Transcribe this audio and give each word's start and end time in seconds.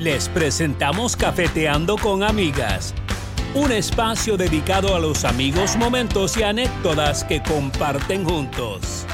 Les 0.00 0.30
presentamos 0.30 1.14
Cafeteando 1.14 1.98
con 1.98 2.22
Amigas, 2.22 2.94
un 3.54 3.70
espacio 3.70 4.38
dedicado 4.38 4.96
a 4.96 4.98
los 4.98 5.26
amigos, 5.26 5.76
momentos 5.76 6.38
y 6.38 6.42
anécdotas 6.42 7.22
que 7.22 7.42
comparten 7.42 8.24
juntos. 8.24 9.04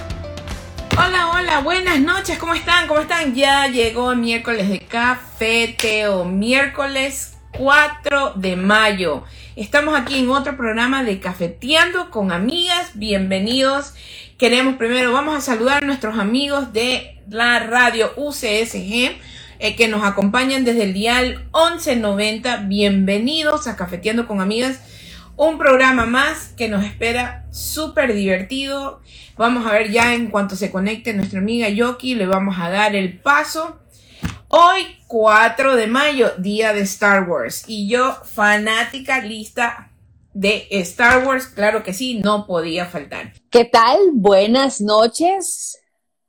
Hola, 0.92 1.30
hola, 1.32 1.58
buenas 1.58 1.98
noches, 1.98 2.38
¿cómo 2.38 2.54
están? 2.54 2.86
¿Cómo 2.86 3.00
están? 3.00 3.34
Ya 3.34 3.66
llegó 3.66 4.12
el 4.12 4.18
miércoles 4.18 4.68
de 4.68 4.78
cafeteo, 4.78 6.24
miércoles 6.24 7.36
4 7.58 8.34
de 8.36 8.54
mayo. 8.54 9.24
Estamos 9.56 9.98
aquí 9.98 10.20
en 10.20 10.30
otro 10.30 10.56
programa 10.56 11.02
de 11.02 11.18
Cafeteando 11.18 12.10
con 12.10 12.30
Amigas. 12.30 12.92
Bienvenidos. 12.94 13.94
Queremos 14.38 14.76
primero, 14.76 15.12
vamos 15.12 15.34
a 15.34 15.40
saludar 15.40 15.82
a 15.82 15.86
nuestros 15.86 16.16
amigos 16.16 16.72
de 16.72 17.18
la 17.28 17.58
radio 17.58 18.12
UCSG 18.14 19.16
eh, 19.58 19.76
que 19.76 19.88
nos 19.88 20.04
acompañan 20.04 20.64
desde 20.64 20.84
el 20.84 20.92
dial 20.92 21.48
1190. 21.54 22.56
Bienvenidos 22.68 23.66
a 23.66 23.76
Cafeteando 23.76 24.26
con 24.26 24.40
Amigas. 24.40 24.80
Un 25.36 25.58
programa 25.58 26.06
más 26.06 26.48
que 26.56 26.68
nos 26.68 26.84
espera 26.84 27.46
súper 27.50 28.14
divertido. 28.14 29.00
Vamos 29.36 29.66
a 29.66 29.72
ver 29.72 29.90
ya 29.90 30.14
en 30.14 30.28
cuanto 30.28 30.56
se 30.56 30.70
conecte 30.70 31.12
nuestra 31.12 31.40
amiga 31.40 31.68
Yoki, 31.68 32.14
le 32.14 32.26
vamos 32.26 32.56
a 32.58 32.70
dar 32.70 32.94
el 32.96 33.18
paso. 33.18 33.78
Hoy, 34.48 34.86
4 35.08 35.76
de 35.76 35.86
mayo, 35.86 36.32
día 36.38 36.72
de 36.72 36.80
Star 36.80 37.28
Wars. 37.28 37.64
Y 37.66 37.88
yo, 37.88 38.16
fanática 38.24 39.20
lista 39.20 39.90
de 40.32 40.68
Star 40.70 41.26
Wars, 41.26 41.46
claro 41.46 41.82
que 41.82 41.94
sí, 41.94 42.20
no 42.22 42.46
podía 42.46 42.86
faltar. 42.86 43.32
¿Qué 43.50 43.64
tal? 43.64 43.98
Buenas 44.12 44.82
noches, 44.82 45.78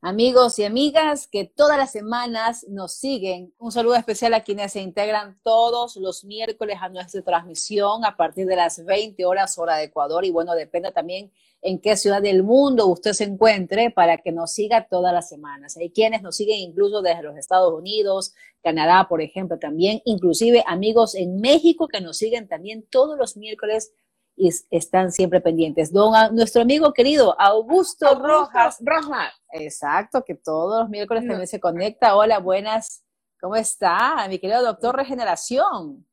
amigos 0.01 0.59
y 0.59 0.63
amigas 0.63 1.27
que 1.27 1.45
todas 1.45 1.77
las 1.77 1.91
semanas 1.91 2.65
nos 2.69 2.93
siguen. 2.93 3.53
Un 3.57 3.71
saludo 3.71 3.95
especial 3.95 4.33
a 4.33 4.43
quienes 4.43 4.73
se 4.73 4.81
integran 4.81 5.39
todos 5.43 5.95
los 5.95 6.23
miércoles 6.23 6.77
a 6.81 6.89
nuestra 6.89 7.21
transmisión 7.21 8.05
a 8.05 8.15
partir 8.15 8.45
de 8.45 8.55
las 8.55 8.83
20 8.85 9.25
horas 9.25 9.57
hora 9.57 9.77
de 9.77 9.85
Ecuador 9.85 10.23
y 10.25 10.31
bueno, 10.31 10.53
depende 10.53 10.91
también 10.91 11.31
en 11.61 11.79
qué 11.79 11.97
ciudad 11.97 12.21
del 12.21 12.43
mundo 12.43 12.85
usted 12.87 13.13
se 13.13 13.23
encuentre 13.23 13.89
para 13.89 14.19
que 14.19 14.31
nos 14.31 14.51
siga 14.51 14.87
todas 14.87 15.13
las 15.13 15.27
semanas. 15.27 15.75
Hay 15.77 15.89
quienes 15.89 16.21
nos 16.21 16.35
siguen 16.35 16.59
incluso 16.59 17.01
desde 17.01 17.23
los 17.23 17.35
Estados 17.35 17.73
Unidos, 17.73 18.33
Canadá, 18.61 19.07
por 19.09 19.21
ejemplo, 19.21 19.57
también, 19.57 20.01
inclusive 20.05 20.63
amigos 20.67 21.15
en 21.15 21.41
México 21.41 21.87
que 21.87 22.01
nos 22.01 22.17
siguen 22.17 22.47
también 22.47 22.85
todos 22.89 23.17
los 23.17 23.37
miércoles 23.37 23.91
y 24.37 24.49
están 24.69 25.11
siempre 25.11 25.41
pendientes. 25.41 25.91
Don, 25.91 26.13
nuestro 26.35 26.61
amigo 26.61 26.93
querido 26.93 27.35
Augusto, 27.41 28.15
Rojas. 28.19 28.77
Rojas. 28.81 29.33
Exacto, 29.51 30.23
que 30.23 30.35
todos 30.35 30.81
los 30.81 30.89
miércoles 30.89 31.27
también 31.27 31.47
se 31.47 31.59
conecta. 31.59 32.15
Hola, 32.15 32.39
buenas. 32.39 33.03
¿Cómo 33.41 33.55
está, 33.55 34.27
mi 34.29 34.39
querido 34.39 34.63
doctor 34.63 34.95
Regeneración? 34.95 36.07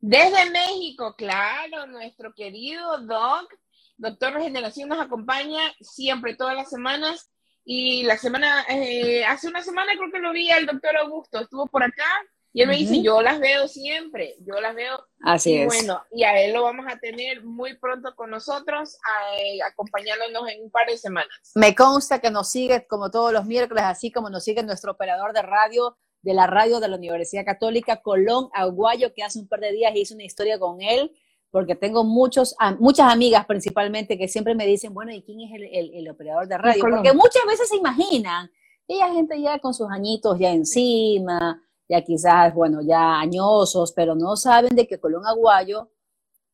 Desde 0.00 0.50
México, 0.50 1.14
claro, 1.16 1.86
nuestro 1.86 2.32
querido 2.34 2.98
Doc 3.00 3.52
Doctor 3.96 4.34
Regeneración 4.34 4.88
nos 4.88 5.00
acompaña 5.00 5.60
siempre, 5.80 6.36
todas 6.36 6.56
las 6.56 6.70
semanas. 6.70 7.30
Y 7.64 8.02
la 8.02 8.18
semana, 8.18 8.64
eh, 8.68 9.24
hace 9.24 9.48
una 9.48 9.62
semana 9.62 9.92
creo 9.96 10.12
que 10.12 10.18
lo 10.18 10.32
vi 10.32 10.50
al 10.50 10.66
doctor 10.66 10.96
Augusto, 10.98 11.40
estuvo 11.40 11.66
por 11.66 11.82
acá 11.82 12.04
y 12.56 12.62
él 12.62 12.68
me 12.68 12.76
dice, 12.76 13.02
yo 13.02 13.20
las 13.20 13.40
veo 13.40 13.66
siempre, 13.66 14.36
yo 14.46 14.60
las 14.60 14.76
veo. 14.76 15.04
Así 15.24 15.56
es. 15.56 15.66
Bueno, 15.66 16.00
y 16.12 16.22
a 16.22 16.40
él 16.40 16.54
lo 16.54 16.62
vamos 16.62 16.86
a 16.88 16.96
tener 17.00 17.42
muy 17.42 17.76
pronto 17.76 18.14
con 18.14 18.30
nosotros, 18.30 18.96
eh, 19.36 19.58
acompañándonos 19.68 20.48
en 20.48 20.62
un 20.62 20.70
par 20.70 20.86
de 20.86 20.96
semanas. 20.96 21.34
Me 21.56 21.74
consta 21.74 22.20
que 22.20 22.30
nos 22.30 22.48
sigue 22.48 22.86
como 22.86 23.10
todos 23.10 23.32
los 23.32 23.44
miércoles, 23.44 23.82
así 23.84 24.12
como 24.12 24.30
nos 24.30 24.44
sigue 24.44 24.62
nuestro 24.62 24.92
operador 24.92 25.32
de 25.32 25.42
radio 25.42 25.96
de 26.22 26.32
la 26.32 26.46
radio 26.46 26.78
de 26.78 26.88
la 26.88 26.96
Universidad 26.96 27.44
Católica, 27.44 28.00
Colón 28.00 28.48
Aguayo, 28.54 29.12
que 29.12 29.24
hace 29.24 29.40
un 29.40 29.48
par 29.48 29.58
de 29.58 29.72
días 29.72 29.92
hice 29.94 30.14
una 30.14 30.24
historia 30.24 30.58
con 30.58 30.80
él 30.80 31.12
porque 31.50 31.74
tengo 31.74 32.02
muchos, 32.02 32.56
muchas 32.78 33.12
amigas 33.12 33.46
principalmente 33.46 34.16
que 34.16 34.26
siempre 34.26 34.54
me 34.54 34.66
dicen, 34.66 34.94
bueno, 34.94 35.12
¿y 35.12 35.22
quién 35.22 35.40
es 35.40 35.50
el, 35.52 36.08
operador 36.08 36.48
de 36.48 36.58
radio? 36.58 36.80
Porque 36.80 37.12
muchas 37.12 37.42
veces 37.46 37.68
se 37.68 37.76
imaginan, 37.76 38.50
y 38.88 39.00
hay 39.00 39.14
gente 39.14 39.40
ya 39.40 39.58
con 39.60 39.72
sus 39.72 39.88
añitos 39.90 40.38
ya 40.38 40.50
encima, 40.50 41.62
ya 41.88 42.02
quizás, 42.02 42.54
bueno, 42.54 42.80
ya 42.82 43.20
añosos, 43.20 43.92
pero 43.92 44.14
no 44.14 44.36
saben 44.36 44.74
de 44.74 44.86
que 44.86 44.98
Colón 44.98 45.26
Aguayo 45.26 45.90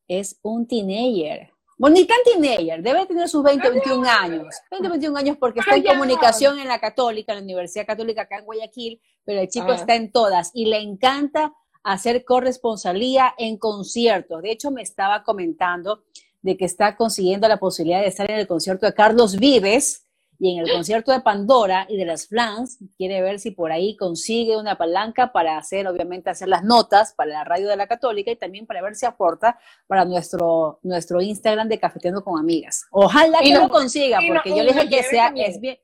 es 0.07 0.37
un 0.41 0.67
teenager. 0.67 1.51
Bueno, 1.77 1.95
ni 1.95 2.05
tan 2.05 2.17
teenager, 2.23 2.83
debe 2.83 3.05
tener 3.07 3.27
sus 3.27 3.41
20, 3.41 3.69
21 3.69 4.07
años. 4.07 4.55
20, 4.69 4.89
21 4.89 5.17
años 5.17 5.37
porque 5.39 5.61
está 5.61 5.75
en 5.75 5.83
comunicación 5.83 6.59
en 6.59 6.67
la 6.67 6.79
Católica, 6.79 7.31
en 7.33 7.39
la 7.39 7.43
Universidad 7.43 7.87
Católica 7.87 8.23
acá 8.23 8.37
en 8.37 8.45
Guayaquil, 8.45 9.01
pero 9.23 9.39
el 9.41 9.47
chico 9.47 9.71
está 9.71 9.95
en 9.95 10.11
todas 10.11 10.51
y 10.53 10.65
le 10.65 10.77
encanta 10.77 11.53
hacer 11.83 12.23
corresponsalía 12.23 13.33
en 13.37 13.57
conciertos. 13.57 14.41
De 14.41 14.51
hecho, 14.51 14.69
me 14.69 14.81
estaba 14.81 15.23
comentando 15.23 16.03
de 16.41 16.57
que 16.57 16.65
está 16.65 16.95
consiguiendo 16.95 17.47
la 17.47 17.57
posibilidad 17.57 18.01
de 18.01 18.07
estar 18.07 18.29
en 18.29 18.37
el 18.37 18.47
concierto 18.47 18.85
de 18.85 18.93
Carlos 18.93 19.37
Vives 19.37 20.00
y 20.41 20.57
en 20.57 20.65
el 20.65 20.71
concierto 20.71 21.11
de 21.11 21.21
Pandora 21.21 21.85
y 21.87 21.97
de 21.97 22.05
las 22.05 22.27
Flans. 22.27 22.79
Quiere 22.97 23.21
ver 23.21 23.39
si 23.39 23.51
por 23.51 23.71
ahí 23.71 23.95
consigue 23.95 24.57
una 24.57 24.75
palanca 24.75 25.31
para 25.31 25.55
hacer, 25.55 25.87
obviamente, 25.87 26.31
hacer 26.31 26.47
las 26.47 26.63
notas 26.63 27.13
para 27.13 27.29
la 27.29 27.43
radio 27.43 27.69
de 27.69 27.77
la 27.77 27.85
Católica 27.85 28.31
y 28.31 28.35
también 28.35 28.65
para 28.65 28.81
ver 28.81 28.95
si 28.95 29.05
aporta 29.05 29.59
para 29.85 30.03
nuestro, 30.03 30.79
nuestro 30.81 31.21
Instagram 31.21 31.69
de 31.69 31.79
Cafeteando 31.79 32.23
con 32.23 32.39
Amigas. 32.39 32.87
Ojalá 32.89 33.37
que 33.43 33.53
lo 33.53 33.69
consiga, 33.69 34.17
porque 34.27 34.49
yo 34.49 34.63
le 34.63 34.73
dije 34.73 34.89
que 34.89 35.03
sea, 35.03 35.31
es 35.35 35.61
bien. 35.61 35.77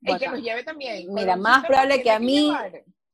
y 0.00 0.16
que 0.16 0.28
nos 0.28 0.40
lleve 0.40 0.64
también. 0.64 1.12
Mira, 1.12 1.36
más 1.36 1.66
probable 1.66 2.02
que 2.02 2.10
a 2.10 2.18
mí, 2.18 2.50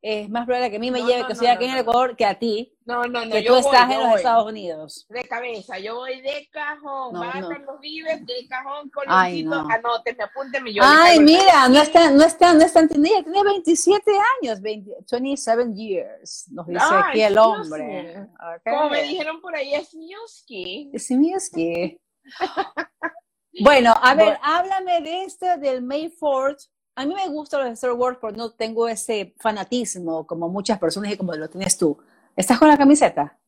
es 0.06 0.28
más 0.28 0.44
probable 0.44 0.70
que 0.70 0.76
a 0.76 0.80
mí 0.80 0.90
me 0.90 1.02
lleve 1.02 1.26
que 1.26 1.32
estoy 1.32 1.46
aquí 1.46 1.64
en 1.64 1.70
el 1.70 1.78
Ecuador 1.78 2.14
que 2.14 2.26
a 2.26 2.38
ti. 2.38 2.76
No, 2.84 3.04
no, 3.04 3.24
no. 3.24 3.32
Que 3.32 3.40
tú 3.40 3.56
estás 3.56 3.90
en 3.90 4.00
los 4.00 4.16
Estados 4.16 4.46
Unidos. 4.46 5.06
De 5.08 5.24
cabeza, 5.24 5.78
yo 5.78 5.94
voy 5.94 6.20
de 6.20 6.46
cajón. 6.52 7.14
Va 7.14 7.30
a 7.30 7.32
Carlos 7.32 7.80
Vives, 7.80 8.26
de 8.26 8.46
cajón, 8.46 8.90
coloncito. 8.90 9.54
Anóteme, 9.54 10.24
apúnteme. 10.24 10.74
Yo 10.74 10.82
Ay, 10.84 11.20
mira, 11.20 11.70
no 11.70 11.80
está, 11.80 12.10
no 12.10 12.22
está, 12.22 12.52
no 12.52 12.60
está 12.60 12.80
entendida. 12.80 13.22
Tiene 13.22 13.42
27 13.44 14.12
años, 14.42 14.60
27 14.60 15.72
years, 15.74 16.48
nos 16.50 16.66
dice 16.66 16.84
aquí 16.84 17.22
el 17.22 17.38
hombre. 17.38 18.28
Como 18.62 18.90
me 18.90 19.04
dijeron 19.04 19.40
por 19.40 19.56
ahí, 19.56 19.74
es 19.74 19.94
Miuski. 19.94 20.90
Es 20.92 21.10
Miuski. 21.10 21.98
bueno, 23.62 23.94
a 24.02 24.14
ver, 24.14 24.38
háblame 24.42 25.00
de 25.00 25.24
este 25.24 25.56
del 25.56 25.80
May 25.80 26.12
4 26.20 26.73
a 26.96 27.06
mí 27.06 27.14
me 27.14 27.28
gusta 27.28 27.58
los 27.58 27.72
Star 27.72 27.92
Wars, 27.92 28.18
pero 28.20 28.32
no 28.32 28.50
tengo 28.50 28.88
ese 28.88 29.34
fanatismo 29.38 30.26
como 30.26 30.48
muchas 30.48 30.78
personas 30.78 31.12
y 31.12 31.16
como 31.16 31.34
lo 31.34 31.48
tienes 31.48 31.76
tú. 31.76 31.98
¿Estás 32.36 32.58
con 32.58 32.68
la 32.68 32.78
camiseta? 32.78 33.38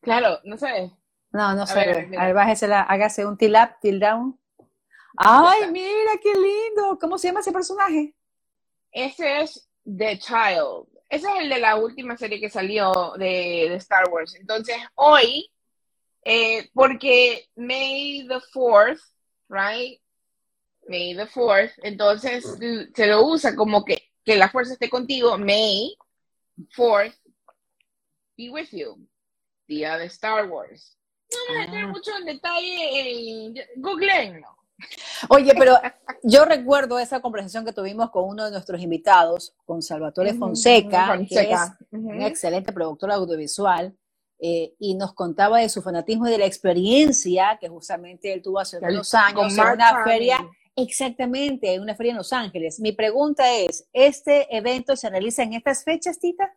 Claro, 0.00 0.38
no 0.44 0.56
sé. 0.56 0.90
No, 1.30 1.54
no 1.54 1.66
sé. 1.66 2.08
a 2.18 2.26
ver, 2.26 2.34
bájesela, 2.34 2.82
hágase 2.82 3.24
un 3.24 3.36
tilt 3.36 3.56
up, 3.56 3.76
tilt 3.80 4.02
down. 4.02 4.38
¡Ay, 5.16 5.70
mira 5.70 6.12
qué 6.22 6.32
lindo! 6.34 6.98
¿Cómo 7.00 7.18
se 7.18 7.28
llama 7.28 7.40
ese 7.40 7.52
personaje? 7.52 8.14
Ese 8.90 9.42
es 9.42 9.68
The 9.84 10.18
Child. 10.18 10.88
Ese 11.08 11.28
es 11.28 11.34
el 11.40 11.48
de 11.48 11.60
la 11.60 11.76
última 11.76 12.16
serie 12.16 12.40
que 12.40 12.50
salió 12.50 13.12
de, 13.18 13.74
Star 13.76 14.08
Wars. 14.10 14.34
Entonces, 14.34 14.76
hoy, 14.94 15.50
eh, 16.24 16.68
porque 16.74 17.48
May 17.54 18.26
the 18.28 18.40
4th, 18.52 19.00
right? 19.48 20.01
May 20.88 21.14
the 21.16 21.26
Fourth, 21.26 21.72
entonces 21.82 22.44
se 22.94 23.06
lo 23.06 23.26
usa 23.26 23.54
como 23.54 23.84
que, 23.84 24.10
que 24.24 24.36
la 24.36 24.50
fuerza 24.50 24.74
esté 24.74 24.90
contigo, 24.90 25.38
May 25.38 25.96
Fourth, 26.70 27.14
be 28.36 28.50
with 28.50 28.68
you, 28.72 29.06
día 29.66 29.96
de 29.98 30.06
Star 30.06 30.48
Wars. 30.48 30.98
No 31.48 31.54
me 31.54 31.66
voy 31.66 31.76
a 31.76 31.84
ah. 31.84 31.86
mucho 31.88 32.10
en 32.18 32.24
detalle, 32.26 33.54
googleenlo. 33.76 34.48
Oye, 35.28 35.54
pero 35.56 35.78
yo 36.24 36.44
recuerdo 36.44 36.98
esa 36.98 37.20
conversación 37.20 37.64
que 37.64 37.72
tuvimos 37.72 38.10
con 38.10 38.24
uno 38.24 38.44
de 38.44 38.50
nuestros 38.50 38.80
invitados, 38.80 39.54
con 39.64 39.80
Salvatore 39.80 40.34
Fonseca, 40.34 41.16
que 41.28 41.52
es 41.52 41.60
un 41.92 42.20
excelente 42.20 42.72
productor 42.72 43.12
audiovisual, 43.12 43.96
eh, 44.40 44.74
y 44.80 44.94
nos 44.94 45.14
contaba 45.14 45.60
de 45.60 45.68
su 45.68 45.82
fanatismo 45.82 46.26
y 46.26 46.32
de 46.32 46.38
la 46.38 46.46
experiencia 46.46 47.58
que 47.60 47.68
justamente 47.68 48.32
él 48.32 48.42
tuvo 48.42 48.58
hace 48.58 48.78
unos 48.78 49.14
años 49.14 49.56
en 49.56 49.64
una 49.68 50.02
feria 50.02 50.38
Exactamente, 50.74 51.78
una 51.80 51.94
feria 51.94 52.12
en 52.12 52.18
Los 52.18 52.32
Ángeles. 52.32 52.80
Mi 52.80 52.92
pregunta 52.92 53.52
es, 53.54 53.88
¿este 53.92 54.54
evento 54.56 54.96
se 54.96 55.10
realiza 55.10 55.42
en 55.42 55.52
estas 55.52 55.84
fechas, 55.84 56.18
Tita? 56.18 56.50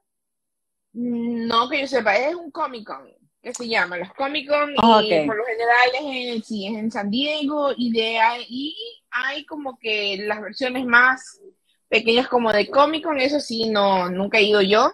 No, 0.94 1.70
que 1.70 1.82
yo 1.82 1.88
sepa, 1.88 2.16
es 2.16 2.34
un 2.34 2.50
Comic 2.52 2.88
Con, 2.88 3.12
que 3.42 3.54
se 3.54 3.68
llama 3.68 3.98
los 3.98 4.14
Comic 4.14 4.48
Con, 4.48 4.72
y 4.72 5.26
por 5.26 5.36
lo 5.36 5.44
general 5.44 5.90
es 5.94 6.36
en, 6.36 6.44
sí, 6.44 6.68
es 6.68 6.78
en 6.78 6.92
San 6.92 7.10
Diego, 7.12 7.74
y 7.76 7.92
de 7.92 8.20
ahí 8.20 8.76
hay 9.12 9.46
como 9.46 9.78
que 9.78 10.18
las 10.26 10.42
versiones 10.42 10.86
más 10.86 11.42
pequeñas 11.90 12.30
como 12.30 12.54
de 12.54 12.70
Comic 12.70 13.04
Con, 13.04 13.20
eso 13.20 13.42
sí, 13.42 13.70
no, 13.70 14.10
nunca 14.10 14.38
he 14.38 14.44
ido 14.44 14.62
yo. 14.62 14.94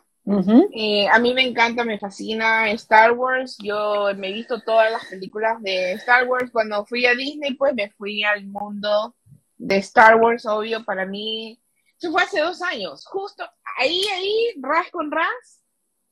Eh, 0.74 1.08
a 1.08 1.20
mí 1.20 1.34
me 1.34 1.42
encanta, 1.42 1.84
me 1.84 2.00
fascina 2.00 2.70
Star 2.72 3.14
Wars. 3.14 3.58
Yo 3.62 4.08
me 4.16 4.30
he 4.30 4.34
visto 4.34 4.62
todas 4.62 4.92
las 4.92 5.06
películas 5.06 5.62
de 5.62 5.94
Star 5.94 6.28
Wars. 6.28 6.52
Cuando 6.52 6.86
fui 6.86 7.06
a 7.06 7.16
Disney, 7.16 7.56
pues 7.56 7.74
me 7.74 7.90
fui 7.92 8.24
al 8.24 8.46
mundo 8.46 9.16
de 9.58 9.78
Star 9.78 10.16
Wars, 10.16 10.46
obvio, 10.46 10.84
para 10.86 11.06
mí. 11.06 11.60
Eso 12.00 12.12
fue 12.12 12.24
hace 12.24 12.40
dos 12.40 12.62
años, 12.62 13.06
justo 13.06 13.44
ahí, 13.78 14.02
ahí, 14.16 14.54
ras 14.60 14.90
con 14.92 15.12
ras. 15.12 15.62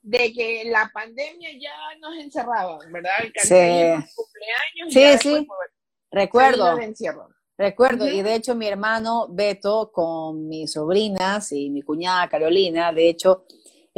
de 0.01 0.31
que 0.33 0.63
la 0.65 0.89
pandemia 0.93 1.49
ya 1.59 1.73
nos 1.99 2.15
encerraba, 2.17 2.79
¿verdad? 2.91 3.11
El 3.21 3.33
sí. 3.35 4.07
cumpleaños. 4.15 4.93
Sí, 4.93 5.17
sí. 5.21 5.47
Recuerdo. 6.11 6.77
Recuerdo, 7.57 8.07
y 8.07 8.21
de 8.21 8.35
hecho 8.35 8.55
mi 8.55 8.67
hermano 8.67 9.27
Beto 9.29 9.91
con 9.91 10.47
mis 10.47 10.71
sobrinas 10.71 11.51
y 11.51 11.69
mi 11.69 11.81
cuñada 11.81 12.29
Carolina, 12.29 12.93
de 12.93 13.09
hecho, 13.09 13.45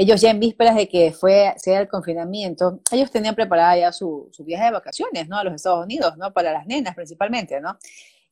ellos 0.02 0.20
ya 0.20 0.32
en 0.32 0.40
vísperas 0.40 0.76
de 0.76 0.90
que 0.90 1.12
fue, 1.12 1.54
sea 1.58 1.80
el 1.80 1.88
confinamiento, 1.88 2.80
ellos 2.92 3.12
tenían 3.12 3.36
preparada 3.36 3.78
ya 3.78 3.92
su, 3.92 4.30
su 4.32 4.44
viaje 4.44 4.66
de 4.66 4.72
vacaciones, 4.72 5.30
¿no? 5.30 5.38
A 5.38 5.44
los 5.44 5.54
Estados 5.54 5.84
Unidos, 5.86 6.18
¿no? 6.18 6.34
Para 6.34 6.52
las 6.52 6.66
nenas 6.66 6.96
principalmente, 6.96 7.62
¿no? 7.62 7.78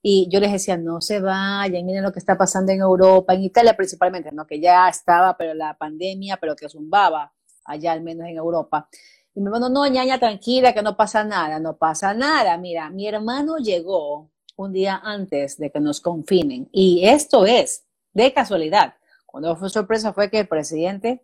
Y 0.02 0.28
yo 0.32 0.40
les 0.40 0.52
decía, 0.52 0.78
no 0.78 1.00
se 1.00 1.20
vayan, 1.20 1.86
miren 1.86 2.04
lo 2.04 2.12
que 2.12 2.18
está 2.18 2.36
pasando 2.36 2.72
en 2.72 2.80
Europa, 2.80 3.36
en 3.36 3.44
Italia 3.44 3.76
principalmente, 3.78 4.32
¿no? 4.32 4.48
Que 4.48 4.60
ya 4.60 4.90
estaba, 4.90 5.38
pero 5.38 5.54
la 5.54 5.78
pandemia, 5.78 6.38
pero 6.38 6.56
que 6.56 6.68
zumbaba 6.70 7.32
allá 7.66 7.92
al 7.92 8.02
menos 8.02 8.28
en 8.28 8.38
Europa. 8.38 8.90
Y 9.36 9.40
mi 9.40 9.46
hermano, 9.46 9.70
no, 9.70 9.86
ñaña, 9.86 10.18
tranquila, 10.18 10.74
que 10.74 10.82
no 10.82 10.98
pasa 10.98 11.24
nada, 11.24 11.60
no 11.60 11.78
pasa 11.78 12.16
nada. 12.16 12.58
Mira, 12.58 12.90
mi 12.90 13.08
hermano 13.08 13.58
llegó 13.58 14.32
un 14.56 14.74
día 14.74 15.00
antes 15.04 15.58
de 15.58 15.70
que 15.70 15.80
nos 15.80 16.02
confinen. 16.02 16.68
Y 16.72 17.06
esto 17.06 17.46
es 17.46 17.86
de 18.14 18.34
casualidad. 18.34 18.96
Cuando 19.28 19.56
fue 19.56 19.70
sorpresa 19.70 20.14
fue 20.14 20.32
que 20.32 20.40
el 20.40 20.48
presidente 20.48 21.24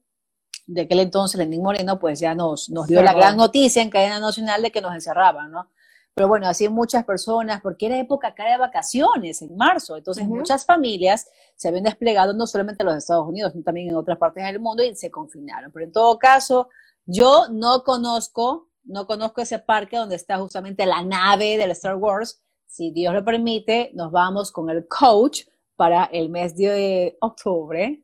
de 0.65 0.81
aquel 0.81 0.99
entonces, 0.99 1.37
Lenín 1.37 1.61
Moreno, 1.61 1.99
pues 1.99 2.19
ya 2.19 2.33
nos, 2.33 2.69
nos 2.69 2.87
dio 2.87 3.01
la 3.01 3.13
gran 3.13 3.37
noticia 3.37 3.81
en 3.81 3.89
cadena 3.89 4.19
nacional 4.19 4.61
de 4.61 4.71
que 4.71 4.81
nos 4.81 4.93
encerraban, 4.93 5.51
¿no? 5.51 5.69
Pero 6.15 6.29
bueno, 6.29 6.47
así 6.47 6.69
muchas 6.69 7.03
personas, 7.03 7.59
porque 7.61 7.87
era 7.87 7.99
época 7.99 8.29
acá 8.29 8.49
de 8.49 8.57
vacaciones, 8.57 9.41
en 9.41 9.55
marzo, 9.57 9.97
entonces 9.97 10.25
muchas 10.25 10.65
familias 10.65 11.27
se 11.55 11.67
habían 11.67 11.83
desplegado 11.83 12.33
no 12.33 12.47
solamente 12.47 12.83
en 12.83 12.87
los 12.87 12.97
Estados 12.97 13.27
Unidos, 13.27 13.51
sino 13.51 13.65
también 13.65 13.89
en 13.89 13.97
otras 13.97 14.17
partes 14.17 14.45
del 14.45 14.61
mundo 14.61 14.81
y 14.81 14.95
se 14.95 15.11
confinaron. 15.11 15.73
Pero 15.73 15.85
en 15.85 15.91
todo 15.91 16.17
caso, 16.17 16.69
yo 17.05 17.49
no 17.51 17.83
conozco, 17.83 18.69
no 18.85 19.07
conozco 19.07 19.41
ese 19.41 19.59
parque 19.59 19.97
donde 19.97 20.15
está 20.15 20.37
justamente 20.37 20.85
la 20.85 21.03
nave 21.03 21.57
del 21.57 21.71
Star 21.71 21.97
Wars, 21.97 22.41
si 22.65 22.91
Dios 22.91 23.13
lo 23.13 23.23
permite, 23.23 23.91
nos 23.93 24.11
vamos 24.11 24.51
con 24.51 24.69
el 24.69 24.87
coach 24.87 25.41
para 25.75 26.05
el 26.05 26.29
mes 26.29 26.55
de 26.55 27.17
octubre, 27.19 28.03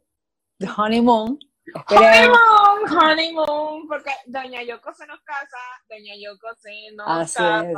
de 0.60 0.70
honeymoon. 0.78 1.40
Honeymoon, 1.88 2.98
honeymoon, 2.98 3.88
porque 3.88 4.12
Doña 4.26 4.64
Yoko 4.64 4.94
se 4.94 5.06
nos 5.06 5.22
casa, 5.22 5.58
Doña 5.90 6.14
Yoko 6.18 6.56
se 6.56 6.92
nos 6.96 7.08
Así 7.08 7.38
casa. 7.38 7.66
Es. 7.68 7.78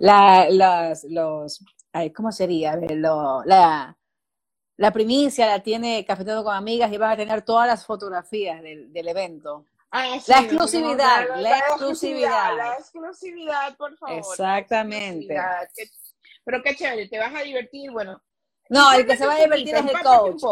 La, 0.00 0.48
los, 0.50 1.04
los, 1.04 1.64
¿cómo 2.14 2.30
sería? 2.30 2.76
Lo, 2.76 3.42
la, 3.44 3.96
la 4.76 4.90
primicia 4.92 5.46
la 5.46 5.62
tiene 5.62 6.04
Cafetero 6.04 6.44
con 6.44 6.54
Amigas 6.54 6.92
y 6.92 6.98
van 6.98 7.12
a 7.12 7.16
tener 7.16 7.42
todas 7.42 7.66
las 7.66 7.86
fotografías 7.86 8.62
del, 8.62 8.92
del 8.92 9.08
evento. 9.08 9.66
Ah, 9.90 10.18
la 10.26 10.40
exclusividad, 10.40 11.28
la, 11.36 11.58
exclusividad. 11.58 12.56
La 12.56 12.74
exclusividad, 12.78 13.76
por 13.76 13.96
favor. 13.98 14.16
Exactamente. 14.16 15.36
Pero 16.44 16.62
qué 16.62 16.74
chévere, 16.74 17.08
te 17.08 17.18
vas 17.18 17.34
a 17.34 17.42
divertir, 17.42 17.90
bueno. 17.90 18.22
No, 18.72 18.90
el 18.94 19.06
que 19.06 19.18
se 19.18 19.26
va 19.26 19.34
a 19.34 19.38
divertir 19.38 19.74
es 19.74 19.84
el 19.84 20.02
coach. 20.02 20.42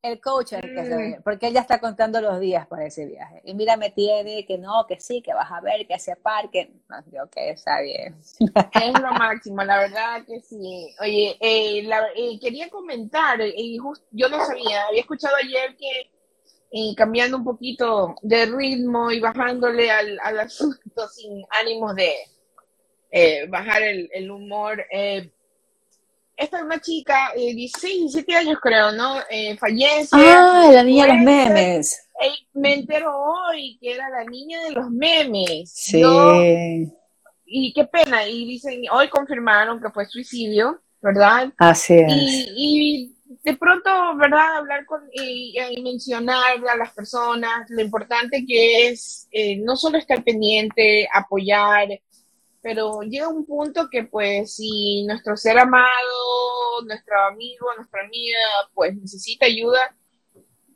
El 0.00 0.20
coach 0.20 0.52
es 0.52 0.62
el 0.62 0.74
que 0.76 0.84
se 0.84 1.20
porque 1.24 1.48
ella 1.48 1.60
está 1.60 1.80
contando 1.80 2.20
los 2.20 2.38
días 2.38 2.68
para 2.68 2.86
ese 2.86 3.04
viaje. 3.04 3.42
Y 3.42 3.52
mira, 3.54 3.76
me 3.76 3.90
tiene 3.90 4.46
que 4.46 4.58
no, 4.58 4.86
que 4.86 5.00
sí, 5.00 5.20
que 5.20 5.34
vas 5.34 5.50
a 5.50 5.60
ver, 5.60 5.84
que 5.84 5.98
se 5.98 6.14
parque. 6.14 6.70
No, 6.88 6.98
yo 7.10 7.28
que 7.28 7.50
está 7.50 7.80
bien. 7.80 8.14
Es 8.80 9.00
lo 9.00 9.12
máximo, 9.14 9.64
la 9.64 9.78
verdad 9.78 10.24
que 10.24 10.40
sí. 10.40 10.94
Oye, 11.00 11.36
eh, 11.40 11.88
eh, 12.14 12.38
quería 12.40 12.70
comentar, 12.70 13.40
eh, 13.40 13.76
yo 14.12 14.28
no 14.28 14.46
sabía, 14.46 14.86
había 14.86 15.00
escuchado 15.00 15.34
ayer 15.42 15.76
que 15.76 16.94
cambiando 16.96 17.38
un 17.38 17.44
poquito 17.44 18.14
de 18.22 18.46
ritmo 18.46 19.10
y 19.10 19.18
bajándole 19.18 19.90
al, 19.90 20.18
al 20.22 20.38
asunto 20.38 21.08
sin 21.08 21.44
ánimos 21.60 21.96
de 21.96 23.48
bajar 23.48 23.82
el, 23.82 24.08
el 24.12 24.30
humor, 24.30 24.84
esta 26.36 26.58
es 26.58 26.62
una 26.64 26.80
chica, 26.80 27.32
eh, 27.36 27.54
16, 27.54 28.12
17 28.12 28.36
años 28.36 28.58
creo, 28.60 28.92
¿no? 28.92 29.20
Eh, 29.30 29.56
fallece. 29.56 30.10
Ah, 30.12 30.68
la 30.72 30.82
niña 30.82 31.06
de 31.06 31.12
los 31.12 31.22
memes. 31.22 32.08
me 32.52 32.74
entero 32.74 33.12
hoy 33.16 33.78
que 33.80 33.92
era 33.92 34.08
la 34.10 34.24
niña 34.24 34.60
de 34.64 34.72
los 34.72 34.90
memes. 34.90 35.70
Sí. 35.72 36.02
y 37.46 37.72
qué 37.72 37.84
pena, 37.84 38.26
y 38.26 38.46
dicen, 38.46 38.82
hoy 38.90 39.08
confirmaron 39.08 39.80
que 39.80 39.90
fue 39.90 40.06
suicidio, 40.06 40.80
¿verdad? 41.00 41.52
Así 41.58 41.94
es. 41.94 42.12
Y, 42.56 43.10
de 43.42 43.56
pronto, 43.56 43.90
¿verdad? 44.16 44.56
Hablar 44.56 44.86
con 44.86 45.02
y, 45.12 45.54
mencionar 45.82 46.56
a 46.68 46.76
las 46.76 46.92
personas 46.92 47.68
lo 47.68 47.82
importante 47.82 48.44
que 48.46 48.88
es 48.88 49.28
eh, 49.30 49.56
no 49.58 49.76
solo 49.76 49.98
estar 49.98 50.22
pendiente, 50.24 51.08
apoyar, 51.12 51.88
pero 52.64 53.02
llega 53.02 53.28
un 53.28 53.44
punto 53.44 53.90
que 53.90 54.04
pues 54.04 54.56
si 54.56 55.04
nuestro 55.04 55.36
ser 55.36 55.58
amado, 55.58 55.84
nuestro 56.86 57.20
amigo, 57.26 57.66
nuestra 57.76 58.00
amiga 58.00 58.38
pues 58.72 58.96
necesita 58.96 59.44
ayuda 59.44 59.94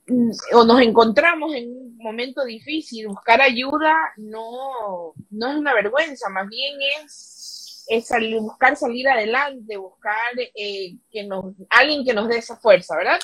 mm, 0.07 0.31
o 0.53 0.65
nos 0.67 0.83
encontramos 0.83 1.55
en 1.55 1.71
un 1.71 1.97
momento 1.97 2.45
difícil, 2.45 3.09
buscar 3.09 3.41
ayuda 3.41 3.97
no, 4.19 5.15
no 5.31 5.51
es 5.51 5.57
una 5.57 5.73
vergüenza, 5.73 6.29
más 6.29 6.47
bien 6.47 6.77
es, 7.03 7.87
es 7.89 8.11
buscar 8.39 8.77
salir 8.77 9.09
adelante, 9.09 9.79
buscar 9.79 10.39
eh, 10.55 10.95
que 11.11 11.25
nos, 11.25 11.55
alguien 11.71 12.05
que 12.05 12.13
nos 12.13 12.29
dé 12.29 12.37
esa 12.37 12.59
fuerza, 12.59 12.99
¿verdad? 12.99 13.19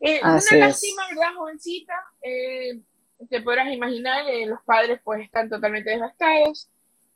Eh, 0.00 0.18
una 0.20 0.66
lástima, 0.66 1.06
¿verdad, 1.10 1.36
jovencita? 1.36 1.94
Eh, 2.22 2.80
te 3.28 3.40
podrás 3.40 3.72
imaginar, 3.72 4.24
los 4.48 4.58
padres 4.64 5.00
pues 5.04 5.20
están 5.20 5.48
totalmente 5.48 5.90
devastados 5.90 6.68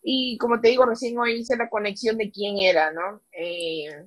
y 0.06 0.37
como 0.37 0.61
te 0.61 0.69
digo, 0.69 0.85
recién 0.85 1.19
hoy 1.19 1.41
hice 1.41 1.56
la 1.56 1.71
conexión 1.71 2.19
de 2.19 2.31
quién 2.31 2.59
era, 2.59 2.93
¿no? 2.93 3.23
Eh, 3.33 4.06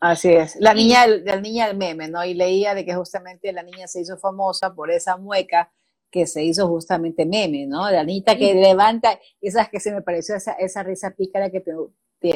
Así 0.00 0.32
es, 0.32 0.56
la 0.56 0.74
niña, 0.74 1.06
la 1.06 1.40
niña 1.40 1.68
del 1.68 1.76
meme, 1.76 2.08
¿no? 2.08 2.24
Y 2.24 2.34
leía 2.34 2.74
de 2.74 2.84
que 2.84 2.94
justamente 2.94 3.52
la 3.52 3.62
niña 3.62 3.86
se 3.86 4.00
hizo 4.00 4.18
famosa 4.18 4.74
por 4.74 4.90
esa 4.90 5.16
mueca 5.16 5.72
que 6.10 6.26
se 6.26 6.42
hizo 6.42 6.66
justamente 6.68 7.24
meme, 7.24 7.66
¿no? 7.66 7.88
La 7.90 8.02
niña 8.02 8.36
que 8.36 8.54
levanta, 8.54 9.18
esas 9.40 9.68
que 9.68 9.80
se 9.80 9.92
me 9.92 10.02
pareció 10.02 10.34
esa, 10.34 10.52
esa 10.52 10.82
risa 10.82 11.12
pícara 11.12 11.48
que 11.50 11.62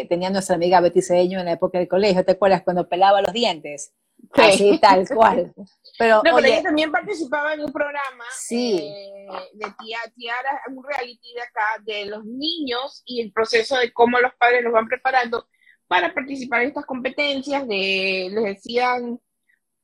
tenía 0.08 0.30
nuestra 0.30 0.54
amiga 0.54 0.80
Betty 0.80 1.02
Cedeño 1.02 1.40
en 1.40 1.46
la 1.46 1.52
época 1.52 1.78
del 1.78 1.88
colegio, 1.88 2.24
¿te 2.24 2.32
acuerdas? 2.32 2.62
Cuando 2.62 2.88
pelaba 2.88 3.20
los 3.22 3.32
dientes. 3.32 3.92
Así, 4.32 4.78
tal 4.78 5.06
cual. 5.14 5.52
Pero, 6.00 6.22
no, 6.24 6.38
ella 6.38 6.62
también 6.62 6.90
participaba 6.90 7.52
en 7.52 7.60
un 7.60 7.70
programa 7.70 8.24
eh, 8.50 9.26
de 9.52 9.66
tía, 9.78 9.98
Tiara, 10.16 10.62
un 10.68 10.82
reality 10.82 11.34
de 11.34 11.42
acá, 11.42 11.66
de 11.82 12.06
los 12.06 12.24
niños 12.24 13.02
y 13.04 13.20
el 13.20 13.30
proceso 13.32 13.76
de 13.76 13.92
cómo 13.92 14.18
los 14.18 14.32
padres 14.36 14.64
los 14.64 14.72
van 14.72 14.88
preparando 14.88 15.46
para 15.86 16.14
participar 16.14 16.62
en 16.62 16.68
estas 16.68 16.86
competencias 16.86 17.68
de, 17.68 18.30
les 18.32 18.44
decían, 18.44 19.20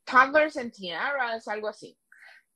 toddlers 0.06 0.56
and 0.56 0.72
tiaras, 0.72 1.46
algo 1.48 1.68
así. 1.68 1.98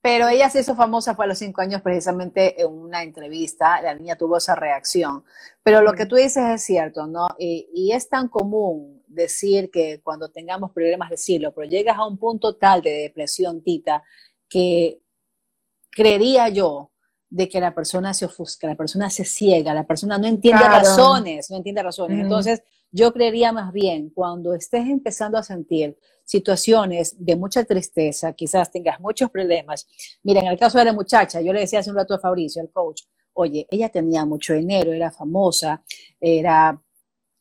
Pero 0.01 0.29
ella 0.29 0.49
se 0.49 0.61
hizo 0.61 0.75
famosa 0.75 1.15
fue 1.15 1.27
a 1.27 1.29
los 1.29 1.39
cinco 1.39 1.61
años 1.61 1.83
precisamente 1.83 2.63
en 2.63 2.73
una 2.73 3.03
entrevista, 3.03 3.83
la 3.83 3.93
niña 3.95 4.17
tuvo 4.17 4.39
esa 4.39 4.55
reacción. 4.55 5.23
Pero 5.63 5.83
lo 5.83 5.93
que 5.93 6.07
tú 6.07 6.17
dices 6.17 6.45
es 6.47 6.65
cierto, 6.65 7.07
¿no? 7.07 7.29
Y, 7.39 7.69
y 7.75 7.93
es 7.93 8.09
tan 8.09 8.29
común 8.29 9.00
decir 9.11 9.71
que 9.71 10.01
cuando 10.03 10.31
tengamos 10.31 10.71
problemas 10.73 11.11
decirlo, 11.11 11.53
pero 11.53 11.69
llegas 11.69 11.99
a 11.99 12.07
un 12.07 12.17
punto 12.17 12.57
tal 12.57 12.81
de 12.81 12.91
depresión, 12.91 13.63
Tita, 13.63 14.03
que 14.49 15.01
creería 15.91 16.49
yo 16.49 16.93
de 17.29 17.49
que 17.49 17.61
la 17.61 17.75
persona 17.75 18.15
se 18.15 18.25
ofusca, 18.25 18.67
la 18.67 18.77
persona 18.77 19.11
se 19.11 19.25
ciega, 19.25 19.75
la 19.75 19.87
persona 19.87 20.19
no 20.19 20.27
entiende 20.27 20.65
razones, 20.65 21.51
no 21.51 21.57
entiende 21.57 21.83
razones. 21.83 22.21
Entonces, 22.21 22.63
yo 22.91 23.13
creería 23.13 23.53
más 23.53 23.73
bien 23.73 24.11
cuando 24.11 24.55
estés 24.55 24.87
empezando 24.89 25.39
a 25.39 25.43
sentir 25.43 25.97
situaciones 26.25 27.15
de 27.19 27.37
mucha 27.37 27.65
tristeza, 27.65 28.33
quizás 28.33 28.71
tengas 28.71 29.01
muchos 29.01 29.31
problemas. 29.31 29.87
Mira, 30.23 30.41
en 30.41 30.49
el 30.49 30.59
caso 30.59 30.79
de 30.79 30.85
la 30.87 30.93
muchacha, 30.93 31.41
yo 31.41 31.53
le 31.53 31.61
decía 31.61 31.81
hace 31.81 31.91
un 31.91 31.97
rato 31.97 32.15
a 32.15 32.19
Fabricio, 32.19 32.63
el 32.63 32.71
coach, 32.71 33.03
oye, 33.33 33.67
ella 33.71 33.89
tenía 33.89 34.25
mucho 34.25 34.55
dinero, 34.55 34.93
era 34.93 35.11
famosa, 35.11 35.83
era 36.21 36.81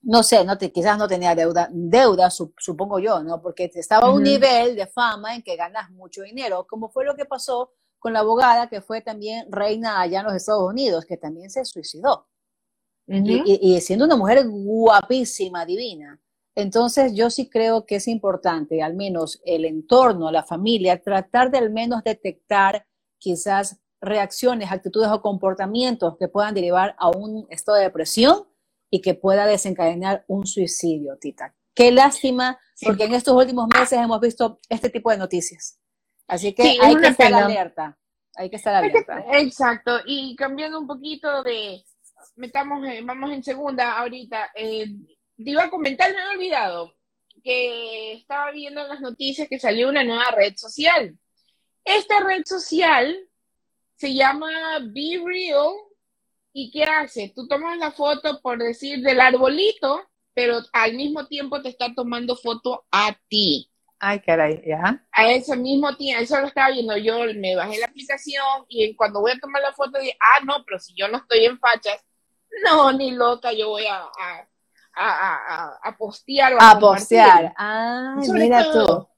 no 0.01 0.23
sé, 0.23 0.45
no 0.45 0.57
te, 0.57 0.71
quizás 0.71 0.97
no 0.97 1.07
tenía 1.07 1.35
deuda, 1.35 1.69
deuda 1.71 2.29
supongo 2.29 2.99
yo, 2.99 3.21
¿no? 3.21 3.41
Porque 3.41 3.69
estaba 3.73 4.07
a 4.07 4.11
un 4.11 4.23
nivel 4.23 4.75
de 4.75 4.87
fama 4.87 5.35
en 5.35 5.43
que 5.43 5.55
ganas 5.55 5.91
mucho 5.91 6.21
dinero, 6.21 6.65
como 6.67 6.89
fue 6.89 7.05
lo 7.05 7.15
que 7.15 7.25
pasó 7.25 7.73
con 7.99 8.13
la 8.13 8.19
abogada 8.19 8.69
que 8.69 8.81
fue 8.81 9.01
también 9.01 9.51
reina 9.51 9.99
allá 9.99 10.21
en 10.21 10.27
los 10.27 10.35
Estados 10.35 10.63
Unidos, 10.63 11.05
que 11.05 11.17
también 11.17 11.49
se 11.49 11.65
suicidó. 11.65 12.27
y, 13.07 13.81
siendo 13.81 14.05
una 14.05 14.15
mujer 14.15 14.45
guapísima, 14.47 15.65
divina. 15.65 16.21
Entonces 16.55 17.13
yo 17.13 17.29
sí 17.29 17.49
creo 17.49 17.85
que 17.85 17.95
es 17.95 18.07
importante, 18.07 18.83
al 18.83 18.95
menos 18.95 19.41
el 19.45 19.65
entorno, 19.65 20.31
la 20.31 20.43
familia, 20.43 21.01
tratar 21.01 21.51
de 21.51 21.57
al 21.57 21.71
menos 21.71 22.03
detectar 22.03 22.85
quizás 23.17 23.79
reacciones, 24.01 24.71
actitudes 24.71 25.09
o 25.09 25.21
comportamientos 25.21 26.17
que 26.17 26.27
puedan 26.27 26.53
derivar 26.53 26.95
a 26.99 27.09
un 27.09 27.47
estado 27.49 27.77
de 27.77 27.85
depresión 27.85 28.48
y 28.89 29.01
que 29.01 29.13
pueda 29.13 29.46
desencadenar 29.46 30.25
un 30.27 30.46
suicidio, 30.46 31.17
Tita. 31.17 31.55
Qué 31.74 31.91
lástima, 31.91 32.60
porque 32.81 33.05
en 33.05 33.13
estos 33.13 33.36
últimos 33.36 33.67
meses 33.74 34.00
hemos 34.00 34.19
visto 34.19 34.60
este 34.69 34.89
tipo 34.89 35.12
de 35.12 35.17
noticias. 35.17 35.79
Así 36.27 36.53
que 36.53 36.77
hay 36.81 36.96
que 36.96 37.08
estar 37.08 37.34
alerta. 37.34 37.98
hay 38.36 38.50
que 38.50 38.55
estar 38.58 38.75
abierta. 38.75 39.25
Exacto, 39.34 40.00
y 40.05 40.36
cambiando 40.36 40.79
un 40.79 40.88
poquito 40.88 41.43
de, 41.43 41.84
metamos, 42.36 42.81
vamos 43.03 43.31
en 43.31 43.43
segunda 43.43 43.98
ahorita, 44.00 44.51
eh, 44.55 44.86
te 45.38 45.51
iba 45.51 45.63
a 45.63 45.69
comentar, 45.69 46.13
me 46.13 46.19
he 46.19 46.36
olvidado, 46.36 46.93
que 47.43 48.13
estaba 48.13 48.51
viendo 48.51 48.81
en 48.81 48.89
las 48.89 49.01
noticias 49.01 49.48
que 49.48 49.60
salió 49.60 49.89
una 49.89 50.03
nueva 50.03 50.31
red 50.31 50.55
social. 50.55 51.17
Esta 51.84 52.19
red 52.19 52.43
social 52.46 53.17
se 53.96 54.13
llama 54.13 54.50
Be 54.81 55.22
Real. 55.24 55.74
¿Y 56.53 56.71
qué 56.71 56.83
hace? 56.83 57.31
Tú 57.35 57.47
tomas 57.47 57.77
la 57.77 57.91
foto, 57.91 58.41
por 58.41 58.57
decir, 58.57 59.01
del 59.01 59.21
arbolito, 59.21 60.01
pero 60.33 60.59
al 60.73 60.95
mismo 60.95 61.27
tiempo 61.27 61.61
te 61.61 61.69
está 61.69 61.93
tomando 61.93 62.35
foto 62.35 62.85
a 62.91 63.15
ti. 63.27 63.69
Ay, 63.99 64.21
caray, 64.21 64.61
ya. 64.65 65.05
A 65.11 65.31
ese 65.31 65.57
mismo 65.57 65.95
tiempo, 65.97 66.23
eso 66.23 66.39
lo 66.39 66.47
estaba 66.47 66.71
viendo 66.71 66.95
yo, 66.97 67.19
me 67.35 67.55
bajé 67.55 67.79
la 67.79 67.87
aplicación 67.87 68.65
y 68.69 68.95
cuando 68.95 69.19
voy 69.19 69.31
a 69.33 69.39
tomar 69.39 69.61
la 69.61 69.73
foto 69.73 69.99
dije, 69.99 70.17
ah, 70.19 70.43
no, 70.45 70.63
pero 70.65 70.79
si 70.79 70.93
yo 70.95 71.07
no 71.09 71.17
estoy 71.17 71.45
en 71.45 71.59
fachas, 71.59 72.03
no, 72.63 72.93
ni 72.93 73.11
loca, 73.11 73.51
yo 73.51 73.69
voy 73.69 73.85
a, 73.85 73.97
a, 73.97 74.47
a, 74.95 75.79
a, 75.83 75.97
postear. 75.97 76.55
a, 76.57 76.79
postear, 76.79 77.53
ah, 77.57 78.15
mira 78.33 78.71
tú 78.71 79.09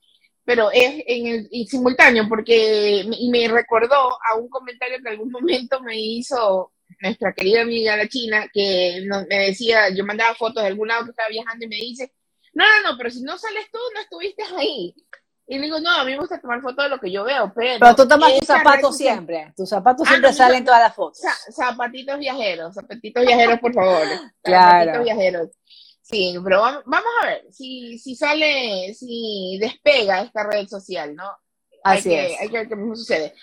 pero 0.44 0.70
es 0.72 1.04
en 1.08 1.28
el 1.28 1.68
simultáneo, 1.68 2.28
porque 2.28 3.06
y 3.10 3.30
me 3.30 3.48
recordó 3.48 3.96
a 3.96 4.36
un 4.38 4.50
comentario 4.50 4.98
que 5.02 5.10
algún 5.10 5.32
momento 5.32 5.82
me 5.82 5.98
hizo 5.98 6.74
nuestra 7.02 7.34
querida 7.34 7.62
amiga 7.62 7.98
la 7.98 8.08
China, 8.08 8.50
que 8.52 9.06
me 9.30 9.40
decía, 9.48 9.90
yo 9.90 10.06
mandaba 10.06 10.36
fotos 10.36 10.64
de 10.64 10.70
algún 10.70 10.88
lado 10.88 11.06
que 11.06 11.12
estaba 11.12 11.30
viajando 11.30 11.66
y 11.66 11.68
me 11.70 11.76
dice, 11.76 12.14
no, 12.54 12.66
no, 12.66 12.92
no, 12.92 12.98
pero 12.98 13.10
si 13.10 13.22
no 13.22 13.38
sales 13.38 13.66
tú, 13.72 13.80
no 13.94 14.02
estuviste 14.02 14.44
ahí. 14.58 14.96
Y 15.48 15.58
le 15.58 15.66
digo, 15.66 15.80
no, 15.80 15.90
a 15.92 16.06
mí 16.06 16.12
me 16.12 16.20
gusta 16.20 16.40
tomar 16.40 16.62
fotos 16.62 16.86
de 16.86 16.90
lo 16.90 17.00
que 17.00 17.12
yo 17.12 17.24
veo, 17.24 17.52
pero... 17.54 17.80
Pero 17.80 17.96
tú 17.96 18.08
tomas 18.08 18.38
tus 18.38 18.48
zapatos 18.48 18.96
siempre, 18.96 19.54
tus 19.56 19.68
zapatos 19.68 20.08
ah, 20.08 20.10
siempre 20.10 20.34
salen 20.34 20.64
todas 20.64 20.82
las 20.82 20.96
fotos. 20.96 21.22
zapatitos 21.54 22.18
viajeros, 22.20 22.74
zapatitos 22.74 23.26
viajeros, 23.26 23.60
por 23.60 23.74
favor. 23.74 24.02
Claro. 24.44 24.80
Zapatitos 24.80 25.04
viajeros. 25.04 25.48
Sí, 26.02 26.36
pero 26.44 26.62
vamos 26.62 27.12
a 27.22 27.26
ver 27.26 27.46
si, 27.52 27.98
si 27.98 28.16
sale, 28.16 28.94
si 28.94 29.58
despega 29.62 30.22
esta 30.22 30.44
red 30.44 30.68
social, 30.68 31.16
¿no? 31.16 31.30
Así 31.84 32.14
hay 32.14 32.34
es. 32.34 32.42
Hay 32.42 32.50
que 32.50 32.58
ver 32.58 32.68
qué 32.68 32.76
sucede. 32.96 33.34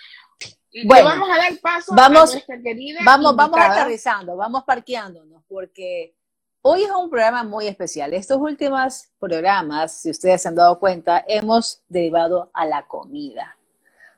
Bueno, 0.85 1.05
vamos 1.05 1.29
a 1.31 1.37
dar 1.37 1.59
paso 1.59 1.95
vamos, 1.95 2.29
a 2.29 2.33
nuestra 2.33 2.61
querida 2.61 2.99
Vamos, 3.03 3.35
vamos 3.35 3.59
aterrizando, 3.59 4.35
vamos 4.35 4.63
parqueándonos, 4.65 5.43
porque 5.47 6.15
hoy 6.61 6.83
es 6.83 6.91
un 6.91 7.09
programa 7.09 7.43
muy 7.43 7.67
especial. 7.67 8.13
Estos 8.13 8.37
últimos 8.37 9.09
programas, 9.19 10.01
si 10.01 10.11
ustedes 10.11 10.41
se 10.41 10.47
han 10.47 10.55
dado 10.55 10.79
cuenta, 10.79 11.23
hemos 11.27 11.81
derivado 11.87 12.51
a 12.53 12.65
la 12.65 12.85
comida. 12.85 13.57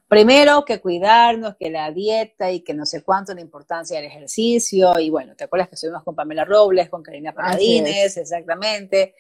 Primero 0.10 0.66
que 0.66 0.82
cuidarnos, 0.82 1.56
que 1.56 1.70
la 1.70 1.90
dieta 1.90 2.52
y 2.52 2.60
que 2.60 2.74
no 2.74 2.86
sé 2.86 3.02
cuánto 3.02 3.34
la 3.34 3.40
importancia 3.40 3.96
del 3.96 4.08
ejercicio. 4.08 5.00
Y 5.00 5.10
bueno, 5.10 5.38
¿te 5.38 5.46
acuerdas 5.46 5.70
que 5.70 5.76
estuvimos 5.76 6.04
con 6.04 6.16
Pamela 6.16 6.44
Robles, 6.44 6.90
con 6.90 7.02
Karina 7.02 7.32
Paradines? 7.32 8.18
Exactamente. 8.18 9.16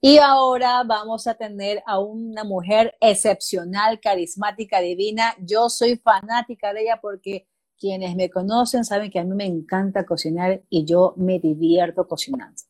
Y 0.00 0.18
ahora 0.18 0.84
vamos 0.84 1.26
a 1.26 1.34
tener 1.34 1.82
a 1.86 1.98
una 1.98 2.44
mujer 2.44 2.96
excepcional, 3.00 3.98
carismática, 4.00 4.80
divina. 4.80 5.34
Yo 5.40 5.68
soy 5.68 5.96
fanática 5.96 6.72
de 6.72 6.82
ella 6.82 7.00
porque 7.02 7.48
quienes 7.76 8.14
me 8.14 8.30
conocen 8.30 8.84
saben 8.84 9.10
que 9.10 9.18
a 9.18 9.24
mí 9.24 9.34
me 9.34 9.46
encanta 9.46 10.06
cocinar 10.06 10.62
y 10.70 10.84
yo 10.84 11.14
me 11.16 11.40
divierto 11.40 12.06
cocinando. 12.06 12.62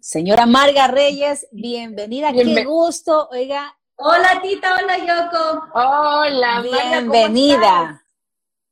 Señora 0.00 0.46
Marga 0.46 0.88
Reyes, 0.88 1.46
bienvenida. 1.52 2.32
Qué 2.32 2.64
gusto. 2.64 3.28
Oiga, 3.30 3.76
Hola 4.04 4.40
Tita, 4.42 4.74
hola 4.74 4.98
Yoko. 4.98 5.68
Hola, 5.74 6.60
bienvenida. 6.60 8.02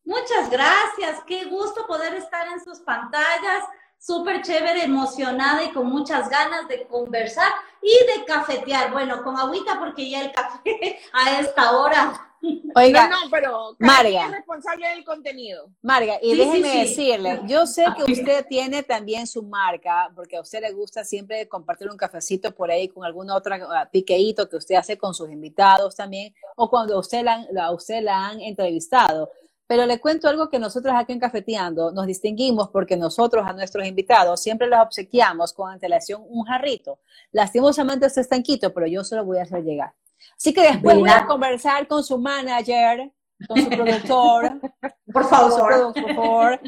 Muchas 0.04 0.50
gracias, 0.50 1.22
qué 1.24 1.44
gusto 1.44 1.86
poder 1.86 2.14
estar 2.14 2.48
en 2.48 2.58
sus 2.64 2.80
pantallas, 2.80 3.64
súper 4.00 4.42
chévere, 4.42 4.82
emocionada 4.82 5.62
y 5.62 5.70
con 5.70 5.86
muchas 5.86 6.28
ganas 6.28 6.66
de 6.66 6.86
conversar 6.88 7.52
y 7.80 8.18
de 8.18 8.24
cafetear. 8.24 8.90
Bueno, 8.90 9.22
con 9.22 9.38
agüita 9.38 9.78
porque 9.78 10.10
ya 10.10 10.22
el 10.22 10.32
café 10.32 10.98
a 11.12 11.38
esta 11.38 11.78
hora 11.78 12.26
Oiga, 12.74 13.08
no, 13.08 13.24
no, 13.24 13.30
pero 13.30 13.76
Marga, 13.78 14.26
es 14.26 14.32
responsable 14.32 14.88
del 14.88 15.04
contenido. 15.04 15.68
Marga, 15.82 16.18
y 16.22 16.34
déjeme 16.34 16.78
decirle, 16.78 17.40
yo 17.46 17.66
sé 17.66 17.84
que 17.96 18.10
usted 18.10 18.46
tiene 18.48 18.82
también 18.82 19.26
su 19.26 19.42
marca, 19.42 20.10
porque 20.14 20.36
a 20.36 20.40
usted 20.40 20.62
le 20.62 20.72
gusta 20.72 21.04
siempre 21.04 21.46
compartir 21.48 21.90
un 21.90 21.98
cafecito 21.98 22.54
por 22.54 22.70
ahí 22.70 22.88
con 22.88 23.04
alguna 23.04 23.34
otra 23.34 23.60
ah, 23.70 23.88
piqueíto 23.90 24.48
que 24.48 24.56
usted 24.56 24.76
hace 24.76 24.96
con 24.96 25.12
sus 25.12 25.30
invitados 25.30 25.94
también, 25.96 26.34
o 26.56 26.70
cuando 26.70 26.98
usted 26.98 27.22
la, 27.22 27.46
a 27.62 27.72
usted 27.72 28.02
la 28.02 28.28
han 28.28 28.40
entrevistado. 28.40 29.30
Pero 29.70 29.86
le 29.86 30.00
cuento 30.00 30.28
algo 30.28 30.48
que 30.48 30.58
nosotros 30.58 30.92
aquí 30.96 31.12
en 31.12 31.20
Cafeteando 31.20 31.92
nos 31.92 32.04
distinguimos 32.04 32.70
porque 32.70 32.96
nosotros 32.96 33.46
a 33.46 33.52
nuestros 33.52 33.86
invitados 33.86 34.42
siempre 34.42 34.66
los 34.66 34.80
obsequiamos 34.80 35.52
con 35.52 35.70
antelación 35.70 36.24
un 36.26 36.44
jarrito. 36.44 36.98
Lastimosamente 37.30 38.06
este 38.06 38.22
estanquito, 38.22 38.74
pero 38.74 38.88
yo 38.88 39.04
se 39.04 39.14
lo 39.14 39.24
voy 39.24 39.38
a 39.38 39.42
hacer 39.42 39.62
llegar. 39.62 39.94
Así 40.36 40.52
que 40.52 40.62
después 40.62 40.98
voy 40.98 41.08
a 41.08 41.24
conversar 41.24 41.86
con 41.86 42.02
su 42.02 42.18
manager, 42.18 43.12
con 43.46 43.62
su 43.62 43.68
productor. 43.68 44.60
Por 45.12 45.28
favor. 45.28 45.92
Por 45.92 46.14
favor. 46.16 46.60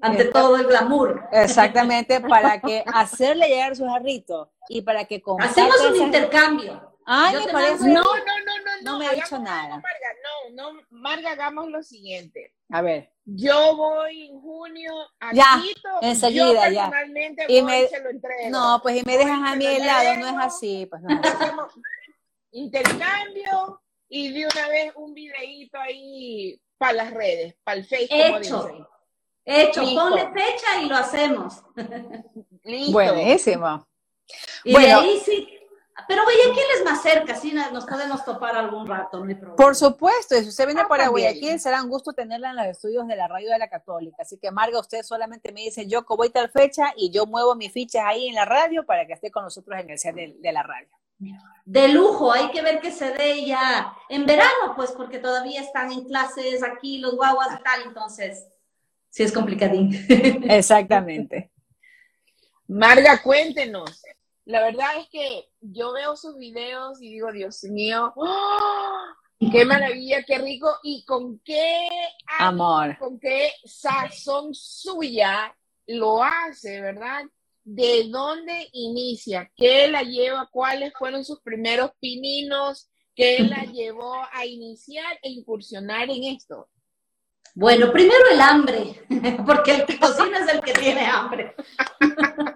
Ante 0.00 0.24
todo 0.24 0.56
el 0.56 0.66
glamour. 0.66 1.28
Exactamente, 1.30 2.22
para 2.22 2.58
que 2.58 2.82
hacerle 2.86 3.48
llegar 3.48 3.76
su 3.76 3.84
jarrito 3.84 4.50
y 4.70 4.80
para 4.80 5.04
que 5.04 5.22
Hacemos 5.40 5.76
un 5.90 5.96
intercambio. 5.96 6.94
Ay, 7.04 7.36
me 7.44 7.52
parece. 7.52 7.86
No, 7.86 8.02
no, 8.02 8.43
no, 8.84 8.98
me 8.98 9.06
ha 9.06 9.12
dicho 9.12 9.38
nada. 9.38 9.80
Marga, 9.80 10.14
no, 10.54 10.72
no, 10.72 10.80
Marga, 10.90 11.32
hagamos 11.32 11.68
lo 11.68 11.82
siguiente. 11.82 12.54
A 12.70 12.82
ver. 12.82 13.10
Yo 13.24 13.76
voy 13.76 14.26
en 14.26 14.40
junio 14.40 14.92
a 15.18 15.32
ya, 15.32 15.62
enseguida, 16.02 16.68
yo 16.68 16.80
personalmente 16.80 17.46
y 17.48 17.62
me, 17.62 17.86
se 17.88 18.02
lo 18.02 18.10
entrego. 18.10 18.50
No, 18.50 18.80
pues 18.82 18.96
y 18.96 19.02
me 19.04 19.16
dejan 19.16 19.46
a 19.46 19.56
mí 19.56 19.64
el 19.64 19.86
lado, 19.86 20.16
no 20.16 20.28
es 20.28 20.46
así, 20.46 20.86
pues 20.90 21.00
no 21.02 21.08
intercambio 22.54 23.82
y 24.08 24.32
de 24.32 24.46
una 24.46 24.68
vez 24.68 24.92
un 24.96 25.12
videíto 25.12 25.78
ahí 25.78 26.60
para 26.78 26.92
las 26.92 27.12
redes, 27.12 27.54
para 27.64 27.78
el 27.78 27.84
Facebook. 27.84 28.40
Hecho, 28.40 28.88
hecho, 29.44 29.82
ponle 29.82 30.28
fecha 30.32 30.80
y 30.82 30.86
lo 30.86 30.96
hacemos. 30.96 31.62
Listo. 32.64 32.92
Buenísimo. 32.92 33.86
Y 34.64 34.72
bueno, 34.72 35.00
ahí 35.00 35.20
sí, 35.24 35.53
pero 36.08 36.22
Guayaquil 36.24 36.64
es 36.76 36.84
más 36.84 37.02
cerca, 37.02 37.34
sí 37.36 37.52
nos 37.52 37.84
podemos 37.86 38.24
topar 38.24 38.56
algún 38.56 38.86
rato, 38.86 39.18
no 39.18 39.26
hay 39.26 39.34
problema. 39.34 39.56
Por 39.56 39.76
supuesto, 39.76 40.34
si 40.36 40.48
usted 40.48 40.66
viene 40.66 40.82
ah, 40.82 40.88
para 40.88 41.08
Guayaquil, 41.08 41.60
será 41.60 41.82
un 41.82 41.88
gusto 41.88 42.12
tenerla 42.12 42.50
en 42.50 42.56
los 42.56 42.66
estudios 42.66 43.06
de 43.06 43.16
la 43.16 43.28
radio 43.28 43.50
de 43.50 43.58
la 43.58 43.68
Católica. 43.68 44.16
Así 44.20 44.38
que, 44.38 44.50
Marga, 44.50 44.80
usted 44.80 45.02
solamente 45.02 45.52
me 45.52 45.62
dice, 45.62 45.86
yo 45.86 46.04
voy 46.08 46.30
tal 46.30 46.50
fecha 46.50 46.92
y 46.96 47.10
yo 47.10 47.26
muevo 47.26 47.54
mis 47.54 47.72
fichas 47.72 48.02
ahí 48.04 48.28
en 48.28 48.34
la 48.34 48.44
radio 48.44 48.84
para 48.84 49.06
que 49.06 49.12
esté 49.12 49.30
con 49.30 49.44
nosotros 49.44 49.78
en 49.78 49.90
el 49.90 49.98
set 49.98 50.14
de 50.14 50.52
la 50.52 50.62
radio 50.62 50.88
de 51.64 51.88
lujo, 51.88 52.32
hay 52.32 52.50
que 52.50 52.62
ver 52.62 52.80
que 52.80 52.90
se 52.90 53.12
dé 53.12 53.44
ya 53.44 53.94
en 54.08 54.26
verano, 54.26 54.74
pues 54.76 54.90
porque 54.92 55.18
todavía 55.18 55.60
están 55.60 55.90
en 55.92 56.04
clases 56.04 56.62
aquí 56.62 56.98
los 56.98 57.16
guaguas 57.16 57.48
y 57.58 57.62
tal, 57.62 57.82
entonces 57.86 58.46
sí 59.08 59.22
es 59.22 59.32
complicadín. 59.32 59.94
Exactamente. 60.48 61.50
Marga, 62.66 63.22
cuéntenos. 63.22 64.02
La 64.46 64.60
verdad 64.60 64.98
es 64.98 65.08
que 65.08 65.48
yo 65.60 65.92
veo 65.92 66.16
sus 66.16 66.36
videos 66.36 67.00
y 67.00 67.10
digo, 67.10 67.32
Dios 67.32 67.62
mío, 67.64 68.12
¡oh! 68.16 68.98
qué 69.50 69.64
maravilla, 69.64 70.22
qué 70.24 70.38
rico 70.38 70.68
y 70.82 71.04
con 71.04 71.38
qué 71.40 71.88
amor, 72.38 72.96
con 72.98 73.18
qué 73.18 73.52
sazón 73.64 74.54
suya 74.54 75.54
lo 75.86 76.22
hace, 76.22 76.80
¿verdad? 76.80 77.24
de 77.64 78.08
dónde 78.10 78.68
inicia, 78.72 79.50
qué 79.56 79.88
la 79.88 80.02
lleva, 80.02 80.48
cuáles 80.52 80.92
fueron 80.96 81.24
sus 81.24 81.40
primeros 81.40 81.92
pininos, 81.98 82.90
qué 83.14 83.38
la 83.40 83.64
llevó 83.72 84.14
a 84.32 84.44
iniciar 84.44 85.18
e 85.22 85.30
incursionar 85.30 86.10
en 86.10 86.24
esto. 86.24 86.68
Bueno, 87.54 87.90
primero 87.92 88.20
el 88.32 88.40
hambre, 88.40 89.06
porque 89.46 89.72
el 89.76 89.86
que 89.86 89.98
cocina 89.98 90.40
es 90.40 90.52
el 90.52 90.60
que 90.60 90.72
tiene 90.74 91.06
hambre. 91.06 91.54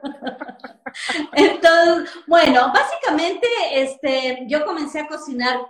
Entonces, 1.33 2.11
bueno, 2.27 2.73
básicamente 2.73 3.47
este, 3.73 4.45
yo 4.47 4.65
comencé 4.65 5.01
a 5.01 5.09
cocinar 5.09 5.61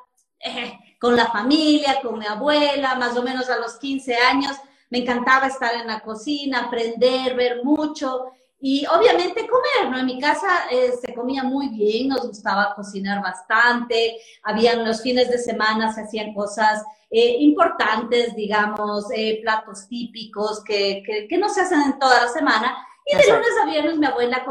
eh, 0.40 0.78
con 1.00 1.16
la 1.16 1.26
familia, 1.26 2.00
con 2.02 2.18
mi 2.18 2.26
abuela, 2.26 2.94
más 2.94 3.16
o 3.16 3.22
menos 3.22 3.48
a 3.48 3.58
los 3.58 3.76
15 3.76 4.16
años. 4.16 4.56
Me 4.90 4.98
encantaba 4.98 5.46
estar 5.46 5.74
en 5.74 5.86
la 5.86 6.00
cocina, 6.00 6.66
aprender, 6.66 7.34
ver 7.34 7.62
mucho. 7.62 8.26
Y 8.60 8.84
obviamente 8.86 9.46
comer, 9.46 9.90
¿no? 9.90 9.98
En 9.98 10.06
mi 10.06 10.18
casa 10.18 10.48
eh, 10.70 10.92
se 11.00 11.14
comía 11.14 11.44
muy 11.44 11.68
bien, 11.68 12.08
nos 12.08 12.26
gustaba 12.26 12.74
cocinar 12.74 13.22
bastante, 13.22 14.18
habían 14.42 14.84
los 14.84 15.00
fines 15.00 15.30
de 15.30 15.38
semana, 15.38 15.92
se 15.92 16.00
hacían 16.00 16.34
cosas 16.34 16.82
eh, 17.08 17.36
importantes, 17.38 18.34
digamos, 18.34 19.06
platos 19.42 19.86
típicos 19.86 20.64
que, 20.64 21.04
que, 21.28 21.38
no 21.38 21.48
se 21.48 21.60
hacen 21.60 21.82
en 21.82 21.98
toda 22.00 22.24
la 22.24 22.28
semana. 22.28 22.76
Y 23.10 23.16
de 23.16 23.32
lunes 23.32 23.48
a 23.62 23.66
viernes 23.66 23.98
mi 23.98 24.06
abuela 24.06 24.44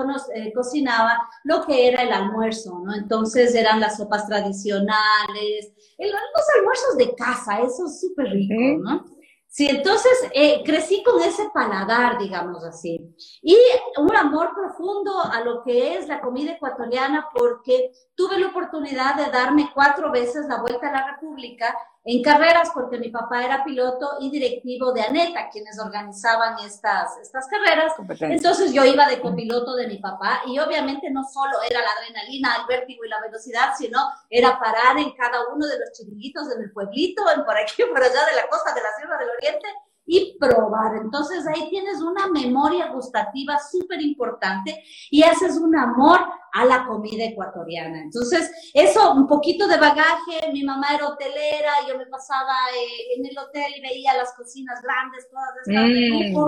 cocinaba 0.55 1.29
lo 1.43 1.63
que 1.63 1.89
era 1.89 2.01
el 2.01 2.11
almuerzo, 2.11 2.81
¿no? 2.83 2.95
Entonces 2.95 3.53
eran 3.53 3.79
las 3.79 3.97
sopas 3.97 4.27
tradicionales, 4.27 5.73
los 5.99 6.49
almuerzos 6.57 6.97
de 6.97 7.15
casa, 7.15 7.59
eso 7.59 7.85
es 7.85 7.99
súper 7.99 8.27
rico, 8.31 8.55
¿no? 8.79 9.05
Sí, 9.49 9.67
entonces 9.67 10.11
eh, 10.33 10.61
crecí 10.63 11.01
con 11.03 11.21
ese 11.21 11.49
paladar, 11.51 12.19
digamos 12.19 12.63
así, 12.63 12.99
y 13.41 13.57
un 13.97 14.15
amor 14.15 14.51
profundo 14.53 15.19
a 15.19 15.41
lo 15.41 15.63
que 15.63 15.95
es 15.95 16.07
la 16.07 16.21
comida 16.21 16.51
ecuatoriana 16.51 17.27
porque 17.33 17.91
tuve 18.13 18.37
la 18.37 18.49
oportunidad 18.49 19.15
de 19.15 19.31
darme 19.31 19.71
cuatro 19.73 20.11
veces 20.11 20.45
la 20.47 20.61
vuelta 20.61 20.89
a 20.89 20.91
la 20.91 21.11
República 21.13 21.75
en 22.09 22.23
carreras 22.23 22.71
porque 22.73 22.97
mi 22.97 23.09
papá 23.09 23.43
era 23.43 23.65
piloto 23.65 24.15
y 24.21 24.31
directivo 24.31 24.93
de 24.93 25.01
ANETA, 25.01 25.49
quienes 25.51 25.77
organizaban 25.77 26.57
estas, 26.65 27.17
estas 27.21 27.47
carreras. 27.49 27.93
Entonces 28.21 28.71
yo 28.71 28.85
iba 28.85 29.09
de 29.09 29.19
copiloto 29.19 29.75
de 29.75 29.89
mi 29.89 29.97
papá 29.97 30.41
y 30.47 30.57
obviamente 30.57 31.11
no 31.11 31.25
solo 31.25 31.57
era 31.69 31.81
la 31.81 31.89
adrenalina, 31.99 32.55
el 32.61 32.65
vértigo 32.65 33.03
y 33.03 33.09
la 33.09 33.19
velocidad, 33.19 33.73
sino 33.77 33.99
era 34.29 34.57
parar 34.57 34.97
en 34.97 35.11
cada 35.15 35.49
uno 35.53 35.67
de 35.67 35.79
los 35.79 35.91
chiringuitos 35.91 36.49
en 36.55 36.61
el 36.61 36.71
pueblito, 36.71 37.23
en 37.29 37.43
por 37.43 37.57
aquí, 37.57 37.83
por 37.93 38.01
allá 38.01 38.25
de 38.25 38.35
la 38.37 38.47
costa 38.47 38.73
de 38.73 38.81
la 38.81 38.89
Sierra 38.97 39.17
del 39.17 39.29
Oriente 39.29 39.67
y 40.07 40.37
probar. 40.39 40.95
Entonces 40.95 41.45
ahí 41.45 41.69
tienes 41.69 42.01
una 42.01 42.27
memoria 42.27 42.87
gustativa 42.87 43.59
súper 43.59 44.01
importante 44.01 44.83
y 45.11 45.21
haces 45.21 45.57
un 45.57 45.75
amor 45.75 46.21
a 46.53 46.65
la 46.65 46.87
comida 46.87 47.25
ecuatoriana. 47.25 48.01
Entonces, 48.01 48.49
eso, 48.73 49.13
un 49.13 49.27
poquito 49.27 49.67
de 49.67 49.77
bagaje, 49.77 50.51
mi 50.53 50.63
mamá 50.63 50.87
era 50.95 51.09
hotelera, 51.09 51.71
yo 51.87 51.97
me 51.97 52.07
pasaba 52.07 52.53
eh, 52.73 53.17
en 53.17 53.25
el 53.25 53.37
hotel 53.37 53.73
y 53.77 53.81
veía 53.81 54.15
las 54.15 54.33
cocinas 54.33 54.81
grandes, 54.81 55.29
todas 55.29 55.49
estas 55.65 55.83
de 55.83 56.31
mm. 56.33 56.47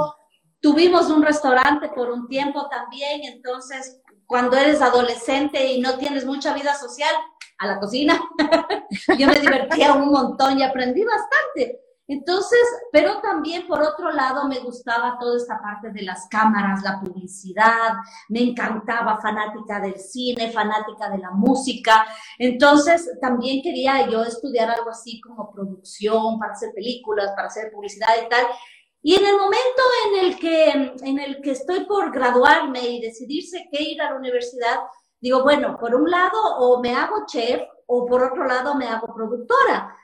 Tuvimos 0.61 1.09
un 1.09 1.21
restaurante 1.21 1.89
por 1.89 2.09
un 2.09 2.27
tiempo 2.27 2.67
también, 2.69 3.21
entonces 3.23 4.01
cuando 4.25 4.57
eres 4.57 4.81
adolescente 4.81 5.71
y 5.71 5.79
no 5.79 5.97
tienes 5.97 6.25
mucha 6.25 6.53
vida 6.53 6.75
social, 6.75 7.13
a 7.59 7.67
la 7.67 7.79
cocina, 7.79 8.19
yo 9.17 9.27
me 9.27 9.39
divertía 9.39 9.93
un 9.93 10.11
montón 10.11 10.59
y 10.59 10.63
aprendí 10.63 11.03
bastante. 11.03 11.81
Entonces, 12.09 12.59
pero 12.91 13.21
también 13.21 13.67
por 13.67 13.83
otro 13.83 14.11
lado 14.11 14.47
me 14.47 14.57
gustaba 14.61 15.15
toda 15.19 15.37
esta 15.37 15.61
parte 15.61 15.91
de 15.91 16.01
las 16.01 16.27
cámaras, 16.27 16.81
la 16.81 16.99
publicidad, 16.99 17.93
me 18.29 18.41
encantaba, 18.41 19.21
fanática 19.21 19.79
del 19.79 19.99
cine, 19.99 20.51
fanática 20.51 21.07
de 21.11 21.19
la 21.19 21.29
música. 21.29 22.07
Entonces, 22.39 23.07
también 23.21 23.61
quería 23.61 24.09
yo 24.09 24.23
estudiar 24.23 24.71
algo 24.71 24.89
así 24.89 25.21
como 25.21 25.51
producción, 25.51 26.39
para 26.39 26.53
hacer 26.53 26.71
películas, 26.73 27.31
para 27.35 27.47
hacer 27.47 27.71
publicidad 27.71 28.09
y 28.25 28.27
tal. 28.27 28.43
Y 29.03 29.13
en 29.13 29.27
el 29.27 29.37
momento 29.37 29.81
en 30.07 30.25
el 30.25 30.39
que, 30.39 30.71
en 31.03 31.19
el 31.19 31.41
que 31.43 31.51
estoy 31.51 31.85
por 31.85 32.11
graduarme 32.11 32.89
y 32.89 33.01
decidirse 33.01 33.69
qué 33.71 33.83
ir 33.83 34.01
a 34.01 34.09
la 34.09 34.17
universidad, 34.17 34.79
digo, 35.21 35.43
bueno, 35.43 35.77
por 35.79 35.93
un 35.93 36.09
lado 36.09 36.39
o 36.57 36.81
me 36.81 36.95
hago 36.95 37.27
chef 37.27 37.61
o 37.85 38.07
por 38.07 38.23
otro 38.23 38.47
lado 38.47 38.73
me 38.73 38.87
hago 38.87 39.13
productora 39.13 39.95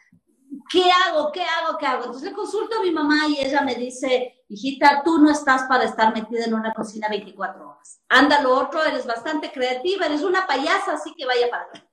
¿qué 0.69 0.83
hago? 0.91 1.31
¿Qué 1.31 1.41
hago? 1.41 1.77
¿Qué 1.77 1.85
hago? 1.85 2.05
Entonces 2.05 2.29
le 2.29 2.35
consulto 2.35 2.77
a 2.77 2.81
mi 2.81 2.91
mamá 2.91 3.27
y 3.27 3.39
ella 3.39 3.61
me 3.61 3.75
dice, 3.75 4.43
hijita, 4.49 5.01
tú 5.03 5.17
no 5.19 5.29
estás 5.29 5.63
para 5.63 5.83
estar 5.83 6.13
metida 6.13 6.45
en 6.45 6.53
una 6.53 6.73
cocina 6.73 7.07
24 7.09 7.69
horas. 7.69 8.01
Anda 8.09 8.41
lo 8.41 8.57
otro, 8.57 8.83
eres 8.83 9.05
bastante 9.05 9.51
creativa, 9.51 10.05
eres 10.05 10.21
una 10.21 10.45
payasa, 10.45 10.93
así 10.93 11.13
que 11.15 11.25
vaya 11.25 11.49
para 11.49 11.63
allá. 11.63 11.89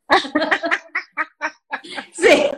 Sí, 2.12 2.50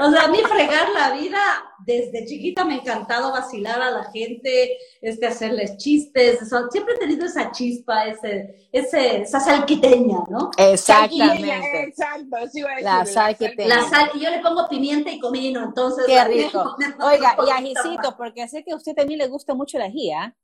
o 0.00 0.10
sea, 0.10 0.24
a 0.24 0.28
mí 0.28 0.38
fregar 0.38 0.88
la 0.90 1.10
vida, 1.12 1.38
desde 1.84 2.24
chiquita 2.24 2.64
me 2.64 2.74
ha 2.74 2.78
encantado 2.78 3.30
vacilar 3.32 3.80
a 3.82 3.90
la 3.90 4.04
gente, 4.10 4.78
este, 5.00 5.26
hacerles 5.26 5.76
chistes, 5.76 6.38
siempre 6.70 6.94
he 6.94 6.98
tenido 6.98 7.26
esa 7.26 7.50
chispa, 7.50 8.06
ese, 8.06 8.68
ese, 8.72 9.22
esa 9.22 9.40
salquiteña, 9.40 10.20
¿no? 10.30 10.50
Exactamente. 10.56 11.82
Exacto, 11.82 12.36
sí 12.50 12.62
La 12.80 13.04
salquiteña. 13.04 13.76
La 13.76 13.88
sal, 13.88 14.10
y 14.14 14.20
yo 14.20 14.30
le 14.30 14.38
pongo 14.40 14.68
pimienta 14.68 15.10
y 15.10 15.18
comino, 15.18 15.62
entonces. 15.62 16.06
Qué 16.06 16.24
rico. 16.24 16.76
Oiga, 17.00 17.36
y 17.46 17.50
ajicito, 17.50 18.16
porque 18.16 18.48
sé 18.48 18.64
que 18.64 18.72
a 18.72 18.76
usted 18.76 18.94
también 18.94 19.18
le 19.18 19.28
gusta 19.28 19.54
mucho 19.54 19.78
la 19.78 19.86
ají, 19.86 20.12
¿ah? 20.12 20.34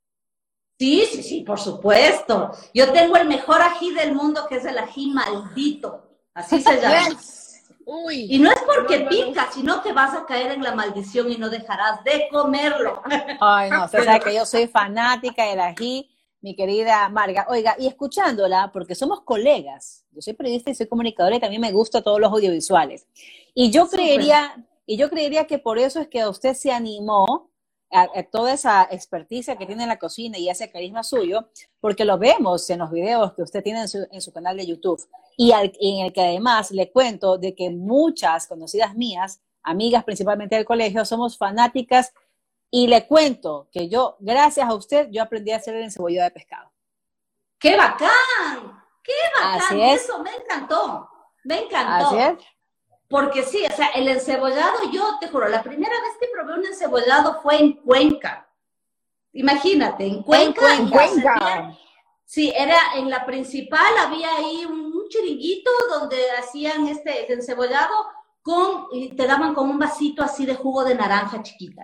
Sí, 0.77 1.05
sí, 1.09 1.23
sí, 1.23 1.41
por 1.41 1.59
supuesto. 1.59 2.51
Yo 2.73 2.91
tengo 2.91 3.15
el 3.15 3.27
mejor 3.27 3.61
ají 3.61 3.93
del 3.93 4.13
mundo, 4.13 4.45
que 4.47 4.57
es 4.57 4.65
el 4.65 4.77
ají 4.77 5.11
maldito. 5.11 6.12
Así 6.33 6.61
se 6.61 6.81
llama 6.81 7.19
y 8.11 8.39
no 8.39 8.51
es 8.51 8.61
porque 8.61 9.01
pica, 9.01 9.49
sino 9.51 9.81
que 9.81 9.91
vas 9.91 10.15
a 10.15 10.25
caer 10.25 10.51
en 10.51 10.63
la 10.63 10.73
maldición 10.73 11.31
y 11.31 11.37
no 11.37 11.49
dejarás 11.49 12.03
de 12.03 12.27
comerlo. 12.31 13.01
Ay, 13.39 13.69
no, 13.69 13.85
o 13.85 13.87
sea 13.87 14.19
que 14.19 14.33
yo 14.33 14.45
soy 14.45 14.67
fanática 14.67 15.45
del 15.45 15.59
ají, 15.59 16.09
mi 16.41 16.55
querida 16.55 17.09
Marga. 17.09 17.45
Oiga, 17.49 17.75
y 17.77 17.87
escuchándola, 17.87 18.71
porque 18.71 18.95
somos 18.95 19.21
colegas, 19.21 20.05
yo 20.11 20.21
soy 20.21 20.33
periodista 20.33 20.71
y 20.71 20.75
soy 20.75 20.87
comunicadora 20.87 21.35
y 21.35 21.39
también 21.39 21.61
me 21.61 21.71
gustan 21.71 22.03
todos 22.03 22.19
los 22.19 22.31
audiovisuales. 22.31 23.07
Y 23.53 23.69
yo 23.71 23.87
creería, 23.89 24.65
y 24.85 24.97
yo 24.97 25.09
creería 25.09 25.45
que 25.45 25.59
por 25.59 25.77
eso 25.77 25.99
es 25.99 26.07
que 26.07 26.25
usted 26.25 26.53
se 26.53 26.71
animó 26.71 27.49
toda 28.31 28.53
esa 28.53 28.87
experticia 28.89 29.55
que 29.55 29.65
tiene 29.65 29.83
en 29.83 29.89
la 29.89 29.99
cocina 29.99 30.37
y 30.37 30.49
ese 30.49 30.71
carisma 30.71 31.03
suyo, 31.03 31.47
porque 31.79 32.05
lo 32.05 32.17
vemos 32.17 32.69
en 32.69 32.79
los 32.79 32.91
videos 32.91 33.33
que 33.33 33.43
usted 33.43 33.63
tiene 33.63 33.81
en 33.81 33.87
su, 33.87 34.07
en 34.11 34.21
su 34.21 34.31
canal 34.31 34.57
de 34.57 34.65
YouTube 34.65 35.01
y, 35.37 35.51
en 35.51 36.05
el 36.05 36.13
que 36.13 36.21
además 36.21 36.71
le 36.71 36.91
cuento 36.91 37.37
de 37.37 37.55
que 37.55 37.69
muchas 37.69 38.47
conocidas 38.47 38.95
mías, 38.95 39.41
amigas 39.61 40.03
principalmente 40.03 40.55
del 40.55 40.65
colegio, 40.65 41.05
somos 41.05 41.37
fanáticas 41.37 42.13
y 42.69 42.87
le 42.87 43.05
cuento 43.05 43.67
que 43.71 43.87
yo, 43.87 44.17
gracias 44.19 44.67
a 44.67 44.73
usted, 44.73 45.09
yo 45.11 45.21
aprendí 45.21 45.51
a 45.51 45.57
hacer 45.57 45.75
el 45.75 45.83
encebollado 45.83 46.25
de 46.25 46.31
pescado. 46.31 46.71
¡Qué 47.59 47.77
bacán! 47.77 48.83
¡Qué 49.03 49.13
bacán! 49.39 49.79
Eso 49.79 50.23
me 50.23 50.31
encantó. 50.31 51.09
Me 51.43 51.59
encantó. 51.59 52.07
Así 52.07 52.17
es. 52.17 52.52
Porque 53.13 53.43
sí, 53.43 53.63
o 53.63 53.75
sea, 53.75 53.89
el 53.89 54.07
encebollado, 54.07 54.89
yo 54.91 55.19
te 55.19 55.27
juro, 55.27 55.47
la 55.47 55.61
primera 55.61 55.93
vez 56.01 56.13
que 56.19 56.29
probé 56.33 56.57
un 56.57 56.65
encebollado 56.65 57.43
fue 57.43 57.59
en 57.59 57.73
Cuenca. 57.73 58.49
Imagínate, 59.33 60.03
en 60.03 60.23
Cuenca. 60.23 60.73
En 60.73 60.89
Cuenca. 60.89 61.77
sí, 62.25 62.51
era 62.57 62.75
en 62.95 63.11
la 63.11 63.23
principal, 63.23 63.85
había 63.99 64.35
ahí 64.35 64.65
un, 64.65 65.07
chiringuito 65.09 65.69
donde 65.91 66.17
hacían 66.39 66.87
este 66.87 67.31
encebollado 67.31 67.93
con, 68.41 68.87
y 68.91 69.09
te 69.09 69.27
daban 69.27 69.53
con 69.53 69.69
un 69.69 69.77
vasito 69.77 70.23
así 70.23 70.47
de 70.47 70.55
jugo 70.55 70.83
de 70.83 70.95
naranja 70.95 71.43
chiquita. 71.43 71.83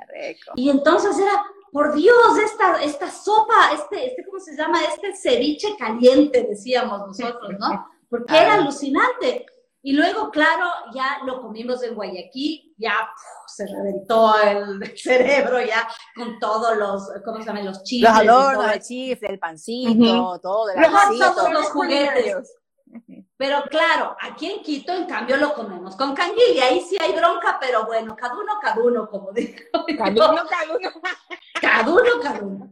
Y 0.55 0.71
entonces 0.71 1.15
era, 1.19 1.45
por 1.71 1.93
Dios, 1.93 2.39
esta, 2.43 2.81
esta 2.81 3.11
sopa, 3.11 3.69
este, 3.75 4.07
este, 4.07 4.25
¿cómo 4.25 4.39
se 4.39 4.55
llama? 4.55 4.79
Este 4.83 5.15
ceviche 5.15 5.77
caliente, 5.77 6.47
decíamos 6.49 7.05
nosotros, 7.05 7.51
¿no? 7.59 7.87
Porque 8.09 8.35
era 8.35 8.55
alucinante. 8.55 9.45
Y 9.81 9.93
luego, 9.93 10.29
claro, 10.29 10.65
ya 10.93 11.19
lo 11.25 11.41
comimos 11.41 11.81
en 11.83 11.95
Guayaquil, 11.95 12.73
ya 12.77 13.09
se 13.47 13.65
reventó 13.65 14.33
el 14.41 14.97
cerebro, 14.97 15.61
ya 15.61 15.87
con 16.15 16.37
todos 16.39 16.77
los, 16.77 17.09
¿cómo 17.23 17.37
se 17.39 17.45
llaman? 17.45 17.65
Los 17.65 17.83
chiles. 17.83 18.09
Los 18.09 18.19
adornos, 18.19 18.73
el 18.73 18.81
chifle, 18.81 19.29
el 19.29 19.39
pancito, 19.39 20.39
todo, 20.41 20.69
el 20.69 21.19
todos 21.19 21.51
los 21.51 21.65
juguetes. 21.67 22.55
Pero 23.37 23.63
claro, 23.69 24.17
aquí 24.19 24.51
en 24.51 24.61
Quito, 24.61 24.91
en 24.91 25.05
cambio, 25.05 25.37
lo 25.37 25.53
comemos 25.53 25.95
con 25.95 26.13
canguil 26.13 26.55
y 26.55 26.59
ahí 26.59 26.81
sí 26.81 26.97
hay 26.99 27.13
bronca, 27.13 27.57
pero 27.61 27.85
bueno, 27.85 28.15
cada 28.15 28.33
uno, 28.33 28.53
cada 28.61 28.83
uno, 28.83 29.07
como 29.09 29.31
digo. 29.31 29.55
Cada 29.97 30.31
uno, 30.31 30.43
cada 30.49 30.73
uno. 30.75 30.89
Cada 31.61 31.89
uno, 31.89 32.21
cada 32.21 32.41
uno. 32.41 32.71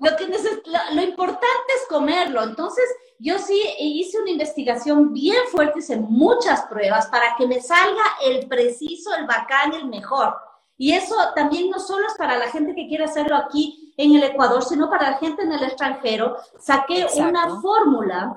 Lo, 0.00 0.16
que 0.16 0.26
lo, 0.26 1.02
importante 1.02 1.72
es 1.76 1.86
comerlo. 1.88 2.42
Entonces, 2.42 2.84
yo 3.18 3.38
sí 3.38 3.60
hice 3.78 4.20
una 4.20 4.30
investigación 4.30 5.12
bien 5.12 5.38
fuerte, 5.50 5.78
hice 5.78 5.96
muchas 5.96 6.62
pruebas 6.62 7.06
para 7.06 7.34
que 7.36 7.46
me 7.46 7.60
salga 7.60 8.02
el 8.24 8.46
preciso, 8.46 9.14
el 9.14 9.26
bacán, 9.26 9.72
el 9.74 9.86
mejor. 9.86 10.34
Y 10.76 10.92
eso 10.92 11.14
también 11.34 11.70
no 11.70 11.78
solo 11.78 12.06
es 12.06 12.14
para 12.14 12.36
la 12.36 12.48
gente 12.48 12.74
que 12.74 12.86
quiere 12.86 13.04
hacerlo 13.04 13.36
aquí 13.36 13.94
en 13.96 14.14
el 14.14 14.22
Ecuador, 14.22 14.62
sino 14.62 14.90
para 14.90 15.12
la 15.12 15.18
gente 15.18 15.42
en 15.42 15.52
el 15.52 15.62
extranjero. 15.62 16.36
Saqué 16.58 17.06
una 17.16 17.60
fórmula 17.60 18.36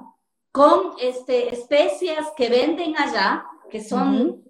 con 0.51 0.93
este, 1.01 1.53
especias 1.53 2.31
que 2.37 2.49
venden 2.49 2.97
allá, 2.97 3.45
que 3.69 3.83
son, 3.83 4.43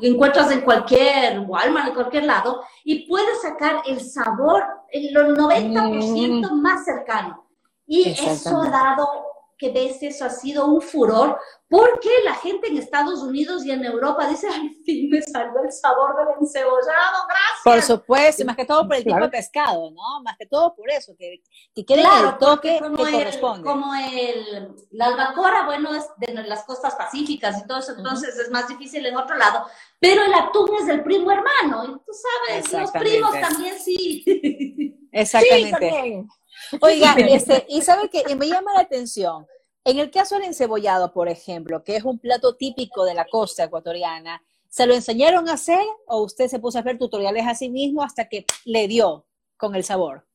encuentras 0.00 0.50
en 0.52 0.62
cualquier 0.62 1.40
Walmart, 1.40 1.88
en 1.88 1.94
cualquier 1.94 2.24
lado, 2.24 2.62
y 2.84 3.06
puedes 3.06 3.42
sacar 3.42 3.82
el 3.86 4.00
sabor, 4.00 4.64
el 4.90 5.14
90% 5.14 6.50
mm. 6.50 6.62
más 6.62 6.84
cercano. 6.84 7.44
Y 7.86 8.08
eso 8.08 8.62
ha 8.62 8.70
dado 8.70 9.31
que 9.62 9.70
ves 9.70 10.02
eso 10.02 10.24
ha 10.24 10.30
sido 10.30 10.66
un 10.66 10.82
furor, 10.82 11.38
porque 11.68 12.08
la 12.24 12.34
gente 12.34 12.66
en 12.66 12.78
Estados 12.78 13.22
Unidos 13.22 13.64
y 13.64 13.70
en 13.70 13.84
Europa 13.84 14.26
dice, 14.26 14.48
al 14.48 14.70
fin 14.84 15.08
me 15.08 15.22
salió 15.22 15.62
el 15.62 15.70
sabor 15.70 16.16
del 16.16 16.34
encebollado, 16.40 17.26
gracias. 17.28 17.62
Por 17.62 17.80
supuesto, 17.80 18.44
más 18.44 18.56
que 18.56 18.64
todo 18.64 18.88
por 18.88 18.96
el 18.96 19.04
tipo 19.04 19.20
de 19.20 19.28
pescado, 19.28 19.92
¿no? 19.92 20.20
Más 20.24 20.36
que 20.36 20.46
todo 20.46 20.74
por 20.74 20.90
eso, 20.90 21.14
que, 21.16 21.44
que 21.72 21.84
quieren 21.84 22.06
el 22.06 22.38
toque 22.38 22.80
que 22.80 23.12
corresponde. 23.12 23.62
Como 23.62 23.94
el, 23.94 24.74
la 24.90 25.06
albacora, 25.06 25.64
bueno, 25.64 25.94
es 25.94 26.06
de 26.16 26.34
las 26.42 26.64
costas 26.64 26.96
pacíficas 26.96 27.62
y 27.62 27.66
todo 27.68 27.78
eso, 27.78 27.94
entonces 27.96 28.36
es 28.36 28.50
más 28.50 28.66
difícil 28.66 29.06
en 29.06 29.16
otro 29.16 29.36
lado, 29.36 29.64
pero 30.00 30.24
el 30.24 30.34
atún 30.34 30.70
es 30.80 30.88
del 30.88 31.04
primo 31.04 31.30
hermano, 31.30 31.84
y 31.84 32.04
tú 32.04 32.12
sabes, 32.48 32.72
los 32.72 32.90
primos 32.90 33.30
también 33.40 33.78
sí. 33.78 34.98
Exactamente. 35.12 36.26
Oiga, 36.80 37.14
este, 37.18 37.66
y 37.68 37.82
sabe 37.82 38.08
que 38.08 38.34
me 38.36 38.48
llama 38.48 38.72
la 38.74 38.80
atención, 38.80 39.46
en 39.84 39.98
el 39.98 40.10
caso 40.10 40.36
del 40.36 40.44
encebollado, 40.44 41.12
por 41.12 41.28
ejemplo, 41.28 41.82
que 41.82 41.96
es 41.96 42.04
un 42.04 42.18
plato 42.18 42.54
típico 42.56 43.04
de 43.04 43.14
la 43.14 43.26
costa 43.26 43.64
ecuatoriana, 43.64 44.42
¿Se 44.72 44.86
lo 44.86 44.94
enseñaron 44.94 45.50
a 45.50 45.52
hacer 45.52 45.84
o 46.06 46.22
usted 46.22 46.48
se 46.48 46.58
puso 46.58 46.78
a 46.78 46.82
ver 46.82 46.96
tutoriales 46.96 47.46
a 47.46 47.54
sí 47.54 47.68
mismo 47.68 48.02
hasta 48.02 48.26
que 48.26 48.46
le 48.64 48.88
dio 48.88 49.26
con 49.58 49.74
el 49.74 49.84
sabor? 49.84 50.26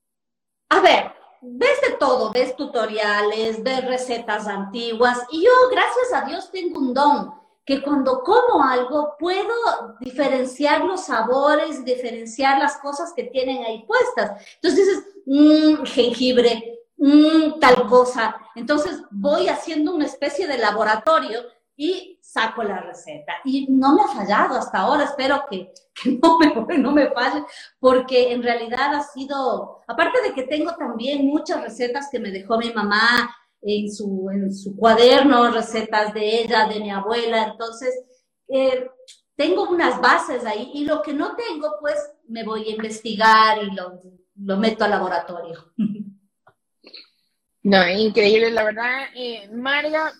A 0.70 0.80
ver, 0.80 1.12
ves 1.42 1.82
de 1.82 1.96
todo, 1.96 2.32
ves 2.32 2.56
tutoriales, 2.56 3.64
ves 3.64 3.84
recetas 3.86 4.46
antiguas 4.46 5.24
y 5.32 5.44
yo, 5.44 5.52
gracias 5.72 6.14
a 6.14 6.26
Dios, 6.28 6.52
tengo 6.52 6.80
un 6.80 6.94
don 6.94 7.34
que 7.66 7.82
cuando 7.82 8.22
como 8.22 8.64
algo 8.64 9.16
puedo 9.18 9.98
diferenciar 10.02 10.82
los 10.86 11.06
sabores, 11.06 11.84
diferenciar 11.84 12.60
las 12.60 12.78
cosas 12.78 13.14
que 13.16 13.24
tienen 13.24 13.66
ahí 13.66 13.88
puestas. 13.88 14.40
Entonces 14.62 14.86
dices, 14.86 15.04
mmm, 15.28 15.84
jengibre, 15.86 16.80
mmm, 16.98 17.60
tal 17.60 17.88
cosa. 17.88 18.36
Entonces 18.56 19.02
voy 19.12 19.48
haciendo 19.48 19.94
una 19.94 20.06
especie 20.06 20.48
de 20.48 20.58
laboratorio 20.58 21.42
y 21.76 22.20
saco 22.22 22.64
la 22.64 22.80
receta. 22.80 23.34
Y 23.46 23.68
no 23.70 23.94
me 23.94 24.02
ha 24.02 24.08
fallado 24.08 24.56
hasta 24.56 24.80
ahora, 24.80 25.04
espero 25.04 25.44
que, 25.50 25.72
no, 26.22 26.40
me, 26.40 26.78
no 26.80 26.92
me 26.92 27.12
falle, 27.12 27.46
porque 27.80 28.32
en 28.32 28.42
realidad 28.42 28.96
ha 28.96 29.04
sido, 29.04 29.82
aparte 29.88 30.22
de 30.24 30.34
que 30.34 30.44
tengo 30.44 30.74
también 30.76 31.28
muchas 31.28 31.62
recetas 31.62 32.10
que 32.12 32.20
me 32.20 32.32
dejó 32.32 32.58
mi 32.58 32.72
mamá 32.74 33.30
en 33.62 33.92
su, 33.92 34.30
en 34.32 34.54
su 34.54 34.76
cuaderno, 34.76 35.52
recetas 35.52 36.14
de 36.14 36.42
ella, 36.42 36.68
de 36.68 36.80
mi 36.80 36.90
abuela, 36.90 37.50
entonces 37.52 37.94
eh, 38.48 38.90
tengo 39.36 39.70
unas 39.70 40.00
bases 40.02 40.46
ahí 40.46 40.72
y 40.74 40.86
lo 40.86 41.02
que 41.02 41.14
no 41.14 41.36
tengo, 41.36 41.76
pues 41.80 41.96
me 42.28 42.44
voy 42.44 42.68
a 42.68 42.72
investigar 42.72 43.64
y 43.64 43.72
lo, 43.72 44.00
lo 44.38 44.58
meto 44.58 44.84
al 44.84 44.92
laboratorio. 44.92 45.74
No, 47.64 47.86
increíble, 47.86 48.50
la 48.50 48.64
verdad, 48.64 49.08
eh, 49.14 49.50
María, 49.52 50.14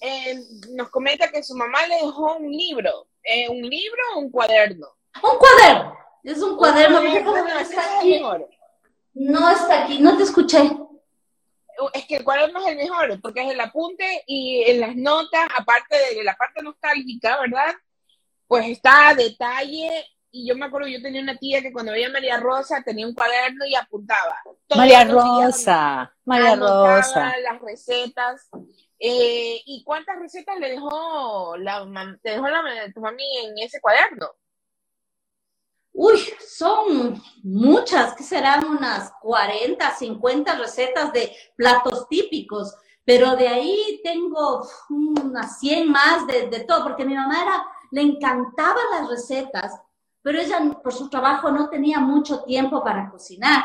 eh, 0.00 0.40
nos 0.70 0.88
comenta 0.88 1.30
que 1.30 1.42
su 1.42 1.54
mamá 1.54 1.86
le 1.86 1.96
dejó 1.96 2.36
un 2.36 2.50
libro. 2.50 3.08
Eh, 3.22 3.50
¿Un 3.50 3.60
libro 3.60 4.00
o 4.14 4.20
un 4.20 4.30
cuaderno? 4.30 4.86
Un 5.22 5.36
cuaderno. 5.36 5.94
Es 6.24 6.40
un 6.40 6.56
cuaderno. 6.56 7.02
no, 7.02 7.58
está 7.58 7.98
aquí. 7.98 8.18
no 9.12 9.50
está 9.50 9.84
aquí. 9.84 9.98
No 9.98 10.16
te 10.16 10.22
escuché. 10.22 10.70
Es 11.92 12.06
que 12.06 12.16
el 12.16 12.24
cuaderno 12.24 12.60
es 12.60 12.66
el 12.68 12.76
mejor, 12.76 13.20
porque 13.20 13.44
es 13.44 13.50
el 13.50 13.60
apunte 13.60 14.24
y 14.26 14.62
en 14.62 14.80
las 14.80 14.96
notas, 14.96 15.46
aparte 15.54 15.98
de 16.14 16.24
la 16.24 16.34
parte 16.34 16.62
nostálgica, 16.62 17.38
¿verdad? 17.42 17.74
Pues 18.46 18.68
está 18.68 19.10
a 19.10 19.14
detalle 19.14 20.15
y 20.36 20.46
yo 20.46 20.54
me 20.54 20.66
acuerdo, 20.66 20.86
yo 20.86 21.00
tenía 21.00 21.22
una 21.22 21.38
tía 21.38 21.62
que 21.62 21.72
cuando 21.72 21.92
veía 21.92 22.08
a 22.08 22.12
María 22.12 22.38
Rosa 22.38 22.82
tenía 22.84 23.06
un 23.06 23.14
cuaderno 23.14 23.64
y 23.64 23.74
apuntaba. 23.74 24.36
María 24.76 25.04
Rosa, 25.04 26.14
María 26.26 26.56
Rosa. 26.56 27.32
Las 27.38 27.62
recetas. 27.62 28.50
Eh, 28.98 29.62
¿Y 29.64 29.82
cuántas 29.82 30.18
recetas 30.18 30.58
le 30.58 30.72
dejó 30.72 31.56
la, 31.56 31.86
te 32.22 32.32
dejó 32.32 32.48
la, 32.48 32.62
tu 32.94 33.00
mami 33.00 33.24
en 33.44 33.58
ese 33.58 33.80
cuaderno? 33.80 34.28
Uy, 35.92 36.18
son 36.46 37.22
muchas, 37.42 38.14
que 38.14 38.22
serán 38.22 38.66
unas 38.66 39.12
40, 39.22 39.90
50 39.90 40.54
recetas 40.56 41.14
de 41.14 41.34
platos 41.56 42.06
típicos, 42.10 42.74
pero 43.06 43.36
de 43.36 43.48
ahí 43.48 44.02
tengo 44.04 44.68
unas 44.90 45.58
100 45.60 45.90
más 45.90 46.26
de, 46.26 46.48
de 46.48 46.64
todo, 46.64 46.82
porque 46.82 47.06
mi 47.06 47.14
mamá 47.14 47.40
era, 47.40 47.66
le 47.90 48.02
encantaban 48.02 48.84
las 48.92 49.08
recetas, 49.08 49.80
pero 50.26 50.40
ella 50.40 50.58
por 50.82 50.92
su 50.92 51.08
trabajo 51.08 51.52
no 51.52 51.68
tenía 51.68 52.00
mucho 52.00 52.42
tiempo 52.42 52.82
para 52.82 53.08
cocinar. 53.08 53.62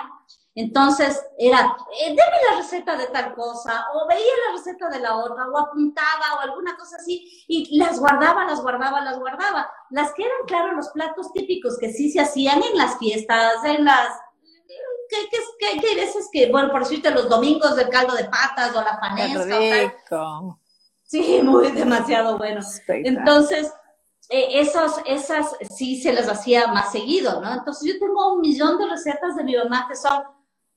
Entonces 0.54 1.20
era, 1.36 1.76
eh, 2.00 2.10
deme 2.10 2.38
la 2.52 2.58
receta 2.58 2.96
de 2.96 3.08
tal 3.08 3.34
cosa, 3.34 3.88
o 3.96 4.08
veía 4.08 4.32
la 4.46 4.56
receta 4.56 4.88
de 4.88 5.00
la 5.00 5.18
otra, 5.18 5.48
o 5.48 5.58
apuntaba, 5.58 6.36
o 6.38 6.42
alguna 6.42 6.78
cosa 6.78 6.98
así, 6.98 7.44
y 7.48 7.80
las 7.80 8.00
guardaba, 8.00 8.46
las 8.46 8.62
guardaba, 8.62 9.02
las 9.02 9.18
guardaba. 9.18 9.72
Las 9.90 10.14
que 10.14 10.22
eran, 10.22 10.46
claro, 10.46 10.74
los 10.74 10.90
platos 10.90 11.34
típicos 11.34 11.80
que 11.80 11.92
sí 11.92 12.12
se 12.12 12.20
hacían 12.20 12.62
en 12.62 12.78
las 12.78 13.00
fiestas, 13.00 13.56
en 13.64 13.84
las... 13.84 14.10
¿Qué, 15.10 15.18
qué, 15.32 15.82
qué, 15.82 15.96
veces 15.96 16.30
que, 16.32 16.52
bueno, 16.52 16.70
por 16.70 16.84
decirte, 16.84 17.10
los 17.10 17.28
domingos 17.28 17.76
del 17.76 17.90
caldo 17.90 18.14
de 18.14 18.26
patas 18.26 18.76
o 18.76 18.84
la 18.84 19.00
panesca? 19.00 19.58
Sí, 21.06 21.42
muy 21.44 21.72
demasiado 21.72 22.38
bueno. 22.38 22.62
Entonces, 22.88 23.74
eh, 24.34 24.62
esos, 24.62 24.94
esas 25.06 25.58
sí 25.76 26.02
se 26.02 26.14
las 26.14 26.30
hacía 26.30 26.68
más 26.68 26.94
seguido, 26.94 27.42
¿no? 27.42 27.54
Entonces 27.54 27.94
yo 27.94 28.00
tengo 28.00 28.34
un 28.34 28.40
millón 28.40 28.78
de 28.78 28.88
recetas 28.88 29.36
de 29.36 29.44
mi 29.44 29.58
mamá 29.58 29.88
que 29.90 29.96
son 29.98 30.24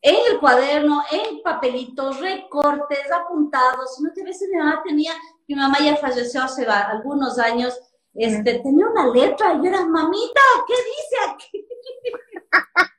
en 0.02 0.16
el 0.32 0.40
cuaderno, 0.40 1.02
en 1.10 1.40
papelitos, 1.40 2.18
recortes, 2.18 3.12
apuntados. 3.12 4.00
No 4.00 4.12
te 4.12 4.24
ves, 4.24 4.44
mi 4.50 4.58
mamá 4.58 4.82
tenía, 4.84 5.12
mi 5.46 5.54
mamá 5.54 5.78
ya 5.78 5.96
falleció 5.96 6.42
hace 6.42 6.66
algunos 6.66 7.38
años, 7.38 7.78
este, 8.12 8.58
tenía 8.58 8.88
una 8.88 9.06
letra 9.06 9.54
y 9.54 9.58
yo 9.58 9.64
era, 9.64 9.86
mamita, 9.86 10.40
¿qué 10.66 10.74
dice 10.74 11.16
aquí? 11.30 11.68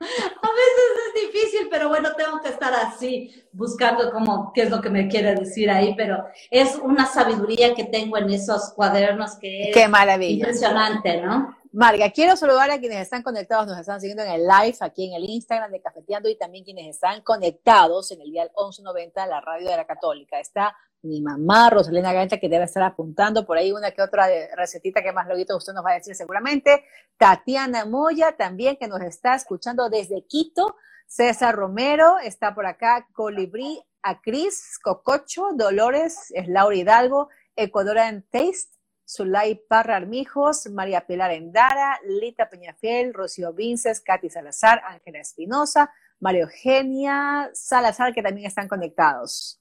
A 0.00 0.48
veces 0.48 0.88
es 1.06 1.32
difícil, 1.32 1.68
pero 1.70 1.88
bueno, 1.88 2.10
tengo 2.16 2.40
que 2.40 2.48
estar 2.50 2.72
así, 2.74 3.44
buscando 3.52 4.10
como 4.12 4.52
qué 4.52 4.62
es 4.62 4.70
lo 4.70 4.80
que 4.80 4.90
me 4.90 5.08
quiere 5.08 5.34
decir 5.34 5.70
ahí, 5.70 5.94
pero 5.96 6.24
es 6.50 6.76
una 6.76 7.06
sabiduría 7.06 7.74
que 7.74 7.84
tengo 7.84 8.18
en 8.18 8.30
esos 8.30 8.72
cuadernos 8.74 9.36
que 9.36 9.70
es 9.70 9.74
qué 9.74 9.88
maravilla. 9.88 10.46
impresionante, 10.46 11.20
¿no? 11.20 11.56
Marga, 11.76 12.10
quiero 12.10 12.36
saludar 12.36 12.70
a 12.70 12.80
quienes 12.80 13.02
están 13.02 13.22
conectados, 13.22 13.66
nos 13.66 13.78
están 13.78 14.00
siguiendo 14.00 14.22
en 14.22 14.30
el 14.30 14.46
live 14.46 14.78
aquí 14.80 15.08
en 15.08 15.12
el 15.12 15.28
Instagram 15.28 15.70
de 15.70 15.82
Cafeteando 15.82 16.26
y 16.30 16.34
también 16.34 16.64
quienes 16.64 16.86
están 16.86 17.20
conectados 17.20 18.10
en 18.12 18.22
el 18.22 18.30
día 18.30 18.44
1190, 18.44 19.26
la 19.26 19.42
radio 19.42 19.68
de 19.68 19.76
la 19.76 19.86
Católica. 19.86 20.40
Está 20.40 20.74
mi 21.02 21.20
mamá, 21.20 21.68
Rosalina 21.68 22.14
Gancha, 22.14 22.38
que 22.38 22.48
debe 22.48 22.64
estar 22.64 22.82
apuntando 22.82 23.44
por 23.44 23.58
ahí 23.58 23.72
una 23.72 23.90
que 23.90 24.00
otra 24.00 24.26
recetita 24.56 25.02
que 25.02 25.12
más 25.12 25.26
luego 25.26 25.54
usted 25.54 25.74
nos 25.74 25.84
va 25.84 25.90
a 25.90 25.94
decir 25.96 26.14
seguramente. 26.14 26.82
Tatiana 27.18 27.84
Moya 27.84 28.34
también, 28.38 28.78
que 28.78 28.88
nos 28.88 29.02
está 29.02 29.34
escuchando 29.34 29.90
desde 29.90 30.24
Quito. 30.26 30.76
César 31.06 31.54
Romero 31.54 32.16
está 32.24 32.54
por 32.54 32.64
acá. 32.64 33.06
Colibrí, 33.12 33.84
Acris, 34.00 34.78
Cococho, 34.82 35.50
Dolores, 35.52 36.30
es 36.30 36.48
Laura 36.48 36.74
Hidalgo, 36.74 37.28
Ecuador 37.54 37.98
Taste. 38.30 38.75
Zulay 39.08 39.54
Parra 39.68 39.96
Armijos, 39.96 40.66
María 40.66 41.06
Pilar 41.06 41.30
Endara, 41.30 42.00
Lita 42.04 42.50
Peñafiel, 42.50 43.14
Rocío 43.14 43.52
Vinces, 43.52 44.00
Katy 44.00 44.28
Salazar, 44.28 44.82
Ángela 44.84 45.20
Espinosa, 45.20 45.92
María 46.18 46.42
Eugenia 46.42 47.50
Salazar, 47.52 48.12
que 48.12 48.22
también 48.22 48.46
están 48.46 48.68
conectados. 48.68 49.60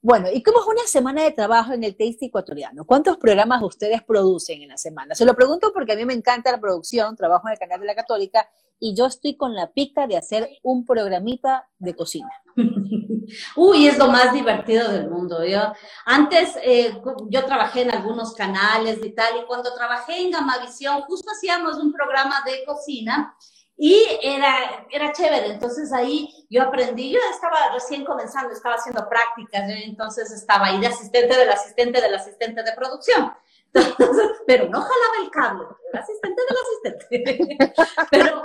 Bueno, 0.00 0.28
¿y 0.32 0.40
cómo 0.40 0.60
es 0.60 0.66
una 0.68 0.86
semana 0.86 1.24
de 1.24 1.32
trabajo 1.32 1.72
en 1.72 1.82
el 1.82 1.96
Taste 1.96 2.26
ecuatoriano? 2.26 2.84
¿Cuántos 2.84 3.16
programas 3.16 3.60
ustedes 3.62 4.04
producen 4.04 4.62
en 4.62 4.68
la 4.68 4.76
semana? 4.76 5.16
Se 5.16 5.24
lo 5.24 5.34
pregunto 5.34 5.72
porque 5.72 5.94
a 5.94 5.96
mí 5.96 6.04
me 6.04 6.14
encanta 6.14 6.52
la 6.52 6.60
producción, 6.60 7.16
trabajo 7.16 7.48
en 7.48 7.54
el 7.54 7.58
canal 7.58 7.80
de 7.80 7.86
la 7.86 7.94
Católica 7.96 8.48
y 8.78 8.94
yo 8.94 9.06
estoy 9.06 9.36
con 9.36 9.54
la 9.54 9.72
pica 9.72 10.06
de 10.06 10.16
hacer 10.16 10.48
un 10.62 10.84
programita 10.84 11.68
de 11.78 11.94
cocina. 11.94 12.30
Uy, 13.56 13.86
es 13.86 13.98
lo 13.98 14.08
más 14.08 14.32
divertido 14.32 14.90
del 14.90 15.10
mundo. 15.10 15.44
Yo 15.44 15.72
antes 16.04 16.56
eh, 16.62 17.00
yo 17.28 17.44
trabajé 17.44 17.82
en 17.82 17.90
algunos 17.90 18.34
canales 18.34 18.98
y 19.02 19.12
tal, 19.12 19.40
y 19.40 19.46
cuando 19.46 19.74
trabajé 19.74 20.22
en 20.22 20.30
Gamavisión, 20.30 21.02
justo 21.02 21.30
hacíamos 21.30 21.76
un 21.78 21.92
programa 21.92 22.36
de 22.44 22.64
cocina 22.64 23.34
y 23.76 24.02
era, 24.22 24.86
era 24.90 25.12
chévere. 25.12 25.48
Entonces 25.48 25.92
ahí 25.92 26.46
yo 26.48 26.62
aprendí, 26.62 27.10
yo 27.12 27.18
estaba 27.30 27.72
recién 27.72 28.04
comenzando, 28.04 28.52
estaba 28.52 28.76
haciendo 28.76 29.08
prácticas, 29.08 29.68
entonces 29.68 30.30
estaba 30.32 30.66
ahí 30.66 30.80
de 30.80 30.86
asistente 30.86 31.36
del 31.36 31.50
asistente 31.50 32.00
del 32.00 32.14
asistente 32.14 32.62
de 32.62 32.72
producción. 32.72 33.32
pero 34.46 34.68
no 34.68 34.80
jalaba 34.80 35.22
el 35.22 35.30
cable, 35.30 35.66
era 35.92 36.02
asistente 36.02 36.42
del 36.48 36.94
asistente. 36.94 37.74
pero, 38.10 38.42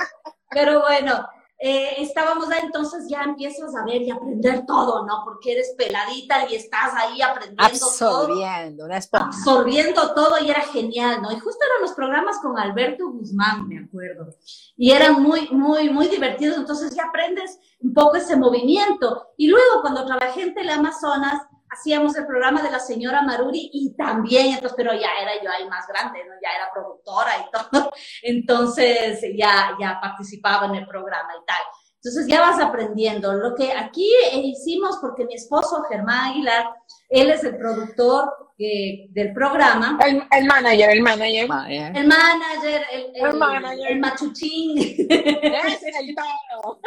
pero 0.50 0.82
bueno, 0.82 1.28
eh, 1.64 2.02
estábamos 2.02 2.50
ahí, 2.50 2.62
entonces 2.64 3.06
ya 3.08 3.22
empiezas 3.22 3.76
a 3.76 3.86
ver 3.86 4.02
y 4.02 4.10
aprender 4.10 4.66
todo, 4.66 5.06
¿no? 5.06 5.22
Porque 5.24 5.52
eres 5.52 5.76
peladita 5.78 6.50
y 6.50 6.56
estás 6.56 6.92
ahí 6.96 7.22
aprendiendo 7.22 7.86
absorbiendo, 7.86 8.88
todo. 8.88 9.22
Absorbiendo 9.22 10.14
todo 10.16 10.44
y 10.44 10.50
era 10.50 10.62
genial, 10.62 11.22
¿no? 11.22 11.32
Y 11.32 11.40
justo 11.40 11.64
eran 11.64 11.84
los 11.84 11.92
programas 11.92 12.40
con 12.40 12.58
Alberto 12.58 13.12
Guzmán, 13.12 13.68
me 13.68 13.78
acuerdo. 13.78 14.34
Y 14.76 14.90
eran 14.90 15.22
muy, 15.22 15.50
muy, 15.52 15.92
muy 15.92 16.08
divertidos, 16.08 16.58
entonces 16.58 16.96
ya 16.96 17.04
aprendes 17.10 17.60
un 17.80 17.94
poco 17.94 18.16
ese 18.16 18.36
movimiento. 18.36 19.28
Y 19.38 19.48
luego 19.48 19.82
cuando 19.82 20.04
trabajé 20.04 20.42
en 20.42 20.56
Teleamazonas, 20.56 21.44
hacíamos 21.72 22.16
el 22.18 22.28
programa 22.28 22.62
de 22.62 22.70
la 22.70 22.80
señora 22.80 23.22
Maruri 23.22 23.70
y 23.74 23.96
también, 23.96 24.48
entonces, 24.48 24.74
pero 24.76 24.94
ya 24.94 25.10
era 25.22 25.42
yo 25.42 25.50
ahí 25.50 25.68
más 25.70 25.88
grande, 25.88 26.20
¿no? 26.26 26.34
Ya 26.42 26.50
era 26.56 26.72
productora 26.74 27.32
y 27.38 27.52
todo. 27.72 27.92
Entonces 28.22 29.22
ya, 29.38 29.76
ya 29.80 30.00
participaba 30.02 30.68
en 30.68 30.76
el 30.76 30.88
programa 30.88 31.32
y 31.42 31.46
tal. 31.46 31.62
Entonces 32.04 32.28
ya 32.28 32.42
vas 32.42 32.60
aprendiendo. 32.60 33.32
Lo 33.34 33.54
que 33.56 33.72
aquí 33.72 34.10
hicimos, 34.34 34.98
porque 35.00 35.24
mi 35.26 35.36
esposo 35.36 35.84
Germán 35.88 36.32
Aguilar, 36.32 36.66
él 37.10 37.30
es 37.30 37.44
el 37.44 37.58
productor 37.58 38.52
eh, 38.58 39.08
del 39.12 39.34
programa. 39.34 40.00
El, 40.04 40.24
el, 40.32 40.46
manager, 40.46 40.90
el 40.90 41.02
manager. 41.02 41.44
El 41.44 42.08
manager, 42.08 42.82
el, 42.92 43.02
el, 43.14 43.26
el 43.28 43.38
manager. 43.38 43.92
el 43.92 44.00
machuchín. 44.00 44.80
Es 44.80 45.84
el 45.84 46.16
todo 46.16 46.80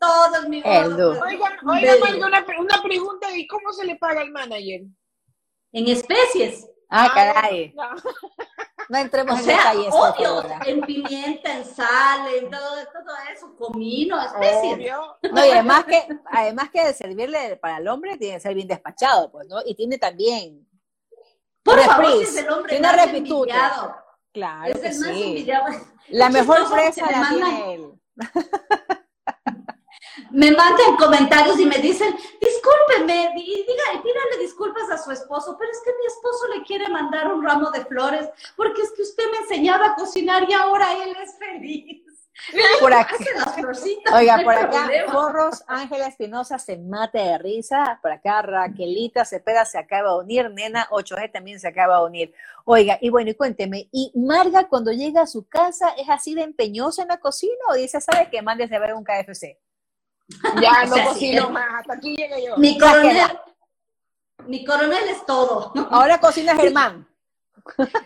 todos 0.00 0.48
mis 0.48 0.64
Oigan, 0.64 1.68
oigan, 1.68 2.24
una, 2.24 2.44
una 2.58 2.82
pregunta, 2.82 3.28
¿y 3.36 3.46
cómo 3.46 3.72
se 3.72 3.84
le 3.86 3.96
paga 3.96 4.22
al 4.22 4.30
manager? 4.30 4.82
En 5.72 5.86
especies. 5.88 6.66
Ah, 6.88 7.10
caray. 7.14 7.72
No 8.88 8.98
entremos 8.98 9.36
O 9.36 9.38
en 9.38 9.44
sea, 9.44 9.56
detalles. 9.58 9.94
obvio, 9.94 10.32
doctora. 10.34 10.60
en 10.66 10.80
pimienta, 10.80 11.56
en 11.58 11.64
sal, 11.64 12.26
en 12.34 12.50
todo, 12.50 12.74
todo 12.92 13.14
eso, 13.32 13.54
comino, 13.56 14.20
especies. 14.20 14.74
Obvio. 14.74 15.16
No, 15.30 15.46
y 15.46 15.50
además 15.50 15.84
que, 15.84 16.08
además 16.32 16.70
que 16.70 16.84
de 16.86 16.92
servirle 16.94 17.56
para 17.58 17.76
el 17.78 17.86
hombre 17.86 18.16
tiene 18.16 18.34
que 18.34 18.40
ser 18.40 18.54
bien 18.54 18.66
despachado, 18.66 19.30
pues, 19.30 19.46
¿no? 19.46 19.58
Y 19.64 19.76
tiene 19.76 19.98
también, 19.98 20.66
Por 21.62 21.78
favor, 21.78 22.10
si 22.16 22.22
es 22.22 22.36
el 22.38 22.50
hombre 22.50 22.70
Tiene 22.70 22.88
más 22.88 22.96
repitute. 23.06 23.50
envidiado. 23.52 23.96
claro 24.32 24.72
Es 24.74 24.80
que 24.80 24.88
el 24.88 24.98
más 24.98 25.08
sí. 25.10 25.22
envidiado. 25.22 25.66
La 26.08 26.28
mejor 26.30 26.58
me 26.74 26.84
la 26.84 26.90
tiene 27.30 27.74
él. 27.74 27.92
Me 30.32 30.52
mandan 30.52 30.96
comentarios 30.96 31.58
y 31.58 31.66
me 31.66 31.78
dicen, 31.78 32.14
discúlpeme, 32.40 33.32
y 33.36 33.64
diga, 33.66 33.84
y 33.94 33.98
pídale 33.98 34.38
disculpas 34.40 34.90
a 34.90 34.98
su 34.98 35.10
esposo, 35.10 35.56
pero 35.58 35.70
es 35.70 35.80
que 35.84 35.90
mi 35.90 36.06
esposo 36.06 36.48
le 36.54 36.62
quiere 36.64 36.88
mandar 36.88 37.32
un 37.32 37.44
ramo 37.44 37.70
de 37.70 37.84
flores, 37.84 38.28
porque 38.56 38.82
es 38.82 38.92
que 38.92 39.02
usted 39.02 39.24
me 39.30 39.38
enseñaba 39.38 39.88
a 39.88 39.94
cocinar 39.94 40.48
y 40.48 40.52
ahora 40.52 40.92
él 40.92 41.16
es 41.22 41.36
feliz. 41.38 42.10
Por 42.80 42.94
aquí. 42.94 43.24
Oiga, 44.14 44.38
no 44.38 44.44
por 44.44 44.54
acá. 44.54 44.88
Forros 45.10 45.62
Ángela 45.66 46.06
Espinosa 46.06 46.58
se 46.58 46.78
mata 46.78 47.22
de 47.22 47.38
risa. 47.38 47.98
Por 48.00 48.12
acá, 48.12 48.42
Raquelita 48.42 49.24
Cepeda 49.24 49.64
se 49.64 49.78
acaba 49.78 50.12
de 50.12 50.18
unir. 50.20 50.50
Nena 50.50 50.88
8G 50.90 51.32
también 51.32 51.60
se 51.60 51.68
acaba 51.68 51.98
de 52.00 52.06
unir. 52.06 52.34
Oiga, 52.64 52.98
y 53.00 53.10
bueno, 53.10 53.30
y 53.30 53.34
cuénteme, 53.34 53.88
¿y 53.92 54.12
Marga 54.14 54.68
cuando 54.68 54.92
llega 54.92 55.22
a 55.22 55.26
su 55.26 55.48
casa 55.48 55.90
es 55.98 56.08
así 56.08 56.34
de 56.34 56.42
empeñosa 56.42 57.02
en 57.02 57.08
la 57.08 57.20
cocina 57.20 57.52
o 57.70 57.74
dice, 57.74 58.00
sabe 58.00 58.30
que 58.30 58.42
mandes 58.42 58.72
a 58.72 58.78
ver 58.78 58.94
un 58.94 59.04
KFC? 59.04 59.58
Ya 60.60 60.72
O 60.84 60.86
no 60.86 60.94
sea, 60.94 61.04
cocino 61.06 61.46
sí. 61.46 61.52
más, 61.52 61.66
hasta 61.80 61.92
aquí 61.94 62.16
llegué 62.16 62.46
yo. 62.46 62.56
Mi 62.56 62.78
coronel, 62.78 63.38
mi 64.46 64.64
coronel 64.64 65.08
es 65.08 65.24
todo. 65.26 65.72
Ahora 65.90 66.18
cocina 66.20 66.56
Germán. 66.56 67.06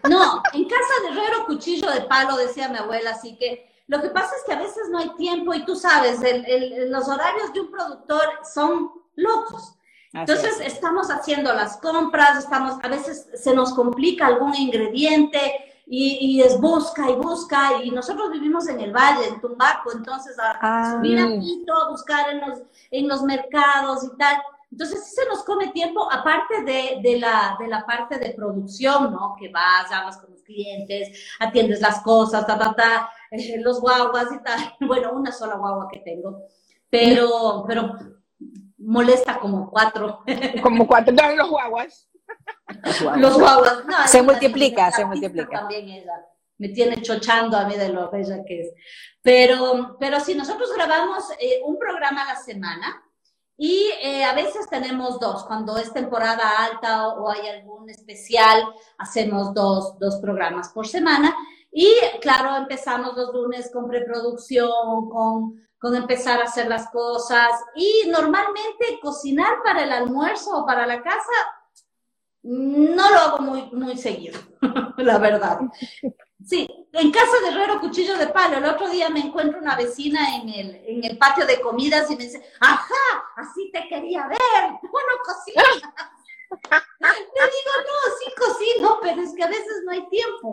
No, 0.09 0.43
en 0.53 0.69
casa 0.69 0.95
de 1.03 1.09
herrero 1.09 1.47
cuchillo 1.47 1.91
de 1.91 2.03
palo, 2.03 2.37
decía 2.37 2.69
mi 2.69 2.77
abuela, 2.79 3.11
así 3.11 3.37
que 3.39 3.71
lo 3.87 4.01
que 4.03 4.09
pasa 4.11 4.35
es 4.37 4.43
que 4.45 4.53
a 4.53 4.59
veces 4.59 4.89
no 4.91 4.99
hay 4.99 5.11
tiempo 5.15 5.55
y 5.55 5.65
tú 5.65 5.77
sabes, 5.77 6.23
el- 6.23 6.45
el- 6.47 6.91
los 6.91 7.09
horarios 7.09 7.53
de 7.53 7.61
un 7.61 7.71
productor 7.71 8.23
son 8.53 8.91
locos. 9.15 9.75
Entonces 10.13 10.61
estamos 10.61 11.11
haciendo 11.11 11.53
las 11.55 11.77
compras, 11.79 12.39
estamos, 12.39 12.79
a 12.83 12.89
veces 12.89 13.27
se 13.35 13.53
nos 13.55 13.75
complica 13.75 14.27
algún 14.27 14.55
ingrediente 14.55 15.74
y, 15.87 16.39
y 16.39 16.43
es 16.43 16.61
busca 16.61 17.11
y 17.11 17.15
busca 17.15 17.83
y 17.83 17.91
nosotros 17.91 18.31
vivimos 18.31 18.69
en 18.69 18.81
el 18.81 18.93
valle, 18.93 19.29
en 19.29 19.41
Tumbaco, 19.41 19.93
entonces 19.93 20.39
a, 20.39 20.59
Ah. 20.63 20.93
subir 20.97 21.19
a 21.19 21.39
Quito 21.39 21.73
a 21.75 21.91
buscar 21.91 22.31
en 22.31 22.41
los, 22.41 22.59
en 22.91 23.09
los 23.09 23.23
mercados 23.23 24.05
y 24.05 24.17
tal. 24.17 24.41
Entonces 24.73 25.05
sí 25.05 25.15
se 25.15 25.29
nos 25.29 25.45
come 25.45 25.69
tiempo, 25.69 26.11
aparte 26.11 26.63
de, 26.65 26.99
de, 27.01 27.21
la, 27.21 27.57
de 27.61 27.69
la 27.69 27.87
parte 27.87 28.19
de 28.19 28.31
producción, 28.35 29.13
¿no? 29.13 29.37
Que 29.39 29.49
vas, 29.51 29.93
hablas 29.93 30.17
con 30.19 30.33
los 30.33 30.43
clientes, 30.43 31.17
atiendes 31.39 31.81
las 31.81 32.01
cosas, 32.01 32.45
ta, 32.47 32.59
ta, 32.59 32.75
ta, 32.75 33.09
eh, 33.31 33.61
los 33.61 33.81
guaguas 33.81 34.27
y 34.33 34.43
tal. 34.43 34.59
Bueno, 34.81 35.13
una 35.13 35.31
sola 35.31 35.55
guagua 35.57 35.87
que 35.93 36.01
tengo, 36.01 36.43
pero, 36.91 37.65
pero 37.69 37.93
molesta 38.79 39.39
como 39.39 39.71
cuatro. 39.71 40.25
Como 40.63 40.87
cuatro, 40.89 41.15
no, 41.15 41.37
los 41.37 41.51
guaguas. 41.51 42.09
Los 43.17 43.39
guaguas. 43.39 43.85
No, 43.87 44.09
Se 44.09 44.23
multiplica, 44.23 44.91
se 44.91 45.05
multiplica. 45.05 45.61
También 45.61 45.89
ella. 45.89 46.27
Me 46.57 46.69
tiene 46.69 47.03
chochando 47.03 47.57
a 47.57 47.65
mí 47.67 47.77
de 47.77 47.89
lo 47.89 48.11
bella 48.11 48.45
que 48.47 48.63
es. 48.63 48.75
Pero, 49.23 49.97
pero 49.99 50.21
sí, 50.21 50.35
nosotros 50.35 50.71
grabamos 50.75 51.25
eh, 51.41 51.61
un 51.65 51.79
programa 51.79 52.23
a 52.23 52.35
la 52.35 52.37
semana 52.37 53.03
y 53.57 53.91
eh, 54.03 54.25
a 54.25 54.35
veces 54.35 54.69
tenemos 54.69 55.19
dos. 55.19 55.45
Cuando 55.45 55.77
es 55.79 55.93
temporada 55.93 56.65
alta 56.65 57.09
o, 57.09 57.25
o 57.25 57.31
hay 57.31 57.49
algún 57.49 57.91
especial, 57.91 58.63
hacemos 58.99 59.53
dos, 59.53 59.99
dos 59.99 60.17
programas 60.17 60.69
por 60.71 60.87
semana. 60.87 61.35
Y 61.73 61.93
claro, 62.21 62.57
empezamos 62.57 63.17
los 63.17 63.35
lunes 63.35 63.71
con 63.73 63.89
preproducción, 63.89 65.09
con, 65.11 65.67
con 65.79 65.97
empezar 65.97 66.41
a 66.41 66.45
hacer 66.45 66.69
las 66.69 66.89
cosas. 66.91 67.51
Y 67.75 68.09
normalmente 68.09 69.01
cocinar 69.03 69.55
para 69.65 69.83
el 69.83 69.91
almuerzo 69.91 70.59
o 70.59 70.67
para 70.67 70.87
la 70.87 71.03
casa 71.03 71.33
no 72.45 73.11
lo 73.11 73.19
hago 73.19 73.39
muy, 73.39 73.63
muy 73.73 73.97
seguido, 73.97 74.39
la 74.99 75.19
verdad. 75.19 75.61
Sí, 76.45 76.69
en 76.93 77.11
casa 77.11 77.41
de 77.43 77.49
Herrero 77.49 77.81
Cuchillo 77.81 78.19
de 78.19 78.27
Palo, 78.27 78.59
el 78.59 78.67
otro 78.67 78.91
día 78.91 79.09
me 79.09 79.21
encuentro 79.21 79.59
una 79.59 79.77
vecina 79.77 80.37
en 80.37 80.51
el, 80.51 80.83
en 80.87 81.05
el 81.05 81.17
patio 81.17 81.47
de 81.47 81.61
comidas 81.61 82.11
y 82.11 82.17
me 82.17 82.25
dice, 82.25 82.43
ajá, 82.61 82.95
así 83.37 83.71
te 83.73 83.89
quería 83.89 84.29
ver, 84.29 84.39
bueno, 84.83 85.09
cocinas. 85.25 85.67
Le 87.01 87.09
digo, 87.09 87.73
no, 87.81 88.15
sí 88.19 88.33
cocino, 88.39 88.99
pero 89.03 89.23
es 89.23 89.35
que 89.35 89.43
a 89.43 89.49
veces 89.49 89.83
no 89.85 89.93
hay 89.93 90.09
tiempo. 90.09 90.53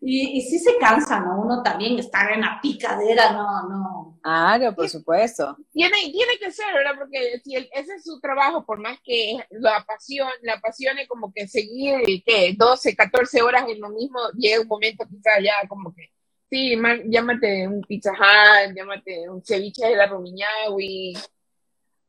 Y, 0.00 0.38
y 0.38 0.42
sí 0.42 0.58
se 0.58 0.78
cansa, 0.78 1.20
¿no? 1.20 1.40
Uno 1.40 1.62
también 1.62 1.98
estar 1.98 2.30
en 2.32 2.42
la 2.42 2.60
picadera, 2.62 3.32
no, 3.32 3.68
no. 3.68 4.09
Claro, 4.22 4.74
por 4.74 4.88
supuesto. 4.88 5.56
Tiene, 5.72 5.96
tiene 6.12 6.38
que 6.38 6.50
ser, 6.52 6.66
¿verdad? 6.74 6.92
Porque 6.98 7.40
si 7.42 7.54
el- 7.54 7.68
ese 7.72 7.94
es 7.94 8.04
su 8.04 8.20
trabajo, 8.20 8.64
por 8.66 8.78
más 8.78 8.98
que 9.02 9.38
lo 9.50 9.70
apasione, 9.70 10.32
le 10.42 10.52
apasione 10.52 11.06
como 11.06 11.32
que 11.32 11.46
seguir, 11.48 12.00
¿qué? 12.26 12.54
12, 12.56 12.94
14 12.94 13.40
horas 13.42 13.64
en 13.68 13.80
lo 13.80 13.88
mismo, 13.90 14.18
llega 14.36 14.60
un 14.60 14.68
momento 14.68 15.04
quizás 15.08 15.42
ya 15.42 15.66
como 15.68 15.94
que, 15.94 16.10
sí, 16.50 16.76
ma- 16.76 16.98
llámate 17.04 17.66
un 17.66 17.80
pizza 17.82 18.12
hut, 18.12 18.74
llámate 18.76 19.28
un 19.28 19.42
ceviche 19.44 19.86
de 19.86 19.96
la 19.96 20.06
Rumiñahui. 20.06 21.16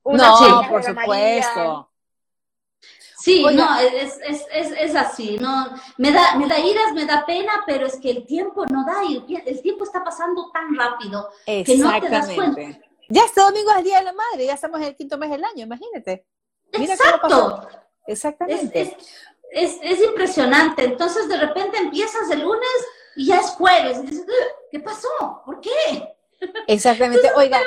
una 0.03 0.27
No, 0.29 0.63
por 0.67 0.83
la 0.83 0.89
supuesto. 0.89 1.90
Sí, 3.21 3.43
Oiga. 3.45 3.65
no, 3.65 3.79
es, 3.79 4.19
es, 4.25 4.45
es, 4.51 4.71
es 4.71 4.95
así, 4.95 5.37
no, 5.39 5.69
me 5.97 6.11
da, 6.11 6.35
me 6.35 6.47
da 6.47 6.57
iras, 6.59 6.93
me 6.93 7.05
da 7.05 7.25
pena, 7.25 7.51
pero 7.67 7.85
es 7.85 7.97
que 7.99 8.09
el 8.11 8.25
tiempo 8.25 8.65
no 8.65 8.83
da 8.85 9.03
y 9.07 9.15
el, 9.17 9.25
tie- 9.27 9.43
el 9.45 9.61
tiempo 9.61 9.83
está 9.83 10.03
pasando 10.03 10.49
tan 10.51 10.75
rápido 10.75 11.29
que 11.45 11.77
no 11.77 11.99
te 11.99 12.09
das 12.09 12.25
cuenta. 12.29 12.61
Exactamente. 12.61 12.91
Ya 13.09 13.23
este 13.25 13.41
domingo 13.41 13.71
es 13.71 13.77
el 13.77 13.83
Día 13.83 13.99
de 13.99 14.05
la 14.05 14.13
Madre, 14.13 14.45
ya 14.45 14.53
estamos 14.53 14.79
en 14.79 14.87
el 14.87 14.95
quinto 14.95 15.17
mes 15.17 15.29
del 15.29 15.43
año, 15.43 15.63
imagínate. 15.65 16.25
Mira 16.77 16.95
cómo 16.97 17.21
pasó. 17.21 17.67
Exacto, 17.67 17.69
Exactamente. 18.07 18.81
es, 18.81 18.95
es, 19.51 19.79
es 19.83 20.01
impresionante. 20.05 20.83
Entonces 20.85 21.27
de 21.27 21.37
repente 21.37 21.77
empiezas 21.77 22.29
el 22.31 22.41
lunes 22.41 22.87
y 23.17 23.27
ya 23.27 23.39
es 23.41 23.47
jueves 23.51 23.99
y 23.99 24.07
dices, 24.07 24.25
"Ugh, 24.25 24.51
¿qué 24.71 24.79
pasó? 24.79 25.09
¿Por 25.45 25.59
qué? 25.59 25.69
Exactamente. 26.67 27.29
Oiga, 27.35 27.59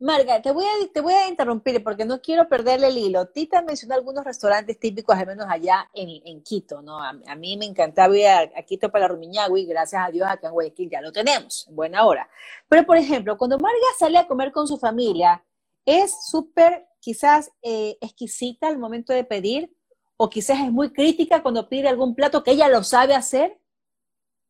Marga, 0.00 0.40
te 0.40 0.52
voy, 0.52 0.64
a, 0.64 0.92
te 0.92 1.00
voy 1.00 1.12
a 1.12 1.26
interrumpir 1.26 1.82
porque 1.82 2.04
no 2.04 2.20
quiero 2.20 2.48
perderle 2.48 2.86
el 2.86 2.98
hilo. 2.98 3.26
Tita 3.26 3.62
mencionó 3.62 3.96
algunos 3.96 4.24
restaurantes 4.24 4.78
típicos, 4.78 5.16
al 5.16 5.26
menos 5.26 5.46
allá 5.48 5.90
en, 5.92 6.08
en 6.24 6.40
Quito, 6.44 6.82
¿no? 6.82 7.02
A, 7.02 7.12
mí 7.34 7.56
me 7.56 7.64
encantaba 7.64 8.16
ir 8.16 8.28
a, 8.28 8.42
a 8.42 8.62
Quito 8.62 8.92
para 8.92 9.08
Rumiñahui, 9.08 9.66
gracias 9.66 10.00
a 10.06 10.10
Dios 10.12 10.28
acá 10.28 10.46
en 10.46 10.52
Guayaquil 10.52 10.88
ya 10.88 11.00
lo 11.00 11.10
tenemos, 11.10 11.66
en 11.68 11.74
buena 11.74 12.06
hora. 12.06 12.30
Pero, 12.68 12.86
por 12.86 12.96
ejemplo, 12.96 13.36
cuando 13.36 13.58
Marga 13.58 13.76
sale 13.98 14.18
a 14.18 14.28
comer 14.28 14.52
con 14.52 14.68
su 14.68 14.78
familia, 14.78 15.44
¿es 15.84 16.28
súper 16.28 16.86
quizás 17.00 17.50
eh, 17.62 17.98
exquisita 18.00 18.68
al 18.68 18.78
momento 18.78 19.12
de 19.12 19.24
pedir? 19.24 19.74
¿O 20.16 20.30
quizás 20.30 20.60
es 20.60 20.70
muy 20.70 20.92
crítica 20.92 21.42
cuando 21.42 21.68
pide 21.68 21.88
algún 21.88 22.14
plato 22.14 22.44
que 22.44 22.52
ella 22.52 22.68
lo 22.68 22.84
sabe 22.84 23.16
hacer? 23.16 23.58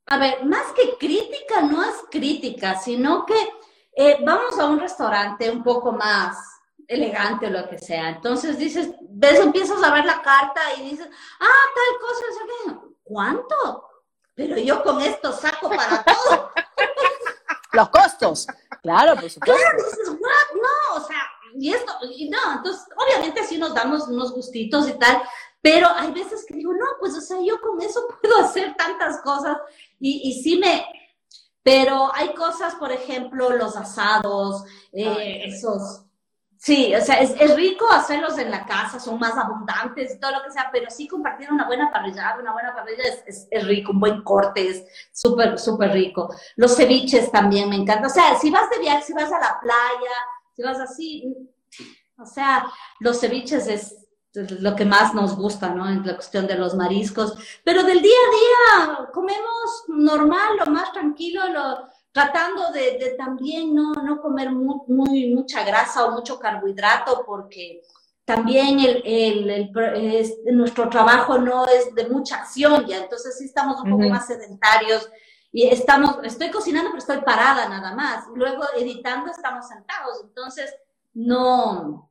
A 0.06 0.18
ver, 0.18 0.44
más 0.44 0.72
que 0.74 0.96
crítica, 0.98 1.62
no 1.62 1.82
es 1.82 1.94
crítica, 2.10 2.78
sino 2.78 3.24
que 3.24 3.34
eh, 4.00 4.16
vamos 4.24 4.56
a 4.60 4.66
un 4.66 4.78
restaurante 4.78 5.50
un 5.50 5.64
poco 5.64 5.90
más 5.90 6.38
elegante 6.86 7.46
o 7.46 7.50
lo 7.50 7.68
que 7.68 7.78
sea. 7.78 8.10
Entonces 8.10 8.56
dices, 8.56 8.90
ves, 9.00 9.40
empiezas 9.40 9.82
a 9.82 9.92
ver 9.92 10.04
la 10.04 10.22
carta 10.22 10.60
y 10.78 10.90
dices, 10.90 11.08
ah, 11.40 11.64
tal 11.74 12.00
cosa, 12.00 12.22
qué. 12.46 12.94
¿cuánto? 13.02 13.88
Pero 14.36 14.56
yo 14.56 14.84
con 14.84 15.00
esto 15.02 15.32
saco 15.32 15.68
para 15.68 16.04
todo. 16.04 16.52
Los 17.72 17.88
costos. 17.88 18.46
Claro, 18.82 19.20
por 19.20 19.28
supuesto. 19.28 19.60
Claro, 19.60 19.78
dices, 19.78 20.08
what? 20.10 20.62
No, 20.62 21.02
o 21.02 21.04
sea, 21.04 21.20
y 21.56 21.74
esto, 21.74 21.92
y 22.08 22.30
no, 22.30 22.38
entonces, 22.54 22.86
obviamente 22.94 23.42
sí 23.42 23.58
nos 23.58 23.74
damos 23.74 24.06
unos 24.06 24.32
gustitos 24.32 24.88
y 24.88 24.92
tal, 24.92 25.20
pero 25.60 25.88
hay 25.88 26.12
veces 26.12 26.44
que 26.46 26.54
digo, 26.54 26.72
no, 26.72 26.86
pues, 27.00 27.16
o 27.16 27.20
sea, 27.20 27.38
yo 27.42 27.60
con 27.60 27.82
eso 27.82 28.06
puedo 28.22 28.38
hacer 28.38 28.76
tantas 28.76 29.20
cosas 29.22 29.58
y, 29.98 30.30
y 30.30 30.40
sí 30.40 30.56
me, 30.56 30.86
pero 31.68 32.10
hay 32.14 32.32
cosas, 32.32 32.76
por 32.76 32.90
ejemplo, 32.90 33.50
los 33.50 33.76
asados, 33.76 34.64
eh, 34.90 35.42
esos, 35.44 36.02
sí, 36.56 36.94
o 36.94 37.00
sea, 37.02 37.16
es, 37.16 37.34
es 37.38 37.54
rico 37.56 37.86
hacerlos 37.92 38.38
en 38.38 38.50
la 38.50 38.64
casa, 38.64 38.98
son 38.98 39.18
más 39.18 39.36
abundantes 39.36 40.14
y 40.14 40.18
todo 40.18 40.30
lo 40.30 40.42
que 40.42 40.50
sea, 40.50 40.70
pero 40.72 40.90
sí 40.90 41.06
compartir 41.06 41.52
una 41.52 41.66
buena 41.66 41.92
parrillada, 41.92 42.40
una 42.40 42.54
buena 42.54 42.74
parrilla 42.74 43.02
es, 43.02 43.22
es, 43.26 43.48
es 43.50 43.66
rico, 43.66 43.92
un 43.92 44.00
buen 44.00 44.22
corte 44.22 44.66
es 44.66 44.86
súper, 45.12 45.58
súper 45.58 45.92
rico. 45.92 46.34
Los 46.56 46.74
ceviches 46.74 47.30
también 47.30 47.68
me 47.68 47.76
encantan, 47.76 48.06
o 48.06 48.14
sea, 48.14 48.38
si 48.38 48.48
vas 48.48 48.70
de 48.70 48.78
viaje, 48.78 49.02
si 49.02 49.12
vas 49.12 49.30
a 49.30 49.38
la 49.38 49.60
playa, 49.60 50.16
si 50.56 50.62
vas 50.62 50.80
así, 50.80 51.36
o 52.16 52.24
sea, 52.24 52.64
los 53.00 53.20
ceviches 53.20 53.66
es 53.66 54.07
lo 54.60 54.76
que 54.76 54.84
más 54.84 55.14
nos 55.14 55.36
gusta, 55.36 55.70
¿no? 55.70 55.88
En 55.88 56.06
la 56.06 56.14
cuestión 56.14 56.46
de 56.46 56.56
los 56.56 56.74
mariscos. 56.74 57.34
Pero 57.64 57.82
del 57.82 58.00
día 58.02 58.16
a 58.26 58.86
día 58.90 59.08
comemos 59.12 59.84
normal, 59.88 60.56
lo 60.58 60.66
más 60.66 60.92
tranquilo, 60.92 61.48
lo, 61.48 61.88
tratando 62.12 62.70
de, 62.72 62.98
de 62.98 63.14
también 63.16 63.74
no, 63.74 63.92
no 63.94 64.20
comer 64.20 64.50
muy, 64.50 64.76
muy, 64.88 65.34
mucha 65.34 65.62
grasa 65.64 66.04
o 66.06 66.12
mucho 66.12 66.38
carbohidrato 66.38 67.22
porque 67.26 67.82
también 68.24 68.80
el, 68.80 69.02
el, 69.04 69.50
el- 69.50 69.72
es- 70.16 70.38
nuestro 70.46 70.88
trabajo 70.88 71.38
no 71.38 71.66
es 71.66 71.94
de 71.94 72.08
mucha 72.08 72.36
acción 72.36 72.86
ya, 72.86 72.98
entonces 72.98 73.38
sí 73.38 73.44
estamos 73.46 73.80
un 73.80 73.90
poco 73.90 74.02
Ujú. 74.02 74.10
más 74.10 74.26
sedentarios 74.26 75.08
y 75.50 75.66
estamos, 75.68 76.16
estoy 76.24 76.50
cocinando 76.50 76.90
pero 76.90 76.98
estoy 76.98 77.18
parada 77.22 77.68
nada 77.68 77.94
más, 77.94 78.26
luego 78.34 78.64
editando 78.76 79.30
estamos 79.30 79.66
sentados, 79.68 80.20
entonces 80.24 80.74
no, 81.14 82.07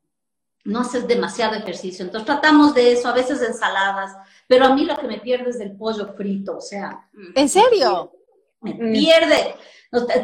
no 0.67 0.81
haces 0.81 1.07
demasiado 1.07 1.55
ejercicio, 1.55 2.03
entonces 2.05 2.25
tratamos 2.25 2.73
de 2.73 2.91
eso, 2.91 3.07
a 3.07 3.13
veces 3.13 3.41
ensaladas, 3.41 4.15
pero 4.47 4.65
a 4.65 4.75
mí 4.75 4.83
lo 4.85 4.97
que 4.97 5.07
me 5.07 5.19
pierde 5.19 5.49
es 5.49 5.59
del 5.59 5.75
pollo 5.77 6.13
frito, 6.13 6.57
o 6.57 6.61
sea, 6.61 7.07
¿En 7.35 7.47
serio? 7.49 8.11
me 8.61 8.73
Mm. 8.73 8.91
pierde. 8.93 9.55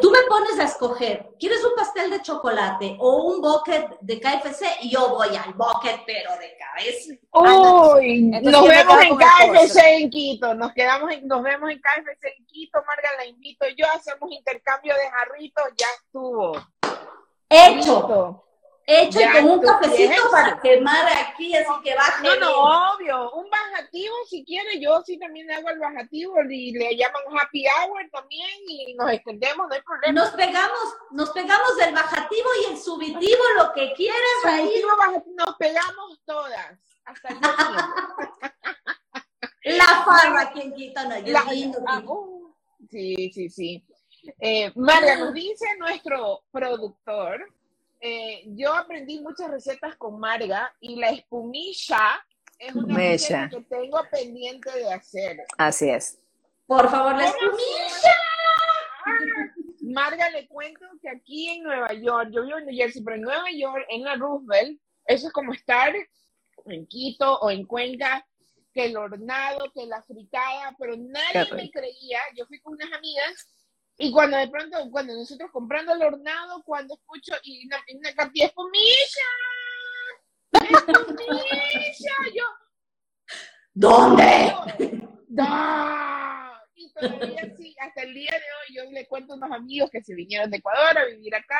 Tú 0.01 0.11
me 0.11 0.19
pones 0.27 0.59
a 0.59 0.65
escoger, 0.65 1.25
¿quieres 1.39 1.63
un 1.63 1.73
pastel 1.73 2.11
de 2.11 2.21
chocolate 2.21 2.97
o 2.99 3.23
un 3.27 3.41
bucket 3.41 3.97
de 4.01 4.19
KFC? 4.19 4.65
Y 4.81 4.89
yo 4.89 5.07
voy 5.11 5.29
al 5.29 5.53
bucket, 5.53 6.01
pero 6.05 6.31
de 6.37 6.57
cabeza. 6.57 7.13
Uy, 7.95 8.29
Entonces, 8.33 8.51
nos 8.51 8.67
vemos 8.67 9.01
en 9.03 9.17
KFC 9.17 9.77
en 10.01 10.09
Quito, 10.09 10.53
nos 10.53 10.73
quedamos 10.73 11.09
en, 11.13 11.25
nos 11.25 11.41
vemos 11.41 11.69
en 11.71 11.79
KFC 11.79 12.35
en 12.37 12.45
Quito, 12.45 12.79
Marga 12.85 13.09
la 13.17 13.25
invito 13.25 13.65
yo, 13.77 13.85
hacemos 13.95 14.29
intercambio 14.31 14.93
de 14.95 15.09
jarritos, 15.09 15.63
ya 15.77 15.87
estuvo. 16.03 16.57
Hecho. 17.49 18.43
Hecho 18.85 19.19
Ya, 19.19 19.29
y 19.39 19.41
con 19.41 19.51
un 19.51 19.61
cafecito 19.61 20.29
para 20.31 20.59
quemar 20.61 21.05
aquí, 21.07 21.55
así 21.55 21.71
que 21.83 21.95
baje. 21.95 22.23
No, 22.23 22.29
bien. 22.29 22.39
no, 22.41 22.93
obvio, 22.93 23.31
un 23.31 23.49
bajativo 23.49 24.15
si 24.29 24.43
quiere, 24.43 24.79
yo 24.79 25.01
sí 25.05 25.17
también 25.17 25.49
hago 25.51 25.69
el 25.69 25.79
bajativo 25.79 26.35
y 26.49 26.71
le 26.73 26.95
llaman 26.95 27.21
happy 27.41 27.65
hour 27.67 28.09
también 28.11 28.49
y 28.67 28.93
nos 28.95 29.11
extendemos, 29.11 29.67
no 29.67 29.73
hay 29.75 29.81
problema. 29.81 30.21
Nos 30.21 30.31
pegamos, 30.31 30.95
nos 31.11 31.29
pegamos 31.31 31.77
del 31.77 31.93
bajativo 31.93 32.49
y 32.61 32.71
el 32.73 32.77
subitivo, 32.79 33.43
lo 33.57 33.73
que 33.73 33.93
quieras 33.93 34.19
ahí. 34.45 34.65
Subjetivo, 34.65 34.89
bajativo, 34.97 35.35
nos 35.37 35.55
pegamos 35.57 36.19
todas, 36.25 36.79
hasta 37.05 37.27
el. 37.29 37.37
La 39.77 39.85
farra 40.05 40.41
aquí 40.41 40.59
en 40.61 40.73
Quito, 40.73 41.01
no, 41.07 41.17
yo 41.19 41.31
La- 41.31 41.43
lindo, 41.45 41.79
ah, 41.87 42.01
uh, 42.05 42.53
sí, 42.89 43.31
sí, 43.33 43.49
sí. 43.49 43.85
Eh, 44.39 44.71
Marga, 44.75 45.15
nos 45.15 45.33
dice 45.33 45.65
nuestro 45.79 46.43
productor, 46.51 47.45
eh, 48.05 48.43
yo 48.47 48.73
aprendí 48.73 49.21
muchas 49.21 49.49
recetas 49.49 49.95
con 49.95 50.19
Marga 50.19 50.75
y 50.81 50.97
la 50.97 51.11
espumilla 51.11 52.21
es 52.59 52.75
una 52.75 52.97
receta 52.97 53.49
que 53.49 53.61
tengo 53.61 54.01
pendiente 54.11 54.69
de 54.71 54.91
hacer. 54.91 55.37
Así 55.57 55.89
es. 55.89 56.19
Por 56.65 56.89
favor, 56.91 57.15
la 57.15 57.31
¿Cómo 57.31 57.57
espumilla. 57.57 58.13
Marga, 59.83 60.29
le 60.31 60.49
cuento 60.49 60.85
que 61.01 61.09
aquí 61.09 61.49
en 61.49 61.63
Nueva 61.63 61.93
York, 61.93 62.31
yo 62.33 62.43
vivo 62.43 62.57
en 62.57 62.65
New 62.65 62.75
Jersey, 62.75 63.01
pero 63.05 63.15
en 63.15 63.21
Nueva 63.21 63.49
York, 63.55 63.85
en 63.87 64.03
la 64.03 64.15
Roosevelt, 64.15 64.81
eso 65.05 65.27
es 65.27 65.33
como 65.33 65.53
estar 65.53 65.93
en 66.65 66.87
Quito 66.87 67.39
o 67.39 67.51
en 67.51 67.65
Cuenca, 67.65 68.27
que 68.73 68.85
el 68.85 68.97
hornado, 68.97 69.71
que 69.73 69.85
la 69.85 70.01
fritada, 70.03 70.75
pero 70.77 70.97
nadie 70.97 71.53
me 71.53 71.69
creía. 71.69 72.19
Yo 72.35 72.45
fui 72.47 72.59
con 72.59 72.73
unas 72.73 72.91
amigas 72.91 73.47
y 73.97 74.11
cuando 74.11 74.37
de 74.37 74.47
pronto, 74.47 74.77
cuando 74.91 75.13
nosotros 75.13 75.51
comprando 75.51 75.93
el 75.93 76.01
hornado, 76.01 76.63
cuando 76.63 76.95
escucho 76.95 77.33
y 77.43 77.65
una, 77.65 77.77
una 77.95 78.13
cantidad 78.13 78.47
espumilla, 78.47 79.27
espumilla, 80.51 82.13
yo, 82.33 82.43
¿Dónde? 83.75 84.53
¡Da! 85.27 86.61
Y 86.75 86.91
todavía 86.93 87.55
sí, 87.57 87.75
hasta 87.79 88.03
el 88.03 88.13
día 88.13 88.31
de 88.31 88.37
hoy 88.37 88.75
yo 88.75 88.91
le 88.91 89.07
cuento 89.07 89.33
a 89.33 89.37
unos 89.37 89.51
amigos 89.51 89.89
que 89.91 90.03
se 90.03 90.13
vinieron 90.13 90.51
de 90.51 90.57
Ecuador 90.57 90.97
a 90.97 91.05
vivir 91.05 91.33
acá. 91.33 91.59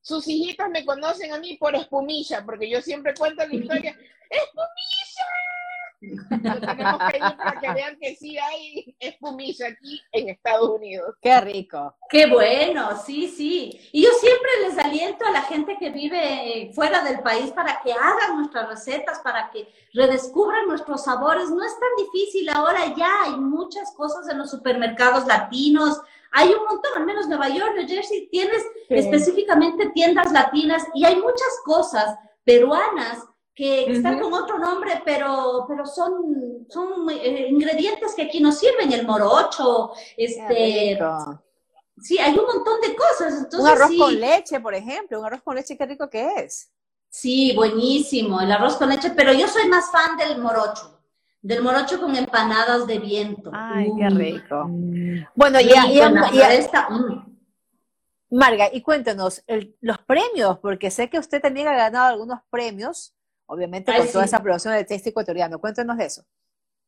Sus 0.00 0.26
hijitas 0.26 0.68
me 0.68 0.84
conocen 0.84 1.32
a 1.32 1.38
mí 1.38 1.56
por 1.56 1.76
espumilla, 1.76 2.44
porque 2.44 2.68
yo 2.68 2.82
siempre 2.82 3.14
cuento 3.14 3.46
la 3.46 3.54
historia. 3.54 3.90
¡Espumilla! 4.28 5.53
Lo 6.00 6.60
tenemos 6.60 7.00
que 7.10 7.16
ir 7.16 7.36
para 7.36 7.60
que 7.60 7.72
vean 7.72 7.98
que 7.98 8.14
sí 8.16 8.36
hay 8.38 8.94
espumilla 9.00 9.68
aquí 9.68 10.00
en 10.12 10.28
Estados 10.28 10.68
Unidos. 10.70 11.14
Qué 11.22 11.40
rico. 11.40 11.94
Qué 12.10 12.26
bueno, 12.26 12.96
sí, 13.04 13.28
sí. 13.28 13.80
Y 13.92 14.02
yo 14.02 14.10
siempre 14.20 14.50
les 14.62 14.78
aliento 14.78 15.24
a 15.24 15.30
la 15.30 15.42
gente 15.42 15.76
que 15.78 15.90
vive 15.90 16.70
fuera 16.74 17.02
del 17.02 17.20
país 17.20 17.50
para 17.52 17.80
que 17.82 17.92
hagan 17.92 18.36
nuestras 18.36 18.68
recetas, 18.68 19.20
para 19.20 19.50
que 19.50 19.66
redescubran 19.94 20.66
nuestros 20.68 21.04
sabores. 21.04 21.48
No 21.50 21.64
es 21.64 21.72
tan 21.78 22.06
difícil, 22.06 22.48
ahora 22.50 22.94
ya 22.96 23.24
hay 23.24 23.36
muchas 23.36 23.92
cosas 23.92 24.28
en 24.28 24.38
los 24.38 24.50
supermercados 24.50 25.26
latinos. 25.26 26.00
Hay 26.32 26.48
un 26.48 26.64
montón, 26.64 26.90
al 26.96 27.06
menos 27.06 27.28
Nueva 27.28 27.48
York, 27.48 27.74
New 27.76 27.86
Jersey, 27.88 28.28
tienes 28.30 28.62
Sí. 28.88 28.96
específicamente 28.96 29.88
tiendas 29.94 30.30
latinas 30.32 30.84
y 30.94 31.04
hay 31.06 31.16
muchas 31.16 31.60
cosas 31.64 32.18
peruanas 32.44 33.24
que 33.54 33.92
están 33.92 34.18
con 34.20 34.32
otro 34.34 34.58
nombre, 34.58 35.00
pero, 35.04 35.64
pero 35.68 35.86
son, 35.86 36.66
son 36.68 37.08
eh, 37.10 37.46
ingredientes 37.50 38.14
que 38.14 38.22
aquí 38.22 38.40
nos 38.40 38.58
sirven, 38.58 38.92
el 38.92 39.06
morocho, 39.06 39.92
este. 40.16 40.98
Sí, 42.00 42.18
hay 42.18 42.36
un 42.36 42.44
montón 42.44 42.80
de 42.80 42.96
cosas. 42.96 43.34
Entonces, 43.34 43.60
un 43.60 43.66
arroz 43.68 43.88
sí, 43.90 43.98
con 43.98 44.20
leche, 44.20 44.58
por 44.60 44.74
ejemplo. 44.74 45.20
Un 45.20 45.26
arroz 45.26 45.42
con 45.42 45.54
leche, 45.54 45.76
qué 45.78 45.86
rico 45.86 46.10
que 46.10 46.26
es. 46.38 46.70
sí, 47.08 47.52
buenísimo, 47.54 48.40
el 48.40 48.50
arroz 48.50 48.74
con 48.76 48.88
leche, 48.88 49.10
pero 49.10 49.32
yo 49.32 49.46
soy 49.46 49.68
más 49.68 49.92
fan 49.92 50.16
del 50.16 50.40
morocho, 50.42 51.00
del 51.40 51.62
morocho 51.62 52.00
con 52.00 52.16
empanadas 52.16 52.88
de 52.88 52.98
viento. 52.98 53.52
Ay, 53.54 53.92
qué 53.96 54.10
Mm, 54.10 54.16
rico. 54.16 54.66
Bueno, 55.36 55.60
y, 55.60 55.68
rico, 55.68 55.86
y- 55.92 56.00
en 56.00 56.14
la 56.14 56.26
y- 56.26 56.30
floresta, 56.38 56.88
mm. 56.90 57.36
Marga, 58.30 58.68
y 58.72 58.82
cuéntanos 58.82 59.44
el- 59.46 59.76
los 59.80 59.98
premios, 59.98 60.58
porque 60.58 60.90
sé 60.90 61.08
que 61.08 61.20
usted 61.20 61.40
también 61.40 61.68
ha 61.68 61.76
ganado 61.76 62.08
algunos 62.08 62.40
premios, 62.50 63.14
obviamente 63.46 63.92
Ay, 63.92 63.98
con 63.98 64.12
toda 64.12 64.24
sí. 64.24 64.28
esa 64.28 64.42
producción 64.42 64.74
del 64.74 64.86
texto 64.86 65.10
ecuatoriano. 65.10 65.58
Cuéntanos 65.58 65.96
de 65.96 66.06
eso. 66.06 66.24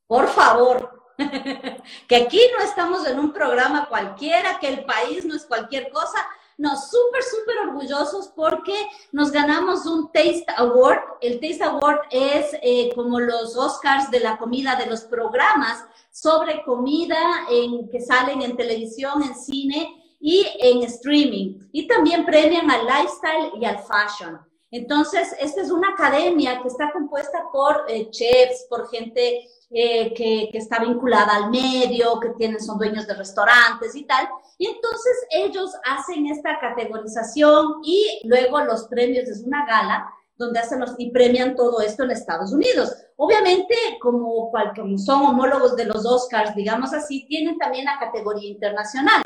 Por 0.06 0.28
favor, 0.28 1.14
que 2.08 2.16
aquí 2.16 2.40
no 2.56 2.64
estamos 2.64 3.06
en 3.06 3.18
un 3.18 3.32
programa 3.32 3.88
cualquiera, 3.88 4.58
que 4.60 4.68
el 4.68 4.84
país 4.84 5.24
no 5.24 5.34
es 5.34 5.44
cualquier 5.44 5.90
cosa. 5.90 6.18
No, 6.58 6.70
súper, 6.74 7.22
súper 7.22 7.58
orgullosos 7.68 8.28
porque 8.28 8.74
nos 9.12 9.30
ganamos 9.30 9.84
un 9.84 10.10
Taste 10.10 10.46
Award. 10.56 11.00
El 11.20 11.38
Taste 11.38 11.64
Award 11.64 12.00
es 12.10 12.56
eh, 12.62 12.92
como 12.94 13.20
los 13.20 13.56
Oscars 13.56 14.10
de 14.10 14.20
la 14.20 14.38
comida, 14.38 14.74
de 14.76 14.86
los 14.86 15.02
programas 15.02 15.84
sobre 16.10 16.62
comida 16.64 17.18
en, 17.50 17.90
que 17.90 18.00
salen 18.00 18.40
en 18.40 18.56
televisión, 18.56 19.22
en 19.22 19.34
cine 19.34 20.02
y 20.18 20.46
en 20.60 20.82
streaming. 20.84 21.58
Y 21.72 21.86
también 21.86 22.24
premian 22.24 22.70
al 22.70 22.86
lifestyle 22.86 23.52
y 23.60 23.64
al 23.66 23.78
fashion. 23.80 24.40
Entonces, 24.76 25.34
esta 25.40 25.62
es 25.62 25.70
una 25.70 25.88
academia 25.90 26.60
que 26.60 26.68
está 26.68 26.92
compuesta 26.92 27.44
por 27.52 27.84
eh, 27.88 28.10
chefs, 28.10 28.66
por 28.68 28.88
gente 28.90 29.48
eh, 29.70 30.12
que, 30.14 30.50
está 30.52 30.80
vinculada 30.80 31.34
al 31.34 31.50
medio, 31.50 32.20
que 32.20 32.30
tienen, 32.30 32.60
son 32.60 32.78
dueños 32.78 33.06
de 33.06 33.14
restaurantes 33.14 33.94
y 33.96 34.04
tal. 34.04 34.28
Y 34.58 34.66
entonces 34.66 35.26
ellos 35.30 35.72
hacen 35.84 36.26
esta 36.26 36.58
categorización 36.60 37.80
y 37.84 38.20
luego 38.24 38.60
los 38.60 38.84
premios 38.84 39.28
es 39.28 39.42
una 39.44 39.66
gala 39.66 40.12
donde 40.36 40.60
hacen 40.60 40.80
los 40.80 40.94
y 40.98 41.10
premian 41.10 41.56
todo 41.56 41.80
esto 41.80 42.04
en 42.04 42.10
Estados 42.10 42.52
Unidos. 42.52 42.94
Obviamente, 43.16 43.74
como, 44.00 44.52
como 44.76 44.98
son 44.98 45.24
homólogos 45.24 45.74
de 45.76 45.86
los 45.86 46.04
Oscars, 46.04 46.54
digamos 46.54 46.92
así, 46.92 47.26
tienen 47.26 47.56
también 47.56 47.86
la 47.86 47.98
categoría 47.98 48.50
internacional. 48.50 49.22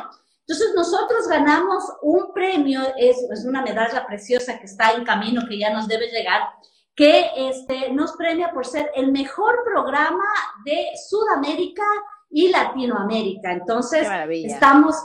Entonces 0.51 0.75
nosotros 0.75 1.29
ganamos 1.29 1.85
un 2.03 2.33
premio, 2.35 2.81
es, 2.97 3.17
es, 3.31 3.45
una 3.45 3.63
medalla 3.63 4.05
preciosa 4.05 4.59
que 4.59 4.67
está 4.67 4.91
en 4.91 5.05
camino, 5.05 5.43
que 5.49 5.57
ya 5.57 5.73
nos 5.73 5.87
debe 5.87 6.09
llegar, 6.09 6.43
que 6.97 7.31
este, 7.37 7.93
nos 7.93 8.15
premia 8.17 8.51
por 8.53 8.67
ser 8.67 8.91
el 8.97 9.13
mejor 9.13 9.63
programa 9.65 10.25
de 10.65 10.89
Sudamérica 11.09 11.85
y 12.31 12.49
Latinoamérica. 12.49 13.53
Entonces 13.53 14.09
estamos 14.45 14.97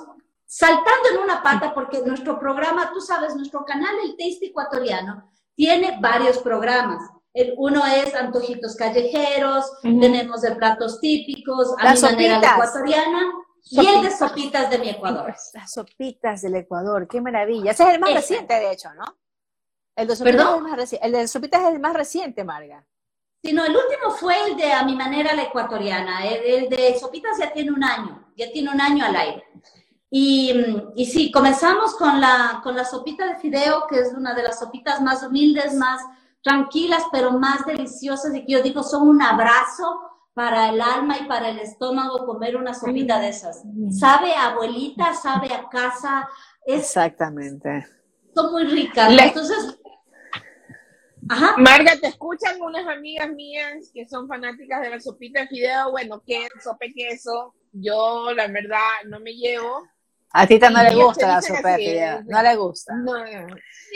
saltando 0.47 1.09
en 1.13 1.19
una 1.19 1.43
pata 1.43 1.75
porque 1.75 2.01
nuestro 2.03 2.39
programa, 2.39 2.91
tú 2.91 2.99
sabes, 2.99 3.35
nuestro 3.35 3.63
canal, 3.65 3.93
el 4.03 4.17
Taste 4.17 4.47
Ecuatoriano, 4.47 5.31
tiene 5.53 5.99
varios 6.01 6.39
programas. 6.39 7.07
El, 7.35 7.53
uno 7.57 7.85
es 7.85 8.15
Antojitos 8.15 8.75
Callejeros, 8.75 9.65
uh 9.83 9.89
-huh. 9.89 10.01
tenemos 10.01 10.41
de 10.41 10.55
platos 10.55 10.99
típicos, 10.99 11.75
a 11.77 11.83
Las 11.83 12.01
mi 12.01 12.09
manera 12.09 12.39
ecuatoriana, 12.39 13.31
el 13.71 14.01
de 14.03 14.11
sopitas 14.11 14.69
de 14.69 14.77
mi 14.77 14.89
Ecuador. 14.89 15.35
Las 15.53 15.71
sopitas 15.71 16.41
del 16.41 16.55
Ecuador, 16.55 17.07
qué 17.07 17.21
maravilla. 17.21 17.71
Ese 17.71 17.83
es 17.83 17.89
el 17.95 17.99
más 17.99 18.09
Ese. 18.11 18.19
reciente, 18.19 18.53
de 18.53 18.71
hecho, 18.71 18.93
¿no? 18.93 19.03
El 19.95 20.07
de 20.07 20.15
sopitas, 20.15 20.41
es 20.41 20.55
el, 20.55 20.61
más 20.61 20.77
reci- 20.77 20.99
el 21.01 21.11
de 21.11 21.27
sopitas 21.27 21.61
es 21.61 21.67
el 21.69 21.79
más 21.79 21.93
reciente, 21.93 22.43
Marga. 22.43 22.85
Sí, 23.43 23.53
no, 23.53 23.63
el 23.63 23.75
último 23.75 24.11
fue 24.11 24.35
el 24.49 24.57
de 24.57 24.73
a 24.73 24.83
mi 24.83 24.95
manera 24.95 25.33
la 25.33 25.43
ecuatoriana. 25.43 26.25
El, 26.25 26.63
el 26.63 26.69
de 26.69 26.99
sopitas 26.99 27.37
ya 27.39 27.53
tiene 27.53 27.71
un 27.71 27.83
año, 27.83 28.31
ya 28.35 28.51
tiene 28.51 28.71
un 28.71 28.81
año 28.81 29.05
al 29.05 29.15
aire. 29.15 29.43
Y, 30.09 30.53
y 30.95 31.05
sí, 31.05 31.31
comenzamos 31.31 31.95
con 31.95 32.19
la, 32.21 32.61
con 32.63 32.75
la 32.75 32.85
sopita 32.85 33.27
de 33.27 33.35
fideo, 33.37 33.85
que 33.87 33.99
es 33.99 34.13
una 34.13 34.33
de 34.33 34.43
las 34.43 34.59
sopitas 34.59 35.01
más 35.01 35.23
humildes, 35.23 35.73
más 35.73 36.01
tranquilas, 36.41 37.03
pero 37.11 37.31
más 37.31 37.65
deliciosas 37.65 38.33
y 38.35 38.45
que 38.45 38.53
yo 38.53 38.61
digo 38.61 38.83
son 38.83 39.07
un 39.07 39.21
abrazo 39.21 39.99
para 40.35 40.69
el 40.69 40.81
alma 40.81 41.17
y 41.17 41.23
para 41.27 41.49
el 41.49 41.59
estómago 41.59 42.25
comer 42.27 42.57
una 42.57 42.73
sopita 42.73 43.19
de 43.19 43.29
esas. 43.29 43.63
Sabe 43.89 44.33
a 44.35 44.47
abuelita, 44.51 45.13
sabe 45.15 45.51
a 45.53 45.67
casa. 45.69 46.27
Es, 46.65 46.81
Exactamente. 46.81 47.87
Son 48.35 48.51
muy 48.51 48.65
ricas. 48.65 49.11
Le- 49.11 49.23
Entonces, 49.23 49.79
Ajá. 51.27 51.55
Marga, 51.57 51.93
te 51.99 52.07
escuchan 52.07 52.61
unas 52.61 52.85
amigas 52.85 53.29
mías 53.31 53.89
que 53.93 54.07
son 54.07 54.27
fanáticas 54.27 54.81
de 54.81 54.89
la 54.91 54.99
sopita 54.99 55.41
de 55.41 55.47
fideo. 55.47 55.89
Bueno, 55.89 56.21
¿qué 56.25 56.47
sopa 56.63 56.85
de 56.85 56.93
queso? 56.93 57.55
Yo, 57.71 58.31
la 58.35 58.47
verdad, 58.47 58.89
no 59.07 59.19
me 59.21 59.31
llevo. 59.33 59.87
A 60.31 60.45
Tita 60.45 60.69
no 60.69 60.81
Y 60.83 60.85
le 60.95 61.03
gusta 61.03 61.27
la 61.27 61.41
sopa 61.41 61.69
de 61.71 61.77
fideo, 61.77 62.21
no 62.27 62.41
le 62.43 62.55
gusta. 62.57 62.93
No. 62.97 63.17
Yo 63.25 63.31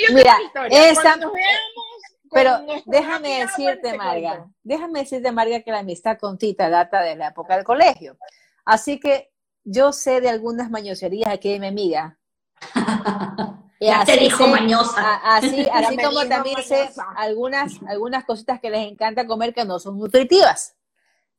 tengo 0.07 0.13
Mira, 0.13 0.37
esa- 0.69 1.01
Cuando 1.01 1.25
nos 1.27 1.33
veamos 1.33 1.71
con 1.75 1.88
Pero 2.31 2.59
déjame 2.85 3.39
decirte, 3.41 3.91
te 3.91 3.97
Marga, 3.97 4.47
déjame 4.63 4.99
decirte, 4.99 5.31
Marga, 5.31 5.61
que 5.61 5.71
la 5.71 5.79
amistad 5.79 6.17
con 6.19 6.37
Tita 6.37 6.69
data 6.69 7.01
de 7.01 7.15
la 7.15 7.27
época 7.29 7.55
del 7.55 7.63
colegio. 7.63 8.17
Así 8.65 8.99
que 8.99 9.31
yo 9.63 9.91
sé 9.91 10.21
de 10.21 10.29
algunas 10.29 10.69
mañoserías 10.69 11.31
aquí 11.31 11.51
de 11.53 11.59
mi 11.59 11.67
amiga. 11.67 12.17
Y 13.81 13.85
Ya 13.85 14.03
te 14.03 14.11
así 14.11 14.19
dijo 14.25 14.43
sé- 14.43 14.49
mañosa. 14.51 14.93
a- 15.01 15.37
Así, 15.37 15.65
así 15.73 15.95
como 15.95 16.09
dijo 16.19 16.27
también 16.27 16.61
sé 16.63 16.89
algunas, 17.15 17.79
algunas 17.87 18.25
cositas 18.25 18.59
que 18.59 18.69
les 18.69 18.85
encanta 18.85 19.25
comer 19.25 19.53
que 19.53 19.63
no 19.63 19.79
son 19.79 19.97
nutritivas. 19.97 20.75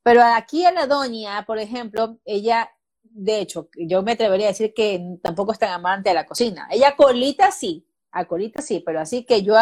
Pero 0.03 0.23
aquí 0.25 0.65
a 0.65 0.73
la 0.73 0.87
doña, 0.87 1.45
por 1.45 1.59
ejemplo, 1.59 2.17
ella, 2.25 2.71
de 3.03 3.41
hecho, 3.41 3.69
yo 3.77 4.03
me 4.03 4.13
atrevería 4.13 4.47
a 4.47 4.53
decir 4.53 4.73
que 4.73 5.19
tampoco 5.23 5.53
es 5.53 5.59
tan 5.59 5.69
amante 5.71 6.09
de 6.09 6.15
la 6.15 6.25
cocina. 6.25 6.67
Ella 6.71 6.97
colita 6.97 7.51
sí, 7.51 7.87
a 8.11 8.25
colita 8.25 8.63
sí, 8.63 8.83
pero 8.87 9.01
así 9.01 9.27
que 9.27 9.43
yo, 9.43 9.55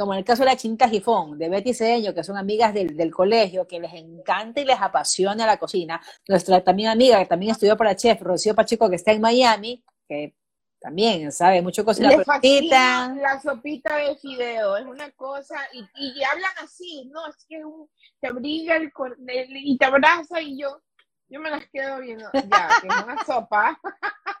como 0.00 0.14
en 0.14 0.20
el 0.20 0.24
caso 0.24 0.42
de 0.42 0.46
la 0.46 0.56
chinita 0.56 0.88
Gifón, 0.88 1.38
de 1.38 1.50
Betty 1.50 1.74
Cedeño, 1.74 2.14
que 2.14 2.24
son 2.24 2.38
amigas 2.38 2.72
del, 2.72 2.96
del 2.96 3.10
colegio, 3.12 3.66
que 3.68 3.78
les 3.78 3.92
encanta 3.92 4.58
y 4.60 4.64
les 4.64 4.80
apasiona 4.80 5.44
la 5.46 5.58
cocina. 5.58 6.00
Nuestra 6.26 6.64
también 6.64 6.88
amiga, 6.88 7.18
que 7.18 7.26
también 7.26 7.52
estudió 7.52 7.76
para 7.76 7.94
chef, 7.94 8.18
Rocío 8.22 8.54
Pacheco, 8.54 8.88
que 8.88 8.96
está 8.96 9.12
en 9.12 9.20
Miami, 9.20 9.84
que 10.08 10.34
también 10.80 11.30
sabe 11.32 11.60
mucho 11.60 11.84
cocina. 11.84 12.08
Le 12.08 12.14
pero 12.14 12.24
fascina 12.24 13.12
Tita- 13.14 13.14
la 13.20 13.40
sopita 13.42 13.96
de 13.96 14.16
fideo, 14.16 14.78
es 14.78 14.86
una 14.86 15.10
cosa, 15.10 15.56
y, 15.74 15.80
y 15.96 16.24
hablan 16.24 16.52
así, 16.62 17.04
no, 17.12 17.26
es 17.28 17.36
que 17.46 17.62
un- 17.62 17.86
te 18.22 18.28
abriga 18.28 18.76
el, 18.76 18.90
el- 19.28 19.56
y 19.56 19.76
te 19.76 19.84
abraza 19.84 20.40
y 20.40 20.58
yo, 20.58 20.80
yo 21.28 21.40
me 21.40 21.50
las 21.50 21.66
quedo 21.70 22.00
viendo, 22.00 22.24
ya, 22.32 22.68
que 22.80 22.88
es 22.88 23.04
una 23.04 23.22
sopa. 23.26 23.78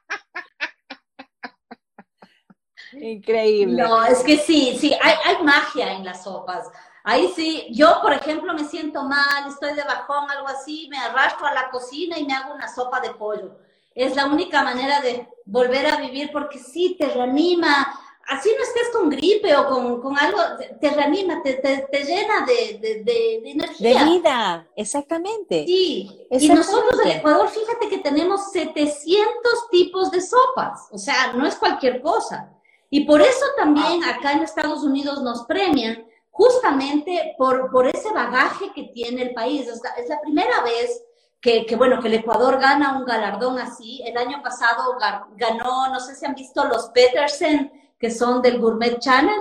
Increíble. 2.92 3.82
No, 3.82 4.04
es 4.04 4.20
que 4.20 4.38
sí, 4.38 4.76
sí, 4.80 4.94
hay, 5.00 5.14
hay 5.24 5.42
magia 5.44 5.92
en 5.92 6.04
las 6.04 6.24
sopas. 6.24 6.68
Ahí 7.02 7.32
sí, 7.34 7.66
yo 7.70 7.98
por 8.02 8.12
ejemplo 8.12 8.52
me 8.52 8.64
siento 8.64 9.02
mal, 9.04 9.48
estoy 9.48 9.72
de 9.74 9.82
bajón, 9.84 10.30
algo 10.30 10.48
así, 10.48 10.86
me 10.90 10.98
arrastro 10.98 11.46
a 11.46 11.54
la 11.54 11.70
cocina 11.70 12.18
y 12.18 12.24
me 12.26 12.34
hago 12.34 12.54
una 12.54 12.68
sopa 12.72 13.00
de 13.00 13.10
pollo. 13.14 13.56
Es 13.94 14.14
la 14.14 14.26
única 14.26 14.62
manera 14.62 15.00
de 15.00 15.26
volver 15.46 15.86
a 15.86 15.96
vivir 15.96 16.30
porque 16.32 16.58
sí, 16.58 16.96
te 16.98 17.06
reanima. 17.08 17.98
Así 18.28 18.48
no 18.56 18.62
estés 18.62 18.90
con 18.92 19.08
gripe 19.10 19.56
o 19.56 19.66
con, 19.66 20.00
con 20.00 20.16
algo, 20.16 20.38
te, 20.56 20.66
te 20.80 20.90
reanima, 20.90 21.42
te, 21.42 21.54
te, 21.54 21.88
te 21.90 22.04
llena 22.04 22.46
de, 22.46 22.78
de, 22.78 22.94
de, 23.02 23.02
de 23.02 23.40
De 23.42 23.50
energía. 23.50 24.04
vida, 24.04 24.68
exactamente. 24.76 25.64
Sí, 25.66 26.08
y 26.30 26.36
Exactamente. 26.36 26.54
nosotros 26.54 27.00
en 27.06 27.10
Ecuador, 27.18 27.48
fíjate 27.48 27.88
que 27.88 27.98
tenemos 27.98 28.52
700 28.52 29.70
tipos 29.70 30.10
de 30.12 30.20
sopas, 30.20 30.86
o 30.92 30.98
sea, 30.98 31.32
no 31.32 31.44
es 31.46 31.56
cualquier 31.56 32.00
cosa. 32.02 32.52
Y 32.90 33.04
por 33.04 33.22
eso 33.22 33.46
también 33.56 34.02
acá 34.04 34.32
en 34.32 34.42
Estados 34.42 34.82
Unidos 34.82 35.22
nos 35.22 35.44
premian, 35.44 36.04
justamente 36.30 37.34
por, 37.38 37.70
por 37.70 37.86
ese 37.86 38.12
bagaje 38.12 38.72
que 38.74 38.84
tiene 38.94 39.22
el 39.22 39.34
país. 39.34 39.68
Es 39.68 39.80
la, 39.82 39.90
es 39.90 40.08
la 40.08 40.20
primera 40.20 40.60
vez 40.62 41.02
que, 41.40 41.64
que, 41.66 41.76
bueno, 41.76 42.00
que 42.00 42.08
el 42.08 42.14
Ecuador 42.14 42.58
gana 42.58 42.98
un 42.98 43.04
galardón 43.04 43.58
así. 43.58 44.02
El 44.04 44.16
año 44.16 44.42
pasado 44.42 44.98
ga- 44.98 45.26
ganó, 45.36 45.88
no 45.88 46.00
sé 46.00 46.14
si 46.14 46.26
han 46.26 46.34
visto 46.34 46.64
los 46.64 46.88
Peterson, 46.88 47.70
que 47.98 48.10
son 48.10 48.42
del 48.42 48.58
Gourmet 48.58 48.98
Channel. 48.98 49.38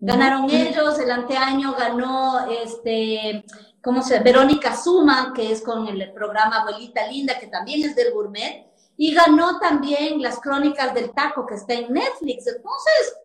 Ganaron 0.00 0.48
ellos, 0.50 0.98
el 1.00 1.10
anteaño 1.10 1.74
ganó 1.76 2.46
este, 2.48 3.44
¿cómo 3.82 4.00
se 4.02 4.20
Verónica 4.20 4.76
Suma, 4.76 5.32
que 5.34 5.50
es 5.50 5.60
con 5.62 5.88
el 5.88 6.12
programa 6.12 6.58
Abuelita 6.60 7.06
Linda, 7.08 7.38
que 7.38 7.48
también 7.48 7.82
es 7.88 7.96
del 7.96 8.12
gourmet, 8.12 8.67
y 9.00 9.14
ganó 9.14 9.58
también 9.60 10.20
las 10.20 10.38
crónicas 10.40 10.92
del 10.92 11.12
taco, 11.12 11.46
que 11.46 11.54
está 11.54 11.72
en 11.72 11.92
Netflix. 11.92 12.46
Entonces, 12.48 13.16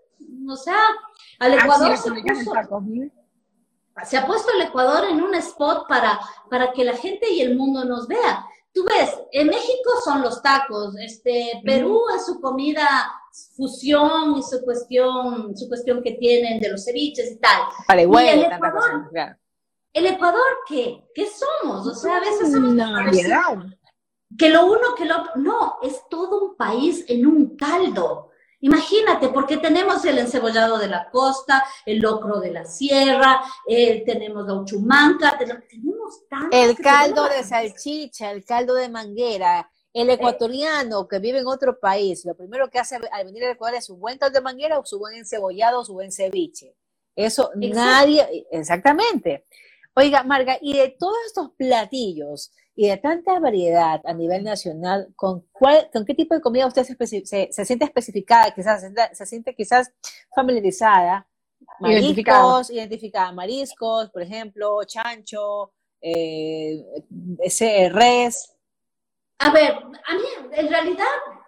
o 0.48 0.56
sea, 0.56 0.80
al 1.40 1.56
Ecuador 1.56 1.92
Así 1.92 2.04
se, 2.04 2.12
puso- 2.12 2.52
taco. 2.54 2.82
¿sí? 2.86 3.12
se 4.06 4.18
ha 4.18 4.26
puesto 4.26 4.52
el 4.54 4.62
Ecuador 4.62 5.06
en 5.10 5.22
un 5.22 5.34
spot 5.36 5.88
para, 5.88 6.20
para 6.50 6.72
que 6.72 6.86
la 6.86 6.96
gente 6.96 7.30
y 7.32 7.42
el 7.42 7.58
mundo 7.58 7.84
nos 7.86 8.08
vea. 8.08 8.46
Tú 8.74 8.84
ves, 8.86 9.16
en 9.32 9.48
México 9.48 9.92
son 10.04 10.22
los 10.22 10.42
tacos, 10.42 10.96
este, 10.98 11.62
Perú 11.64 12.02
es 12.16 12.26
su 12.26 12.40
comida 12.40 12.88
fusión 13.56 14.36
y 14.38 14.44
su 14.44 14.62
cuestión, 14.64 15.56
su 15.58 15.68
cuestión 15.68 16.02
que 16.02 16.14
tienen 16.14 16.60
de 16.60 16.70
los 16.70 16.86
ceviches 16.86 17.32
y 17.34 17.38
tal. 17.40 17.62
Para 17.88 18.02
Y 18.02 18.04
igual, 18.06 18.26
el 18.28 18.42
Ecuador. 18.44 18.74
cosa, 18.74 19.08
claro. 19.12 19.36
¿El 19.94 20.06
Ecuador 20.08 20.42
qué? 20.68 21.04
¿Qué 21.14 21.28
somos? 21.28 21.86
O 21.88 21.94
sea, 21.94 22.18
a 22.18 22.20
veces 22.20 22.52
somos 22.52 22.76
variedad. 22.76 23.42
Que 24.38 24.50
lo 24.50 24.66
uno, 24.66 24.96
que 24.98 25.06
lo. 25.06 25.24
No, 25.36 25.78
es 25.82 26.02
todo 26.10 26.44
un 26.44 26.56
país 26.56 27.06
en 27.08 27.26
un 27.26 27.56
caldo. 27.56 28.32
Imagínate, 28.64 29.28
porque 29.28 29.58
tenemos 29.58 30.06
el 30.06 30.18
encebollado 30.18 30.78
de 30.78 30.88
la 30.88 31.10
costa, 31.10 31.66
el 31.86 32.00
locro 32.00 32.40
de 32.40 32.50
la 32.50 32.64
sierra, 32.64 33.42
eh, 33.68 34.06
tenemos 34.06 34.48
la 34.48 34.54
uchumanca, 34.54 35.38
tenemos, 35.38 35.66
tanto 36.30 36.56
El 36.56 36.78
caldo 36.78 37.28
de 37.28 37.44
salchicha, 37.44 38.32
el 38.32 38.46
caldo 38.46 38.74
de 38.76 38.88
manguera. 38.88 39.70
El 39.92 40.10
ecuatoriano 40.10 41.10
que 41.10 41.20
vive 41.20 41.40
en 41.40 41.48
otro 41.48 41.78
país, 41.78 42.24
lo 42.24 42.36
primero 42.36 42.70
que 42.70 42.80
hace 42.80 42.96
al 43.12 43.26
venir 43.26 43.44
al 43.44 43.52
Ecuador 43.52 43.78
es 43.78 43.86
su 43.86 43.98
buen 43.98 44.18
caldo 44.18 44.40
de 44.40 44.44
manguera 44.44 44.80
o 44.80 44.86
su 44.86 44.98
buen 44.98 45.16
encebollado 45.16 45.82
o 45.82 45.86
su 45.86 45.94
buen 45.94 46.14
ceviche. 46.14 46.74
Eso 47.16 47.52
nadie, 47.56 48.48
exactamente. 48.50 49.46
Oiga, 49.96 50.24
Marga, 50.24 50.58
y 50.62 50.74
de 50.78 50.89
todos 50.98 51.16
estos 51.28 51.52
platillos 51.58 52.52
y 52.76 52.88
de 52.88 52.98
tanta 52.98 53.39
variedad 53.39 54.02
a 54.06 54.14
nivel 54.14 54.44
nacional, 54.44 55.14
¿con 55.16 55.41
cuál, 55.52 55.89
con 55.94 56.04
qué 56.06 56.16
tipo 56.16 56.34
de 56.34 56.41
comida 56.41 56.66
usted 56.66 56.84
se, 56.84 57.26
se- 57.26 57.50
se 57.52 57.66
siente 57.66 57.86
especificada, 57.86 58.52
quizás 58.56 58.82
se 58.82 58.88
siente, 58.88 59.16
se 59.16 59.26
siente 59.28 59.56
quizás 59.56 59.91
familiarizada? 60.36 61.28
Identificada. 61.82 62.39
Mariscos, 62.48 62.70
identificada, 62.76 63.32
mariscos, 63.32 64.10
por 64.10 64.22
ejemplo, 64.24 64.84
chancho, 64.86 65.72
eh, 66.02 66.84
ese 67.39 67.89
res. 67.89 68.56
A 69.39 69.52
ver, 69.52 69.74
a 69.74 70.16
mí 70.16 70.24
en 70.54 70.70
realidad 70.70 71.06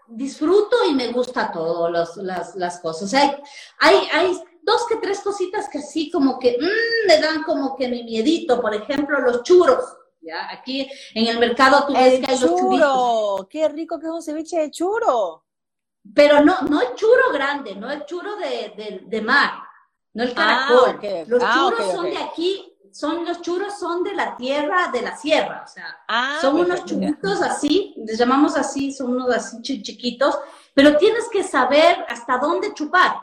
disfruto 0.08 0.78
y 0.89 0.93
me 0.93 1.08
gusta 1.12 1.52
todo 1.52 1.89
los- 1.89 2.18
las, 2.18 2.56
las 2.56 2.80
cosas. 2.80 3.04
O 3.04 3.08
sea, 3.08 3.22
hay, 3.24 3.41
hay, 3.80 4.08
hay 4.14 4.38
dos 4.66 4.86
que 4.88 4.95
tres 4.97 5.22
cositas 5.22 5.70
que 5.70 5.78
así 5.78 6.09
como 6.11 6.39
que 6.39 6.57
mm, 6.59 7.07
me 7.07 7.20
dan 7.22 7.43
como 7.43 7.76
que 7.76 7.88
mi 7.88 8.03
miedito. 8.03 8.59
Por 8.59 8.74
ejemplo, 8.74 9.20
los 9.22 9.43
churros. 9.43 9.84
¿ya? 10.22 10.49
Aquí 10.51 10.89
en 11.13 11.28
el 11.28 11.39
mercado 11.39 11.86
tú 11.88 11.93
ves 11.93 12.20
que 12.20 12.32
hay 12.32 12.39
los 12.39 12.55
churritos. 12.55 12.91
churo, 12.91 13.47
qué 13.49 13.68
rico 13.70 13.99
que 13.99 14.07
es 14.07 14.11
un 14.11 14.22
ceviche 14.24 14.57
de 14.59 14.72
churo. 14.72 15.43
Pero 16.13 16.41
no, 16.41 16.61
no 16.70 16.82
el 16.82 16.93
churro 16.95 17.32
grande, 17.32 17.76
no 17.76 17.89
el 17.91 18.05
churro 18.05 18.36
de, 18.36 18.74
de, 18.76 19.03
de 19.05 19.22
mar, 19.22 19.53
no 20.13 20.24
el 20.24 20.34
Ah, 20.36 20.66
caracol. 20.68 20.99
Los 21.28 21.43
Ah, 21.43 21.51
churros 21.53 21.91
son 21.91 22.05
de 22.05 22.18
aquí, 22.18 22.74
son 22.91 23.26
los 23.26 23.41
churros 23.41 23.78
son 23.80 24.03
de 24.03 24.13
la 24.13 24.38
tierra, 24.38 24.89
de 24.91 25.01
la 25.01 25.18
sierra, 25.18 25.63
o 25.66 25.68
sea, 25.68 25.97
Ah, 26.07 26.38
son 26.41 26.59
unos 26.59 26.86
churritos 26.86 27.41
así, 27.41 27.93
les 27.97 28.18
llamamos 28.20 28.55
así, 28.55 28.91
son 28.93 29.11
unos 29.16 29.30
así 29.36 29.61
chi- 29.61 29.82
chiquitos, 29.82 30.38
pero 30.76 30.95
tienes 30.97 31.28
que 31.30 31.43
saber 31.43 32.05
hasta 32.07 32.38
dónde 32.38 32.74
chupar, 32.74 33.22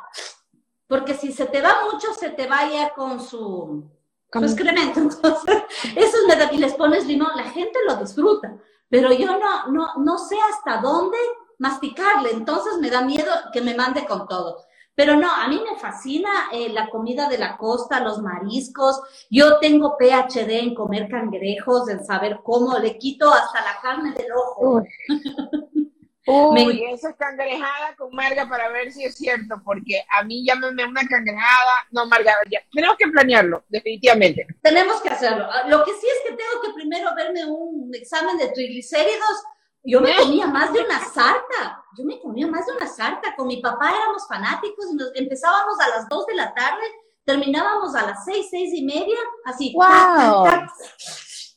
porque 0.92 1.14
si 1.14 1.32
se 1.32 1.46
te 1.46 1.62
va 1.62 1.74
mucho, 1.90 2.12
se 2.12 2.28
te 2.28 2.46
vaya 2.46 2.90
con 2.94 3.18
su, 3.18 3.82
su 4.30 4.38
excremento, 4.44 5.00
entonces, 5.00 5.62
esos 5.96 6.26
me 6.28 6.36
da- 6.36 6.52
y 6.52 6.58
les 6.58 6.74
pones 6.74 7.06
limón, 7.06 7.30
la 7.34 7.44
gente 7.44 7.78
lo 7.88 7.96
disfruta, 7.96 8.58
pero 8.90 9.10
yo 9.10 9.38
no, 9.38 9.68
no, 9.68 9.94
no 9.96 10.18
sé 10.18 10.36
hasta 10.50 10.82
dónde 10.82 11.16
masticarle, 11.58 12.32
entonces 12.32 12.76
me 12.78 12.90
da 12.90 13.00
miedo 13.00 13.32
que 13.54 13.62
me 13.62 13.74
mande 13.74 14.04
con 14.04 14.28
todo. 14.28 14.66
Pero 14.94 15.16
no, 15.16 15.30
a 15.32 15.48
mí 15.48 15.62
me 15.66 15.78
fascina 15.80 16.28
eh, 16.52 16.68
la 16.68 16.90
comida 16.90 17.26
de 17.26 17.38
la 17.38 17.56
costa, 17.56 18.00
los 18.00 18.20
mariscos. 18.20 19.00
Yo 19.30 19.58
tengo 19.60 19.96
PhD 19.98 20.58
en 20.58 20.74
comer 20.74 21.08
cangrejos, 21.08 21.88
en 21.88 22.04
saber 22.04 22.40
cómo 22.44 22.78
le 22.78 22.98
quito 22.98 23.32
hasta 23.32 23.62
la 23.64 23.80
carne 23.80 24.12
del 24.12 24.26
ojo. 24.30 24.82
Uy, 26.26 26.64
Me- 26.80 26.92
esa 26.92 27.10
es 27.10 27.16
cangrejada 27.16 27.96
con 27.96 28.14
Marga 28.14 28.48
para 28.48 28.68
ver 28.68 28.92
si 28.92 29.04
es 29.04 29.16
cierto, 29.16 29.56
porque 29.64 30.04
a 30.16 30.22
mí 30.22 30.44
llámame 30.46 30.84
una 30.84 31.06
cangrejada. 31.06 31.72
No, 31.90 32.06
Marga, 32.06 32.32
ya. 32.50 32.60
Tenemos 32.72 32.96
que 32.96 33.08
planearlo, 33.08 33.64
definitivamente. 33.68 34.46
Tenemos 34.62 35.00
que 35.00 35.08
hacerlo. 35.08 35.46
Ah, 35.50 35.64
Lo 35.66 35.84
que 35.84 35.90
sí 35.92 36.06
es 36.06 36.30
que 36.30 36.36
tengo 36.36 36.62
que 36.62 36.72
primero 36.74 37.10
verme 37.16 37.44
un 37.44 37.90
examen 37.94 38.38
de 38.38 38.48
triglicéridos. 38.48 39.44
Yo 39.84 40.00
me 40.00 40.14
comía 40.14 40.46
más 40.46 40.72
de 40.72 40.80
una 40.80 41.00
sarta. 41.00 41.82
Yo 41.98 42.04
me 42.04 42.20
comía 42.20 42.46
más 42.46 42.66
de 42.66 42.72
una 42.72 42.86
sarta. 42.86 43.34
Con 43.34 43.48
mi 43.48 43.60
papá 43.60 43.90
éramos 43.96 44.28
fanáticos 44.28 44.86
y 44.92 44.94
nos 44.94 45.10
empezábamos 45.16 45.80
a 45.80 45.88
las 45.88 46.08
2 46.08 46.26
de 46.26 46.34
la 46.36 46.54
tarde, 46.54 46.82
terminábamos 47.24 47.94
a 47.96 48.06
las 48.06 48.24
6, 48.24 48.46
6 48.48 48.70
y 48.74 48.84
media, 48.84 49.16
así. 49.44 49.74
Tac, 49.76 50.44
tac, 50.44 50.70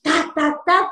tac, 0.04 0.34
tac, 0.34 0.66
tac. 0.66 0.85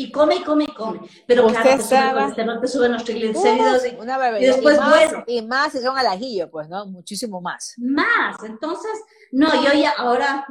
Y 0.00 0.12
come 0.12 0.36
y 0.36 0.42
come 0.44 0.64
y 0.64 0.66
come. 0.74 1.00
Pero 1.26 1.46
Usted 1.46 1.60
claro, 1.60 1.76
te 1.76 1.82
sube 1.82 2.42
el 2.52 2.60
te 2.60 2.68
suben 2.68 2.92
los 2.92 3.04
triglicéridos 3.04 3.84
y 3.84 3.96
Una 3.96 4.16
barbaridad. 4.16 4.40
y 4.52 4.54
después 4.54 4.76
y 4.76 4.80
más, 4.80 4.90
bueno. 4.90 5.24
y 5.26 5.42
más 5.42 5.72
si 5.72 5.80
son 5.80 5.98
al 5.98 6.06
ajillo, 6.06 6.48
pues, 6.50 6.68
¿no? 6.68 6.86
Muchísimo 6.86 7.40
más. 7.40 7.74
más. 7.78 8.36
Entonces, 8.44 8.92
no, 9.32 9.48
yo 9.62 9.72
ya 9.72 9.90
ahora 9.98 10.46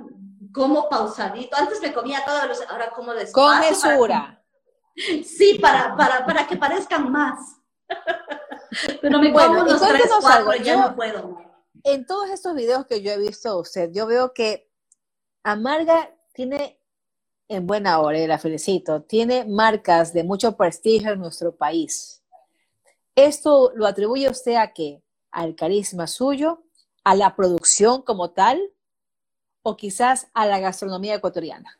como 0.54 0.89
pausadito. 0.89 1.56
Antes 1.56 1.82
me 1.82 1.93
comía 1.93 2.24
todos 2.26 2.45
los, 2.48 2.62
ahora 2.70 2.91
como 2.91 3.14
despacio. 3.14 3.34
Con 3.34 3.58
para- 3.58 3.70
mesura. 3.70 4.43
sí, 5.24 5.60
para, 5.62 5.95
para, 5.95 6.26
para 6.26 6.45
que 6.45 6.58
parezcan 6.58 7.10
más. 7.12 7.39
Pero 9.02 9.20
me 9.20 9.32
Bueno, 9.32 9.48
como 9.50 9.60
y 9.60 9.62
unos 9.70 9.82
tres, 9.82 10.12
cuatro, 10.22 10.56
ya 10.56 10.74
yo- 10.74 10.82
no 10.82 10.95
puedo. 10.95 11.38
En 11.84 12.06
todos 12.06 12.30
estos 12.32 12.54
videos 12.54 12.86
que 12.86 13.02
yo 13.02 13.12
he 13.12 13.18
visto 13.18 13.54
de 13.56 13.62
usted, 13.62 13.89
yo 13.93 14.08
veo 14.08 14.34
que 14.34 14.70
Amarga 15.43 16.14
tiene, 16.34 16.82
en 17.48 17.68
buena 17.68 18.00
hora, 18.00 18.20
la 18.28 18.38
felicito, 18.38 19.02
tiene 19.02 19.45
marcas 19.45 20.14
de 20.14 20.24
mucho 20.24 20.56
prestigio 20.56 21.14
en 21.14 21.20
nuestro 21.20 21.56
país. 21.56 22.24
¿Esto 23.16 23.72
lo 23.76 23.88
atribuye 23.88 24.30
usted 24.30 24.56
a 24.56 24.74
qué? 24.74 25.02
¿Al 25.32 25.56
carisma 25.56 26.08
suyo? 26.08 26.64
¿A 27.04 27.16
la 27.16 27.36
producción 27.36 28.02
como 28.02 28.32
tal? 28.32 28.60
¿O 29.64 29.76
quizás 29.76 30.28
a 30.34 30.45
la 30.45 30.60
gastronomía 30.60 31.16
ecuatoriana? 31.16 31.78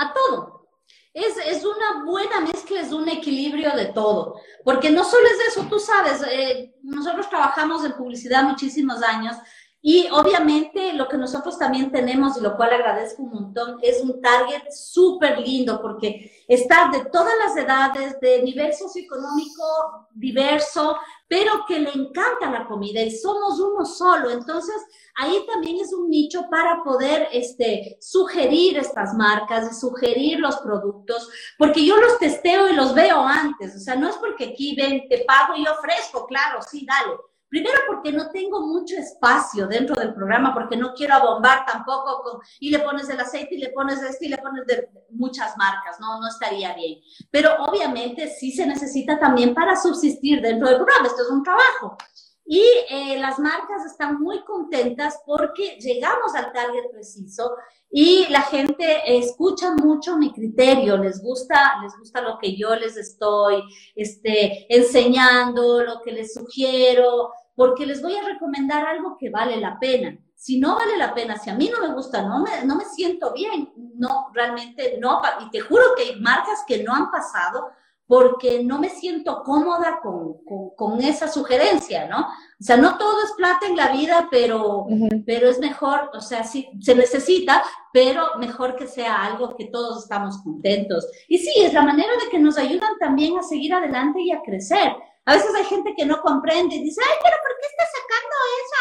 a 0.00 0.12
todo. 0.12 0.68
Es, 1.12 1.36
es 1.44 1.64
una 1.64 2.04
buena 2.04 2.40
mezcla, 2.40 2.80
es 2.80 2.92
un 2.92 3.08
equilibrio 3.08 3.72
de 3.72 3.86
todo. 3.86 4.40
Porque 4.64 4.90
no 4.90 5.04
solo 5.04 5.26
es 5.26 5.48
eso, 5.48 5.66
tú 5.68 5.78
sabes, 5.78 6.22
eh, 6.30 6.74
nosotros 6.82 7.28
trabajamos 7.28 7.84
en 7.84 7.92
publicidad 7.92 8.44
muchísimos 8.44 9.02
años 9.02 9.36
y 9.82 10.08
obviamente 10.10 10.92
lo 10.92 11.08
que 11.08 11.16
nosotros 11.16 11.58
también 11.58 11.90
tenemos 11.90 12.36
y 12.36 12.42
lo 12.42 12.54
cual 12.56 12.74
agradezco 12.74 13.22
un 13.22 13.30
montón 13.30 13.78
es 13.80 14.02
un 14.02 14.20
target 14.20 14.70
súper 14.70 15.38
lindo 15.38 15.80
porque 15.80 16.44
está 16.46 16.90
de 16.92 17.06
todas 17.06 17.32
las 17.38 17.56
edades, 17.56 18.20
de 18.20 18.42
nivel 18.42 18.74
socioeconómico 18.74 20.08
diverso, 20.12 20.98
pero 21.28 21.64
que 21.66 21.78
le 21.78 21.90
encanta 21.92 22.50
la 22.50 22.66
comida 22.66 23.00
y 23.00 23.10
somos 23.10 23.58
uno 23.58 23.86
solo. 23.86 24.30
Entonces, 24.30 24.76
ahí 25.16 25.46
también 25.50 25.78
es 25.78 25.94
un 25.94 26.10
nicho 26.10 26.42
para 26.50 26.82
poder 26.84 27.28
este, 27.32 27.96
sugerir 28.00 28.76
estas 28.76 29.14
marcas, 29.14 29.70
y 29.70 29.74
sugerir 29.80 30.40
los 30.40 30.58
productos, 30.58 31.30
porque 31.56 31.86
yo 31.86 31.96
los 31.96 32.18
testeo 32.18 32.68
y 32.68 32.74
los 32.74 32.94
veo 32.94 33.20
antes, 33.20 33.76
o 33.76 33.78
sea, 33.78 33.94
no 33.94 34.08
es 34.08 34.16
porque 34.16 34.50
aquí 34.50 34.74
ven, 34.76 35.08
te 35.08 35.24
pago 35.24 35.54
y 35.56 35.66
ofrezco, 35.66 36.26
claro, 36.26 36.60
sí, 36.62 36.86
dale. 36.86 37.16
Primero 37.50 37.78
porque 37.88 38.12
no 38.12 38.30
tengo 38.30 38.64
mucho 38.64 38.96
espacio 38.96 39.66
dentro 39.66 39.96
del 39.96 40.14
programa, 40.14 40.54
porque 40.54 40.76
no 40.76 40.94
quiero 40.94 41.14
abombar 41.14 41.66
tampoco 41.66 42.22
con, 42.22 42.40
y 42.60 42.70
le 42.70 42.78
pones 42.78 43.08
el 43.08 43.18
aceite 43.18 43.56
y 43.56 43.58
le 43.58 43.70
pones 43.70 44.00
esto 44.00 44.24
y 44.24 44.28
le 44.28 44.38
pones 44.38 44.64
de 44.66 44.88
muchas 45.10 45.56
marcas, 45.56 45.98
no, 45.98 46.20
no 46.20 46.28
estaría 46.28 46.72
bien. 46.74 47.00
Pero 47.28 47.50
obviamente 47.64 48.28
sí 48.28 48.52
se 48.52 48.66
necesita 48.66 49.18
también 49.18 49.52
para 49.52 49.74
subsistir 49.74 50.40
dentro 50.40 50.68
del 50.68 50.76
programa, 50.76 51.08
esto 51.08 51.22
es 51.22 51.30
un 51.30 51.42
trabajo. 51.42 51.98
Y 52.44 52.62
eh, 52.88 53.18
las 53.18 53.38
marcas 53.38 53.84
están 53.86 54.20
muy 54.20 54.42
contentas 54.44 55.20
porque 55.24 55.78
llegamos 55.80 56.34
al 56.34 56.52
target 56.52 56.90
preciso 56.90 57.52
y 57.90 58.26
la 58.28 58.42
gente 58.42 59.16
escucha 59.18 59.72
mucho 59.74 60.16
mi 60.16 60.32
criterio, 60.32 60.96
les 60.96 61.22
gusta, 61.22 61.80
les 61.82 61.96
gusta 61.98 62.20
lo 62.20 62.38
que 62.38 62.56
yo 62.56 62.74
les 62.76 62.96
estoy 62.96 63.62
este, 63.94 64.66
enseñando, 64.74 65.82
lo 65.82 66.00
que 66.02 66.12
les 66.12 66.34
sugiero, 66.34 67.32
porque 67.54 67.84
les 67.84 68.00
voy 68.00 68.16
a 68.16 68.24
recomendar 68.24 68.86
algo 68.86 69.16
que 69.18 69.28
vale 69.30 69.56
la 69.56 69.78
pena. 69.78 70.16
Si 70.34 70.58
no 70.58 70.76
vale 70.76 70.96
la 70.96 71.12
pena, 71.12 71.36
si 71.36 71.50
a 71.50 71.54
mí 71.54 71.68
no 71.68 71.86
me 71.86 71.92
gusta, 71.92 72.22
no 72.22 72.42
me, 72.42 72.64
no 72.64 72.76
me 72.76 72.84
siento 72.84 73.32
bien, 73.34 73.72
no, 73.96 74.30
realmente 74.32 74.96
no, 74.98 75.20
y 75.40 75.50
te 75.50 75.60
juro 75.60 75.82
que 75.96 76.04
hay 76.04 76.20
marcas 76.20 76.64
que 76.66 76.82
no 76.82 76.94
han 76.94 77.10
pasado 77.10 77.70
porque 78.10 78.64
no 78.64 78.80
me 78.80 78.88
siento 78.88 79.44
cómoda 79.44 80.00
con, 80.02 80.42
con, 80.44 80.70
con, 80.70 81.00
esa 81.00 81.28
sugerencia, 81.28 82.08
¿no? 82.08 82.22
O 82.22 82.62
sea, 82.64 82.76
no 82.76 82.98
todo 82.98 83.22
es 83.22 83.30
plata 83.36 83.68
en 83.68 83.76
la 83.76 83.92
vida, 83.92 84.26
pero, 84.32 84.78
uh 84.78 84.88
-huh. 84.88 85.22
pero 85.24 85.48
es 85.48 85.60
mejor, 85.60 86.10
o 86.12 86.20
sea, 86.20 86.42
sí, 86.42 86.68
se 86.80 86.96
necesita, 86.96 87.62
pero 87.92 88.36
mejor 88.40 88.74
que 88.74 88.88
sea 88.88 89.24
algo 89.24 89.54
que 89.56 89.66
todos 89.66 90.02
estamos 90.02 90.38
contentos. 90.42 91.06
Y 91.28 91.38
sí, 91.38 91.52
es 91.62 91.72
la 91.72 91.82
manera 91.82 92.10
de 92.24 92.28
que 92.32 92.40
nos 92.40 92.58
ayudan 92.58 92.98
también 92.98 93.38
a 93.38 93.44
seguir 93.44 93.72
adelante 93.72 94.20
y 94.20 94.32
a 94.32 94.42
crecer. 94.42 94.92
A 95.24 95.34
veces 95.34 95.54
hay 95.54 95.66
gente 95.66 95.94
que 95.96 96.04
no 96.04 96.20
comprende 96.20 96.74
y 96.74 96.82
dice, 96.82 97.00
ay, 97.08 97.16
pero 97.22 97.36
¿por 97.44 97.52
qué 97.60 97.66
está 97.68 97.84
sacando 97.94 98.34
eso? 98.58 98.80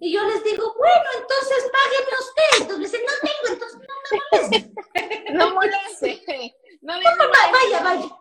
Y 0.00 0.12
yo 0.14 0.24
les 0.24 0.42
digo, 0.42 0.74
bueno, 0.78 1.08
entonces 1.20 1.70
págueme 1.76 2.12
usted. 2.18 2.62
Entonces 2.62 2.78
me 2.78 2.84
dicen, 2.84 3.00
no 3.04 3.12
tengo, 3.28 3.52
entonces 3.52 3.80
no 5.34 5.38
no 5.38 5.46
me 5.48 5.54
moleste. 5.54 6.22
moleste. 6.26 6.65
No, 6.82 6.94
no, 6.94 7.16
no, 7.16 7.24
vaya, 7.52 7.82
vaya. 7.82 8.16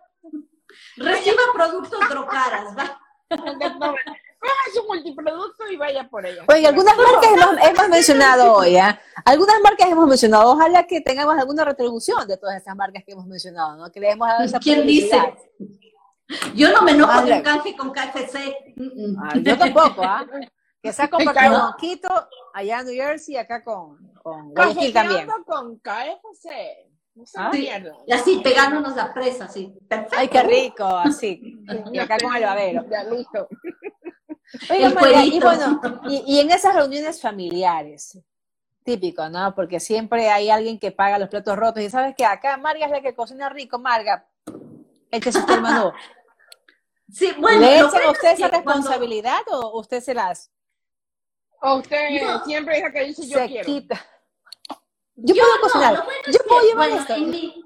Reciba 0.98 1.42
productos 1.54 2.00
drogaras, 2.10 2.78
va. 2.78 3.00
Coja 3.30 4.74
su 4.74 4.84
multiproducto 4.86 5.68
y 5.72 5.78
vaya 5.78 6.08
por 6.10 6.26
ella. 6.26 6.44
Oye, 6.48 6.68
algunas 6.68 6.96
marcas 6.98 7.32
hemos, 7.32 7.68
hemos 7.68 7.90
mencionado 7.90 8.54
hoy, 8.54 8.78
¿eh? 8.78 9.00
Algunas 9.24 9.60
marcas 9.62 9.90
hemos 9.90 10.08
mencionado. 10.08 10.52
Ojalá 10.52 10.86
que 10.86 11.02
tengamos 11.02 11.38
alguna 11.38 11.66
retribución 11.66 12.28
de 12.28 12.38
todas 12.38 12.62
esas 12.62 12.76
marcas 12.76 13.04
que 13.06 13.14
hemos 13.14 13.26
mencionado, 13.26 13.78
¿no? 13.78 13.92
Que 13.92 14.00
le 14.00 14.12
hemos 14.12 14.28
dado 14.28 14.44
esa 14.44 14.60
¿Quién 14.60 14.86
dice? 14.86 15.20
Yo 16.56 16.72
no 16.72 16.82
me 16.82 16.92
enojo 16.92 17.22
de 17.24 17.34
un 17.34 17.42
canje 17.42 17.76
con 17.76 17.92
KFC. 17.92 18.56
Ah, 19.22 19.34
yo 19.42 19.58
tampoco, 19.58 20.04
¿ah? 20.04 20.26
¿eh? 20.42 20.50
Que 20.82 20.94
se 20.94 21.02
ha 21.02 21.10
compartido 21.10 21.60
con 21.60 21.74
Quito, 21.78 22.10
allá 22.54 22.80
en 22.80 22.86
New 22.86 22.96
Jersey, 22.96 23.38
acá 23.38 23.64
con, 23.64 24.14
con 24.22 24.52
Guayaquil 24.52 24.94
también. 24.94 25.28
con 25.46 25.80
KFC. 25.80 26.95
¿Ah? 27.36 27.50
Sí, 27.54 27.70
y 28.08 28.12
así 28.12 28.42
pegándonos 28.44 28.96
la 28.96 29.14
presa, 29.14 29.46
así. 29.46 29.74
Perfecto. 29.88 30.16
Ay, 30.18 30.28
qué 30.28 30.44
rico, 30.44 30.86
así. 30.86 31.62
Y 31.92 32.00
acá 32.00 32.18
con 32.22 32.36
el 32.36 32.44
babero. 32.44 32.86
Ya, 32.90 33.04
listo. 33.04 33.48
Oiga, 34.70 34.90
María, 34.90 35.26
y 35.26 35.40
bueno, 35.40 35.82
y, 36.08 36.24
y, 36.28 36.40
en 36.40 36.52
esas 36.52 36.76
reuniones 36.76 37.20
familiares, 37.20 38.20
típico, 38.84 39.28
¿no? 39.30 39.56
Porque 39.56 39.80
siempre 39.80 40.30
hay 40.30 40.50
alguien 40.50 40.78
que 40.80 40.92
paga 40.92 41.18
los 41.18 41.30
platos 41.30 41.58
rotos. 41.58 41.82
Y 41.82 41.90
sabes 41.90 42.16
que 42.16 42.26
acá 42.26 42.58
Marga 42.58 42.86
es 42.86 42.92
la 42.92 43.02
que 43.02 43.16
cocina 43.16 43.50
rico, 43.50 43.80
Marga. 43.80 44.28
Este 45.10 45.30
es 45.30 45.36
el 45.36 45.62
menú. 45.62 45.92
Sí, 47.08 47.32
bueno, 47.38 47.60
¿Le 47.60 47.76
echan 47.76 47.92
bueno 47.92 48.08
a 48.08 48.12
usted 48.14 48.32
esa 48.32 48.50
cuando... 48.50 48.72
responsabilidad 48.72 49.42
o 49.52 49.80
usted 49.80 50.02
se 50.02 50.16
las 50.16 50.52
o 51.62 51.78
usted 51.78 52.22
no. 52.22 52.44
siempre 52.46 52.80
es 52.80 52.94
que 52.94 53.04
dice 53.06 53.28
yo 53.28 53.40
se 53.40 53.48
quiero? 53.48 53.66
Quita. 53.66 54.06
Yo, 55.16 55.36
yo 55.36 55.44
puedo 55.44 55.62
cocinar. 55.62 55.94
No, 55.94 56.04
bueno 56.04 56.20
yo 56.28 56.40
puedo 56.48 56.62
llevar 56.62 56.90
bueno, 56.90 57.02
esto. 57.02 57.14
En, 57.16 57.30
mi, 57.30 57.64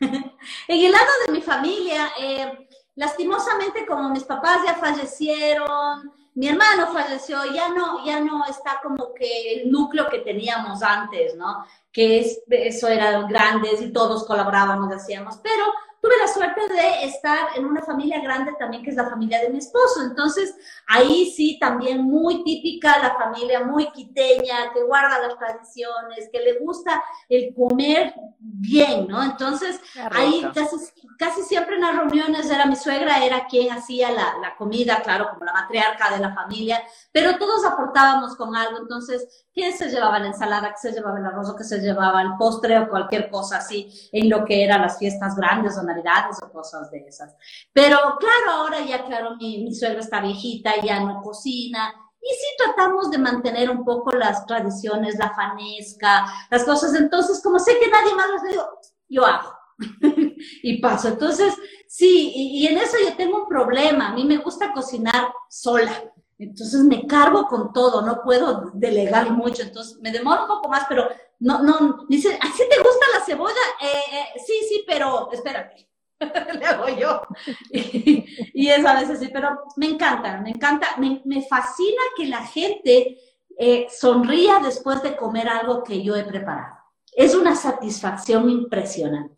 en, 0.00 0.84
el 0.84 0.92
lado 0.92 1.10
de 1.26 1.32
mi 1.32 1.40
familia, 1.40 2.12
eh, 2.18 2.68
lastimosamente, 2.96 3.86
como 3.86 4.10
mis 4.10 4.24
papás 4.24 4.60
ya 4.64 4.74
fallecieron, 4.74 6.12
mi 6.34 6.48
hermano 6.48 6.92
falleció, 6.92 7.44
ya 7.52 7.68
no, 7.68 8.04
ya 8.04 8.20
no 8.20 8.44
está 8.46 8.80
como 8.82 9.12
que 9.14 9.54
el 9.54 9.70
núcleo 9.70 10.08
que 10.08 10.20
teníamos 10.20 10.82
antes, 10.82 11.34
¿no? 11.36 11.64
Que 11.92 12.20
es, 12.20 12.42
eso 12.48 12.88
eran 12.88 13.26
grandes 13.28 13.82
y 13.82 13.92
todos 13.92 14.24
colaborábamos, 14.26 14.92
hacíamos, 14.92 15.38
pero 15.42 15.64
tuve 16.00 16.12
la 16.18 16.28
suerte 16.28 16.60
de 16.68 17.04
estar 17.04 17.48
en 17.56 17.66
una 17.66 17.82
familia 17.82 18.20
grande 18.20 18.52
también, 18.58 18.82
que 18.82 18.90
es 18.90 18.96
la 18.96 19.10
familia 19.10 19.40
de 19.40 19.50
mi 19.50 19.58
esposo. 19.58 20.02
Entonces, 20.02 20.54
ahí 20.86 21.30
sí, 21.30 21.58
también 21.58 22.02
muy 22.02 22.42
típica 22.42 22.98
la 22.98 23.14
familia, 23.14 23.64
muy 23.64 23.90
quiteña, 23.90 24.72
que 24.72 24.82
guarda 24.82 25.26
las 25.26 25.38
tradiciones, 25.38 26.28
que 26.32 26.40
le 26.40 26.58
gusta 26.58 27.02
el 27.28 27.54
comer 27.54 28.14
bien, 28.38 29.08
¿no? 29.08 29.22
Entonces, 29.22 29.80
ahí 30.10 30.46
casi, 30.54 30.76
casi, 31.18 31.42
siempre 31.42 31.76
en 31.76 31.82
las 31.82 31.96
reuniones 31.96 32.50
era 32.50 32.66
mi 32.66 32.76
suegra, 32.76 33.24
era 33.24 33.46
quien 33.46 33.70
hacía 33.70 34.10
la, 34.10 34.38
la, 34.40 34.56
comida, 34.56 35.02
claro, 35.02 35.28
como 35.30 35.44
la 35.44 35.52
matriarca 35.52 36.10
de 36.10 36.20
la 36.20 36.34
familia, 36.34 36.82
pero 37.12 37.36
todos 37.36 37.64
aportábamos 37.64 38.36
con 38.36 38.56
algo. 38.56 38.78
Entonces, 38.78 39.46
¿quién 39.52 39.76
se 39.76 39.88
llevaba 39.88 40.18
la 40.18 40.28
ensalada? 40.28 40.70
¿Qué 40.70 40.88
se 40.88 40.92
llevaba 40.92 41.18
el 41.18 41.26
arroz? 41.26 41.50
¿O 41.50 41.56
qué 41.56 41.64
se 41.64 41.80
llevaba 41.80 42.22
el 42.22 42.36
postre? 42.38 42.78
O 42.78 42.88
cualquier 42.88 43.30
cosa 43.30 43.58
así, 43.58 43.90
en 44.12 44.28
lo 44.28 44.44
que 44.44 44.64
eran 44.64 44.82
las 44.82 44.98
fiestas 44.98 45.36
grandes 45.36 45.76
o 45.78 45.82
navidades 45.82 46.36
o 46.42 46.50
cosas 46.50 46.90
de 46.90 47.04
esas. 47.06 47.34
Pero 47.72 47.98
claro, 48.18 48.60
ahora 48.60 48.80
ya, 48.80 49.04
claro, 49.04 49.36
mi, 49.36 49.64
mi 49.64 49.74
suegra 49.74 50.00
está 50.00 50.20
viejita, 50.20 50.72
ya 50.82 51.00
no 51.00 51.22
cocina, 51.22 51.92
y 52.22 52.34
sí 52.34 52.46
tratamos 52.58 53.10
de 53.10 53.18
mantener 53.18 53.70
un 53.70 53.84
poco 53.84 54.12
las 54.12 54.44
tradiciones, 54.46 55.16
la 55.18 55.34
fanesca, 55.34 56.26
las 56.50 56.64
cosas. 56.64 56.94
Entonces, 56.94 57.40
como 57.42 57.58
sé 57.58 57.78
que 57.78 57.88
nadie 57.88 58.14
más 58.14 58.28
las 58.30 58.42
digo, 58.44 58.62
yo 59.08 59.24
hago. 59.24 59.54
y 60.62 60.80
paso. 60.80 61.08
Entonces, 61.08 61.54
sí, 61.88 62.32
y, 62.34 62.62
y, 62.62 62.66
en 62.66 62.78
eso 62.78 62.96
yo 63.02 63.16
tengo 63.16 63.42
un 63.42 63.48
problema. 63.48 64.10
A 64.10 64.14
mí 64.14 64.24
me 64.24 64.36
gusta 64.36 64.72
cocinar 64.72 65.32
sola. 65.48 65.92
Entonces 66.40 66.80
me 66.84 67.06
cargo 67.06 67.46
con 67.46 67.72
todo, 67.72 68.00
no 68.00 68.22
puedo 68.22 68.70
delegar 68.72 69.30
mucho. 69.30 69.62
Entonces 69.62 69.98
me 70.00 70.10
demoro 70.10 70.42
un 70.42 70.48
poco 70.48 70.68
más, 70.68 70.86
pero 70.88 71.06
no, 71.38 71.62
no, 71.62 72.06
dice, 72.08 72.38
¿así 72.40 72.62
te 72.68 72.78
gusta 72.78 73.06
la 73.12 73.24
cebolla? 73.24 73.54
Eh, 73.80 74.16
eh, 74.16 74.40
sí, 74.44 74.54
sí, 74.68 74.84
pero 74.86 75.30
espérate. 75.32 75.86
Le 76.58 76.66
hago 76.66 76.88
yo. 76.88 77.22
Y, 77.70 78.24
y 78.54 78.68
eso 78.68 78.88
a 78.88 79.00
veces 79.00 79.20
sí, 79.20 79.28
pero 79.32 79.50
me 79.76 79.86
encanta, 79.86 80.40
me 80.40 80.50
encanta, 80.50 80.96
me, 80.98 81.20
me 81.24 81.42
fascina 81.42 82.02
que 82.16 82.26
la 82.26 82.46
gente 82.46 83.18
eh, 83.58 83.86
sonría 83.90 84.60
después 84.60 85.02
de 85.02 85.16
comer 85.16 85.46
algo 85.46 85.84
que 85.84 86.02
yo 86.02 86.16
he 86.16 86.24
preparado. 86.24 86.76
Es 87.12 87.34
una 87.34 87.54
satisfacción 87.54 88.48
impresionante. 88.48 89.36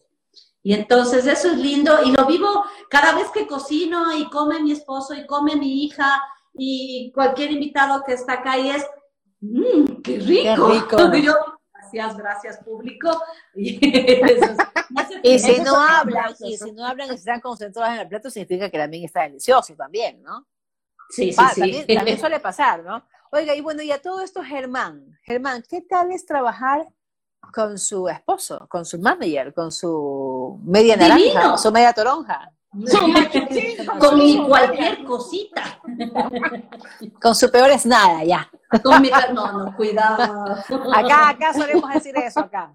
Y 0.63 0.75
entonces 0.75 1.27
eso 1.27 1.49
es 1.49 1.59
lindo 1.59 2.05
y 2.05 2.13
lo 2.13 2.27
vivo 2.27 2.65
cada 2.89 3.17
vez 3.17 3.29
que 3.31 3.49
cocino 3.49 4.17
y 4.17 4.31
come 4.31 4.61
mi 4.61 4.71
esposo 4.71 5.15
y 5.15 5.27
come 5.27 5.57
mi 5.57 5.85
hija 5.85 6.23
y 6.55 7.13
cualquier 7.15 7.53
invitado 7.53 8.03
que 8.05 8.15
está 8.15 8.35
acá 8.35 8.59
y 8.59 8.71
es, 8.71 8.87
mmm, 9.41 10.03
qué 10.03 10.19
rico. 10.19 10.69
Qué 10.89 11.07
rico. 11.09 11.37
gracias, 11.93 12.17
gracias 12.17 12.59
público. 12.59 13.11
Y, 13.55 13.79
si 15.39 15.61
no 15.61 15.81
hablan, 15.81 16.35
y 16.41 16.57
si 16.57 16.73
no 16.73 16.87
hablan 16.87 17.13
y 17.13 17.15
están 17.15 17.41
concentrados 17.41 17.95
en 17.95 18.01
el 18.01 18.09
plato, 18.09 18.31
significa 18.31 18.71
que 18.71 18.79
también 18.79 19.05
está 19.05 19.23
delicioso 19.23 19.75
también, 19.75 20.23
¿no? 20.23 20.47
Sí, 21.11 21.33
sí, 21.33 21.43
sí. 21.55 21.85
También, 21.95 22.19
suele 22.19 22.41
pasar, 22.41 22.83
¿no? 22.83 23.05
Oiga, 23.31 23.55
y 23.55 23.61
bueno, 23.61 23.83
y 23.83 23.93
a 23.93 24.01
todo 24.01 24.23
esto, 24.23 24.43
Germán, 24.43 25.19
Germán, 25.25 25.63
¿qué 25.69 25.83
tal 25.83 26.11
es 26.11 26.25
trabajar 26.25 26.89
con 27.53 27.79
su 27.79 28.09
esposo, 28.09 28.67
con 28.69 28.87
su 28.87 28.99
manager, 28.99 29.53
con 29.53 29.71
su 29.71 30.59
media 30.65 30.97
naranja, 30.97 31.51
con 31.51 31.59
su 31.59 31.71
media 31.71 31.93
toronja? 31.93 32.51
Con 33.99 34.47
cualquier 34.47 35.05
cosita. 35.05 35.81
Con 37.21 37.35
su 37.35 37.51
peor 37.51 37.71
es 37.71 37.85
nada, 37.85 38.25
ya. 38.25 38.51
Con 38.83 39.03
mi, 39.03 39.11
no, 39.35 39.53
no, 39.53 39.77
cuidado. 39.77 40.55
Acá, 40.95 41.29
acá 41.31 41.53
solemos 41.53 41.93
decir 41.93 42.17
eso, 42.17 42.41
acá. 42.41 42.75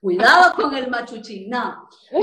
Cuidado 0.00 0.54
con 0.54 0.74
el 0.74 0.90
machuchín, 0.90 1.48
no. 1.48 1.88
no. 2.12 2.20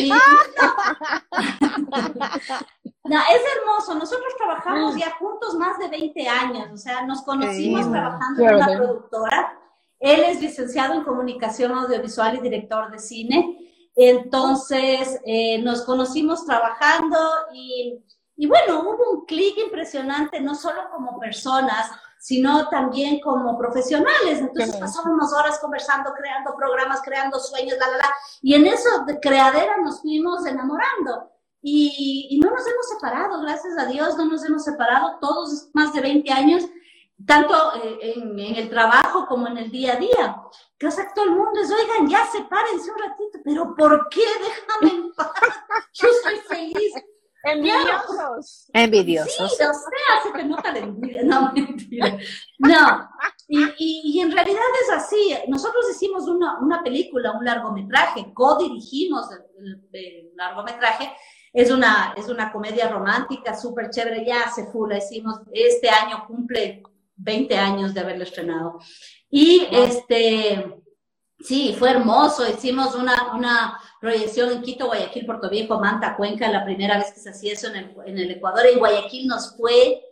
es 3.17 3.41
hermoso. 3.55 3.95
Nosotros 3.95 4.35
trabajamos 4.37 4.95
ya 4.95 5.15
juntos 5.17 5.55
más 5.55 5.79
de 5.79 5.87
20 5.87 6.27
años, 6.29 6.69
o 6.71 6.77
sea, 6.77 7.03
nos 7.07 7.23
conocimos 7.23 7.89
trabajando 7.89 8.43
en 8.43 8.55
una 8.55 8.67
productora. 8.67 9.57
Él 9.99 10.19
es 10.27 10.39
licenciado 10.41 10.93
en 10.93 11.03
comunicación 11.03 11.71
audiovisual 11.71 12.35
y 12.35 12.41
director 12.41 12.91
de 12.91 12.99
cine. 12.99 13.70
Entonces, 14.09 15.19
eh, 15.25 15.61
nos 15.61 15.83
conocimos 15.83 16.43
trabajando 16.45 17.17
y, 17.53 18.03
y 18.35 18.47
bueno, 18.47 18.81
hubo 18.81 19.11
un 19.11 19.25
clic 19.25 19.55
impresionante, 19.59 20.41
no 20.41 20.55
solo 20.55 20.89
como 20.91 21.19
personas, 21.19 21.91
sino 22.19 22.67
también 22.69 23.19
como 23.19 23.57
profesionales. 23.57 24.39
Entonces 24.39 24.75
pasábamos 24.77 25.31
horas 25.33 25.59
conversando, 25.59 26.13
creando 26.13 26.55
programas, 26.55 27.01
creando 27.03 27.39
sueños, 27.39 27.77
la, 27.79 27.89
la, 27.89 27.97
la. 27.97 28.09
Y 28.41 28.55
en 28.55 28.65
eso 28.65 28.89
de 29.05 29.19
creadera 29.19 29.77
nos 29.83 30.01
fuimos 30.01 30.45
enamorando. 30.47 31.31
Y, 31.61 32.27
y, 32.31 32.39
no 32.39 32.49
nos 32.49 32.65
hemos 32.65 32.89
separado, 32.89 33.39
gracias 33.41 33.77
a 33.77 33.85
Dios, 33.85 34.17
no 34.17 34.25
nos 34.25 34.43
hemos 34.43 34.63
separado 34.63 35.19
todos 35.21 35.69
más 35.73 35.93
de 35.93 36.01
20 36.01 36.31
años, 36.31 36.63
tanto 37.25 37.75
eh, 37.83 38.13
en, 38.15 38.39
en, 38.39 38.55
el 38.55 38.69
trabajo 38.69 39.25
como 39.27 39.47
en 39.47 39.57
el 39.57 39.71
día 39.71 39.93
a 39.93 39.97
día. 39.97 40.41
Sea, 40.79 41.13
todo 41.13 41.25
el 41.25 41.31
mundo 41.31 41.61
es, 41.61 41.71
oigan, 41.71 42.07
ya 42.07 42.25
sepárense 42.25 42.91
un 42.91 42.97
ratito, 42.97 43.39
pero 43.43 43.75
¿por 43.75 44.09
qué? 44.09 44.21
Déjame 44.39 44.95
en 44.95 45.13
paz. 45.13 45.31
Yo 45.93 46.07
estoy 46.07 46.37
feliz 46.47 46.93
Envidiosos. 47.43 48.69
Envidiosos. 48.73 49.33
Sí, 49.33 49.43
o 49.43 49.49
sea, 49.49 49.71
se 50.23 50.31
te 50.31 50.43
nota 50.43 50.71
la 50.71 50.79
envidia. 50.79 51.23
No, 51.23 51.51
mentira. 51.53 52.17
No. 52.59 53.09
Y, 53.47 53.63
y, 53.77 54.01
y, 54.05 54.19
en 54.21 54.31
realidad 54.31 54.61
es 54.83 54.91
así. 54.91 55.35
Nosotros 55.47 55.85
hicimos 55.91 56.27
una, 56.27 56.59
una 56.59 56.83
película, 56.83 57.31
un 57.31 57.43
largometraje, 57.43 58.31
co-dirigimos 58.33 59.27
el, 59.31 59.65
el, 59.65 59.89
el, 59.91 60.31
largometraje. 60.35 61.11
Es 61.51 61.71
una, 61.71 62.13
es 62.15 62.29
una 62.29 62.51
comedia 62.51 62.89
romántica 62.89 63.57
súper 63.57 63.89
chévere. 63.89 64.25
Ya 64.25 64.49
se 64.49 64.67
fue, 64.67 64.89
la 64.89 64.97
hicimos. 64.99 65.41
Este 65.51 65.89
año 65.89 66.25
cumple 66.27 66.83
20 67.21 67.57
años 67.57 67.93
de 67.93 67.99
haberlo 68.01 68.23
estrenado. 68.23 68.79
Y 69.29 69.67
este 69.71 70.81
Sí, 71.43 71.75
fue 71.77 71.89
hermoso. 71.91 72.47
Hicimos 72.47 72.95
una, 72.95 73.33
una 73.33 73.79
proyección 73.99 74.51
en 74.51 74.61
Quito, 74.61 74.87
Guayaquil, 74.87 75.25
Puerto 75.25 75.49
Viejo, 75.49 75.79
Manta, 75.79 76.15
Cuenca, 76.15 76.47
la 76.47 76.63
primera 76.63 76.97
vez 76.97 77.11
que 77.13 77.19
se 77.19 77.29
hacía 77.29 77.53
eso 77.53 77.67
en 77.67 77.75
el, 77.77 77.95
en 78.05 78.17
el 78.17 78.31
Ecuador. 78.31 78.65
En 78.65 78.79
Guayaquil 78.79 79.27
nos 79.27 79.55
fue 79.57 80.03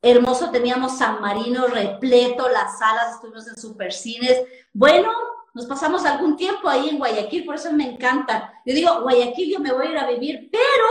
hermoso. 0.00 0.50
Teníamos 0.50 0.96
San 0.96 1.20
Marino 1.20 1.66
repleto, 1.66 2.48
las 2.48 2.78
salas, 2.78 3.14
estuvimos 3.14 3.46
en 3.48 3.56
supercines. 3.56 4.42
Bueno, 4.72 5.12
nos 5.52 5.66
pasamos 5.66 6.04
algún 6.04 6.36
tiempo 6.36 6.68
ahí 6.68 6.88
en 6.88 6.98
Guayaquil, 6.98 7.44
por 7.44 7.56
eso 7.56 7.72
me 7.72 7.92
encanta. 7.92 8.54
Yo 8.64 8.74
digo, 8.74 9.02
Guayaquil 9.02 9.52
yo 9.52 9.60
me 9.60 9.72
voy 9.72 9.88
a 9.88 9.90
ir 9.90 9.98
a 9.98 10.08
vivir, 10.08 10.48
pero 10.50 10.86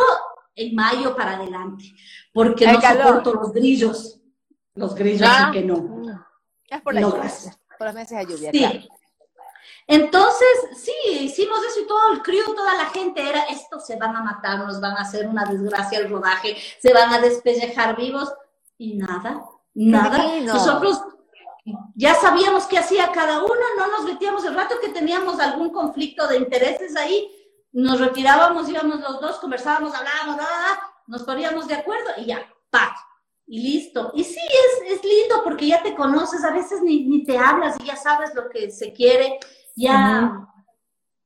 en 0.55 0.75
mayo 0.75 1.15
para 1.15 1.37
adelante, 1.37 1.85
porque 2.33 2.67
no 2.67 2.79
calor. 2.79 3.07
soporto 3.07 3.33
los 3.33 3.53
grillos. 3.53 4.18
Los 4.79 4.95
grillos 4.95 5.27
ah, 5.29 5.51
sí 5.51 5.59
que 5.59 5.65
no. 5.65 6.27
Es 6.67 6.81
por 6.81 6.93
la 6.93 7.01
no, 7.01 7.09
lluvia, 7.09 7.31
por 7.77 7.87
los 7.87 7.95
meses 7.95 8.17
de 8.17 8.25
lluvia. 8.25 8.51
Sí. 8.51 8.59
Claro. 8.59 8.79
Entonces, 9.87 10.47
sí, 10.77 10.93
hicimos 11.19 11.59
eso 11.65 11.81
y 11.81 11.87
todo 11.87 12.13
el 12.13 12.21
crew, 12.21 12.55
toda 12.55 12.75
la 12.75 12.85
gente 12.85 13.27
era, 13.27 13.41
estos 13.45 13.85
se 13.85 13.95
van 13.95 14.15
a 14.15 14.23
matar, 14.23 14.59
nos 14.59 14.79
van 14.79 14.95
a 14.95 15.01
hacer 15.01 15.27
una 15.27 15.45
desgracia 15.45 15.97
el 15.97 16.09
rodaje, 16.09 16.55
se 16.79 16.93
van 16.93 17.11
a 17.11 17.19
despellejar 17.19 17.97
vivos 17.97 18.31
y 18.77 18.97
nada, 18.97 19.43
nada. 19.73 20.41
Nosotros 20.41 21.01
ya 21.95 22.13
sabíamos 22.15 22.67
qué 22.67 22.77
hacía 22.77 23.11
cada 23.11 23.39
uno, 23.39 23.53
no 23.77 23.87
nos 23.87 24.03
metíamos 24.05 24.45
el 24.45 24.53
rato 24.53 24.75
que 24.79 24.89
teníamos 24.89 25.39
algún 25.39 25.71
conflicto 25.71 26.27
de 26.27 26.37
intereses 26.37 26.95
ahí, 26.95 27.29
nos 27.71 27.99
retirábamos, 27.99 28.69
íbamos 28.69 28.99
los 28.99 29.19
dos, 29.19 29.39
conversábamos, 29.39 29.93
hablábamos, 29.95 30.37
nada, 30.37 30.81
nos 31.07 31.23
poníamos 31.23 31.67
de 31.67 31.75
acuerdo 31.75 32.11
y 32.17 32.25
ya, 32.25 32.47
¡pac! 32.69 32.95
Y 33.51 33.61
listo. 33.63 34.11
Y 34.13 34.23
sí, 34.23 34.39
es, 34.39 34.93
es 34.93 35.03
lindo 35.03 35.41
porque 35.43 35.67
ya 35.67 35.81
te 35.81 35.95
conoces, 35.95 36.43
a 36.43 36.51
veces 36.51 36.83
ni, 36.83 37.07
ni 37.07 37.23
te 37.23 37.35
hablas 37.35 37.75
y 37.81 37.87
ya 37.87 37.95
sabes 37.95 38.33
lo 38.35 38.47
que 38.47 38.69
se 38.69 38.93
quiere 38.93 39.39
ya. 39.75 39.91
Uh 39.91 40.39
-huh. 40.39 40.47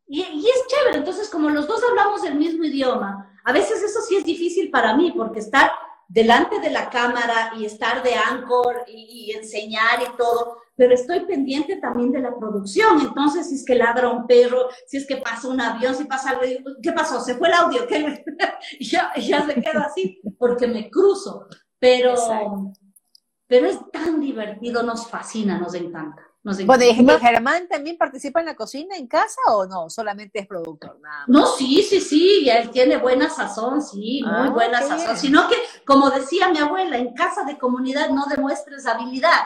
y, 0.08 0.22
y, 0.22 0.46
es 0.48 0.68
chévere, 0.68 0.98
entonces 0.98 1.30
como 1.30 1.50
los 1.50 1.68
dos 1.68 1.82
hablamos 1.90 2.24
el 2.24 2.36
mismo 2.36 2.64
idioma, 2.64 3.30
a 3.44 3.52
veces 3.52 3.82
eso 3.84 4.02
sí 4.02 4.16
es 4.16 4.24
difícil 4.24 4.70
para 4.70 4.96
mí, 4.96 5.12
porque 5.12 5.40
estar 5.40 5.72
delante 6.08 6.60
de 6.60 6.70
la 6.70 6.90
cámara 6.90 7.54
y 7.58 7.66
estar 7.66 8.04
de 8.04 8.14
anchor 8.14 8.84
y, 8.88 9.32
y 9.32 9.32
enseñar 9.32 10.02
y 10.02 10.18
todo, 10.18 10.58
pero 10.76 10.94
estoy 10.94 11.22
pendiente 11.22 11.78
también 11.78 12.12
de 12.12 12.20
la 12.20 12.36
producción, 12.38 13.02
entonces 13.02 13.50
si 13.50 13.56
es 13.56 13.66
que 13.66 13.76
ladra 13.76 14.10
un 14.10 14.28
perro, 14.28 14.70
si 14.88 14.98
es 14.98 15.08
que 15.08 15.18
pasa 15.18 15.48
un 15.48 15.60
avión, 15.60 15.96
si 15.96 16.06
pasa 16.06 16.32
algo, 16.32 16.44
¿qué 16.82 16.92
pasó? 16.92 17.20
¿Se 17.20 17.36
fue 17.36 17.48
el 17.48 17.54
audio? 17.56 17.88
¿Qué? 17.88 18.24
ya, 18.80 19.12
ya 19.16 19.46
se 19.46 19.56
queda 19.56 19.88
así, 19.90 20.22
porque 20.38 20.68
me 20.68 20.90
cruzo, 20.90 21.48
pero, 21.84 22.16
pero 23.46 23.68
es 23.68 23.78
tan 23.92 24.22
divertido, 24.22 24.84
nos 24.84 25.06
fascina, 25.06 25.60
nos 25.60 25.74
encanta. 25.74 26.24
No 26.42 26.54
sé. 26.54 26.64
Bueno, 26.64 26.86
¿y 26.86 26.94
Germán 26.94 27.68
también 27.68 27.98
participa 27.98 28.40
en 28.40 28.46
la 28.46 28.56
cocina 28.56 28.96
en 28.96 29.06
casa 29.06 29.42
o 29.50 29.66
no? 29.66 29.90
Solamente 29.90 30.40
es 30.40 30.48
productor, 30.48 30.98
nada 31.02 31.20
más. 31.20 31.28
No, 31.28 31.46
sí, 31.46 31.84
sí, 31.84 32.00
sí, 32.00 32.50
él 32.50 32.70
tiene 32.70 32.96
buena 32.98 33.30
sazón, 33.30 33.82
sí, 33.82 34.24
ah, 34.26 34.44
muy 34.44 34.50
buena 34.54 34.82
sazón. 34.82 35.18
Sino 35.18 35.50
que, 35.50 35.56
como 35.86 36.10
decía 36.10 36.48
mi 36.48 36.60
abuela, 36.60 36.98
en 36.98 37.14
casa 37.14 37.44
de 37.44 37.58
comunidad 37.58 38.12
no 38.12 38.28
demuestres 38.28 38.86
habilidad. 38.86 39.42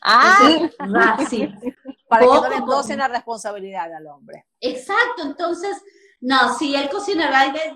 Ah, 0.00 0.38
entonces, 0.42 0.76
ah 0.80 1.18
sí. 1.28 1.46
Para 2.08 2.24
Poco, 2.24 2.42
que 2.48 2.58
no 2.58 2.82
le 2.88 2.96
la 2.96 3.08
responsabilidad 3.08 3.92
al 3.94 4.06
hombre. 4.06 4.46
Exacto, 4.60 5.22
entonces 5.22 5.76
no, 6.22 6.56
sí, 6.56 6.72
él 6.76 6.88
cocina 6.88 7.28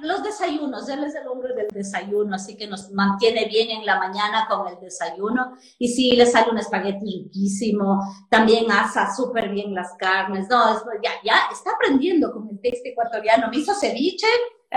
los 0.03 0.23
desayunos, 0.23 0.89
él 0.89 1.03
es 1.03 1.17
el 1.17 1.27
hombre 1.27 1.53
del 1.53 1.67
desayuno, 1.67 2.37
así 2.37 2.57
que 2.57 2.69
nos 2.69 2.93
mantiene 2.93 3.47
bien 3.47 3.71
en 3.71 3.85
la 3.85 3.99
mañana 3.99 4.47
con 4.49 4.69
el 4.69 4.79
desayuno. 4.79 5.57
Y 5.81 5.89
sí, 5.89 6.15
le 6.15 6.27
sale 6.27 6.53
un 6.53 6.59
espagueti 6.59 7.25
riquísimo, 7.25 8.01
también 8.31 8.71
asa 8.71 9.13
súper 9.13 9.49
bien 9.49 9.75
las 9.75 9.95
carnes. 9.99 10.47
No, 10.49 10.77
es, 10.77 10.85
ya, 11.03 11.11
ya 11.25 11.49
está 11.51 11.73
aprendiendo 11.73 12.31
con 12.31 12.49
el 12.49 12.61
texto 12.61 12.89
ecuatoriano. 12.89 13.49
Me 13.51 13.57
hizo 13.57 13.75
ceviche. 13.75 14.29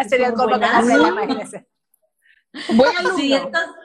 Sería 0.09 0.30
el 0.30 0.34
colmo 0.34 0.59
que 0.59 0.65
Bueno, 2.74 3.15
sí, 3.15 3.34
entonces, 3.34 3.76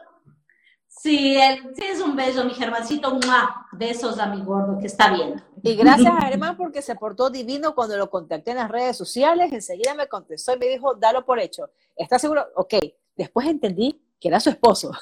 Sí, 1.05 1.37
es 1.37 2.01
un 2.01 2.17
beso, 2.17 2.47
mi 2.47 2.55
Germancito. 2.55 3.11
¡mua! 3.17 3.69
Besos 3.73 4.19
a 4.19 4.25
mi 4.25 4.43
gordo 4.43 4.79
que 4.79 4.87
está 4.87 5.13
viendo. 5.13 5.37
Y 5.63 5.75
gracias 5.77 6.11
a 6.11 6.23
Germán 6.29 6.57
porque 6.57 6.81
se 6.81 6.95
portó 6.95 7.29
divino 7.29 7.75
cuando 7.75 7.99
lo 7.99 8.09
contacté 8.09 8.53
en 8.53 8.57
las 8.57 8.71
redes 8.71 8.97
sociales. 8.97 9.53
Enseguida 9.53 9.93
me 9.93 10.09
contestó 10.09 10.55
y 10.55 10.59
me 10.59 10.67
dijo, 10.67 10.95
dalo 10.95 11.27
por 11.27 11.41
hecho. 11.41 11.69
¿Estás 11.95 12.23
seguro? 12.23 12.47
Ok. 12.57 12.77
Después 13.15 13.47
entendí 13.47 14.03
que 14.19 14.29
era 14.29 14.41
su 14.41 14.49
esposo. 14.49 14.93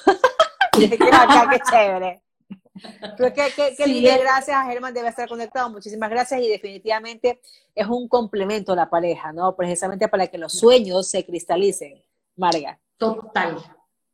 y 0.73 0.87
dije, 0.87 1.05
acá, 1.05 1.47
qué 1.49 1.59
chévere. 1.71 2.21
Pero 3.17 3.33
qué 3.33 3.73
sí, 3.77 3.85
lindo, 3.85 4.11
gracias 4.19 4.57
a 4.57 4.65
Germán, 4.65 4.93
debe 4.93 5.07
estar 5.07 5.29
conectado. 5.29 5.69
Muchísimas 5.69 6.09
gracias 6.09 6.41
y 6.41 6.49
definitivamente 6.49 7.39
es 7.73 7.87
un 7.87 8.09
complemento 8.09 8.73
a 8.73 8.75
la 8.75 8.89
pareja, 8.89 9.31
¿no? 9.31 9.55
Precisamente 9.55 10.09
para 10.09 10.27
que 10.27 10.37
los 10.37 10.51
sueños 10.51 11.09
se 11.09 11.25
cristalicen. 11.25 12.03
Marga. 12.35 12.77
Total, 12.97 13.57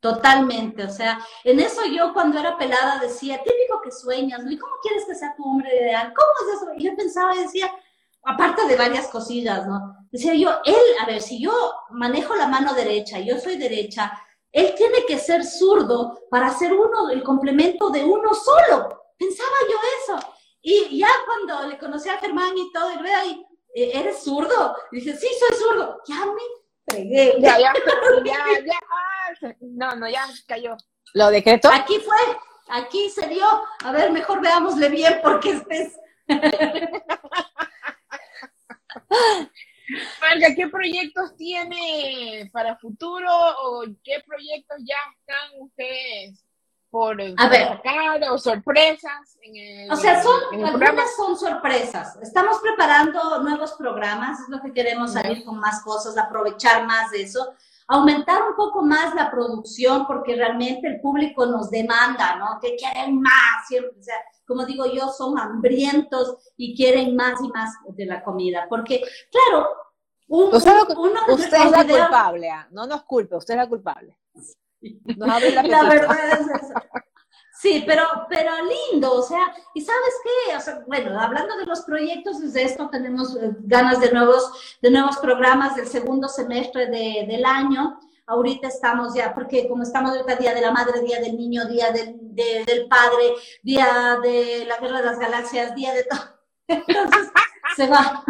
Totalmente, 0.00 0.84
o 0.84 0.88
sea, 0.88 1.18
en 1.44 1.60
eso 1.60 1.82
yo 1.84 2.14
cuando 2.14 2.38
era 2.38 2.56
pelada 2.56 2.98
decía, 3.00 3.42
típico 3.42 3.82
que 3.82 3.92
sueñas, 3.92 4.42
¿no? 4.42 4.50
¿Y 4.50 4.56
cómo 4.56 4.72
quieres 4.82 5.04
que 5.04 5.14
sea 5.14 5.34
tu 5.36 5.44
hombre 5.44 5.76
ideal? 5.76 6.14
¿Cómo 6.16 6.30
es 6.50 6.56
eso? 6.56 6.72
Y 6.78 6.84
yo 6.84 6.96
pensaba 6.96 7.36
y 7.36 7.40
decía, 7.42 7.70
aparte 8.24 8.66
de 8.66 8.76
varias 8.76 9.08
cosillas, 9.08 9.66
¿no? 9.66 9.96
Decía 10.10 10.34
yo, 10.34 10.50
él, 10.64 10.96
a 11.02 11.06
ver, 11.06 11.20
si 11.20 11.42
yo 11.42 11.52
manejo 11.90 12.34
la 12.34 12.48
mano 12.48 12.72
derecha, 12.72 13.20
yo 13.20 13.38
soy 13.38 13.56
derecha, 13.56 14.10
él 14.52 14.74
tiene 14.74 15.04
que 15.06 15.18
ser 15.18 15.44
zurdo 15.44 16.22
para 16.30 16.50
ser 16.50 16.72
uno, 16.72 17.10
el 17.10 17.22
complemento 17.22 17.90
de 17.90 18.02
uno 18.02 18.32
solo. 18.32 19.02
Pensaba 19.18 19.56
yo 19.70 19.76
eso. 20.02 20.34
Y 20.62 20.98
ya 20.98 21.08
cuando 21.26 21.68
le 21.68 21.78
conocí 21.78 22.08
a 22.08 22.18
Germán 22.18 22.56
y 22.56 22.72
todo, 22.72 22.90
y 22.92 23.02
veo 23.02 23.18
ahí, 23.18 23.46
¿eres 23.74 24.22
zurdo? 24.22 24.74
Y 24.92 24.96
dije, 24.96 25.14
sí, 25.16 25.28
soy 25.38 25.58
zurdo. 25.58 26.00
Ya 26.06 26.24
me 26.24 26.42
entregué. 26.86 27.36
Ya, 27.40 27.58
ya, 27.58 27.72
ya, 28.24 28.34
ya. 28.64 28.80
No, 29.60 29.94
no, 29.96 30.08
ya 30.08 30.24
cayó. 30.46 30.76
¿Lo 31.14 31.30
decretó? 31.30 31.70
Aquí 31.72 31.98
fue, 32.00 32.16
aquí 32.68 33.08
se 33.10 33.26
dio. 33.28 33.44
A 33.84 33.92
ver, 33.92 34.10
mejor 34.12 34.40
veámosle 34.40 34.88
bien 34.88 35.20
porque 35.22 35.50
este 35.52 35.82
es... 35.82 35.96
Marga, 40.20 40.54
¿qué 40.54 40.68
proyectos 40.68 41.36
tiene 41.36 42.48
para 42.52 42.76
futuro 42.76 43.28
o 43.64 43.84
qué 44.04 44.22
proyectos 44.24 44.78
ya 44.84 44.96
están 45.18 45.60
ustedes 45.60 46.44
por, 46.90 47.20
A 47.20 47.34
por 47.36 47.50
ver. 47.50 47.68
sacar 47.68 48.22
o 48.30 48.38
sorpresas? 48.38 49.36
En 49.42 49.56
el, 49.56 49.90
O 49.92 49.96
sea, 49.96 50.22
son, 50.22 50.40
en 50.52 50.60
el 50.60 50.66
programa? 50.70 51.02
algunas 51.02 51.16
son 51.16 51.36
sorpresas. 51.36 52.16
Estamos 52.22 52.60
preparando 52.60 53.40
nuevos 53.42 53.72
programas, 53.72 54.38
es 54.40 54.48
lo 54.48 54.60
que 54.62 54.72
queremos 54.72 55.12
salir 55.14 55.44
con 55.44 55.58
más 55.58 55.82
cosas, 55.82 56.16
aprovechar 56.16 56.86
más 56.86 57.10
de 57.10 57.22
eso, 57.22 57.52
aumentar 57.92 58.42
un 58.48 58.54
poco 58.56 58.82
más 58.82 59.14
la 59.14 59.30
producción, 59.30 60.06
porque 60.06 60.36
realmente 60.36 60.86
el 60.86 61.00
público 61.00 61.44
nos 61.46 61.70
demanda, 61.70 62.36
¿no? 62.36 62.58
Que 62.60 62.76
quieren 62.76 63.20
más, 63.20 63.66
siempre, 63.68 63.92
o 63.98 64.02
sea, 64.02 64.14
como 64.46 64.64
digo 64.64 64.86
yo, 64.86 65.08
son 65.08 65.38
hambrientos 65.38 66.36
y 66.56 66.76
quieren 66.76 67.16
más 67.16 67.40
y 67.42 67.48
más 67.48 67.74
de 67.88 68.06
la 68.06 68.22
comida, 68.22 68.66
porque, 68.68 69.02
claro, 69.30 69.68
un, 70.28 70.54
Usted, 70.54 70.70
un- 70.90 71.10
uno 71.10 71.20
de 71.26 71.34
usted 71.34 71.56
es 71.66 71.70
la 71.72 71.84
culpable, 71.86 72.50
ah, 72.50 72.68
no 72.70 72.86
nos 72.86 73.02
culpe, 73.02 73.36
usted 73.36 73.54
es 73.54 73.58
la 73.58 73.68
culpable. 73.68 74.16
Nos 75.16 75.28
abre 75.28 75.48
el 75.48 75.68
La 75.70 75.82
verdad 75.88 76.16
es 76.32 76.40
eso. 76.62 76.74
Sí, 77.60 77.84
pero, 77.86 78.02
pero 78.30 78.52
lindo, 78.90 79.12
o 79.12 79.22
sea, 79.22 79.54
y 79.74 79.82
sabes 79.82 80.14
qué, 80.24 80.56
o 80.56 80.60
sea, 80.60 80.82
bueno, 80.86 81.20
hablando 81.20 81.56
de 81.58 81.66
los 81.66 81.82
proyectos, 81.82 82.40
desde 82.40 82.62
esto 82.64 82.88
tenemos 82.88 83.36
eh, 83.36 83.50
ganas 83.64 84.00
de 84.00 84.10
nuevos, 84.12 84.78
de 84.80 84.90
nuevos 84.90 85.18
programas 85.18 85.76
del 85.76 85.86
segundo 85.86 86.26
semestre 86.28 86.86
de- 86.86 87.26
del 87.28 87.44
año. 87.44 88.00
Ahorita 88.26 88.68
estamos 88.68 89.12
ya, 89.14 89.34
porque 89.34 89.68
como 89.68 89.82
estamos 89.82 90.12
ahorita 90.12 90.36
Día 90.36 90.54
de 90.54 90.60
la 90.62 90.70
Madre, 90.72 91.00
Día 91.02 91.20
del 91.20 91.36
Niño, 91.36 91.66
Día 91.66 91.90
del, 91.90 92.16
de- 92.34 92.64
del 92.64 92.88
Padre, 92.88 93.34
Día 93.62 94.18
de 94.22 94.64
la 94.66 94.78
Guerra 94.78 95.00
de 95.00 95.06
las 95.06 95.18
Galaxias, 95.18 95.74
Día 95.74 95.92
de 95.92 96.04
todo. 96.04 96.20
Entonces, 96.68 97.28
se 97.76 97.88
va. 97.88 98.24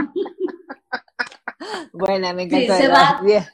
Buena, 1.93 2.33
me 2.33 2.49
Sí, 2.49 2.65
encanta. 2.65 2.77
se 2.77 2.89
¿verdad? 2.89 3.15
va. 3.17 3.21
Bien. 3.23 3.47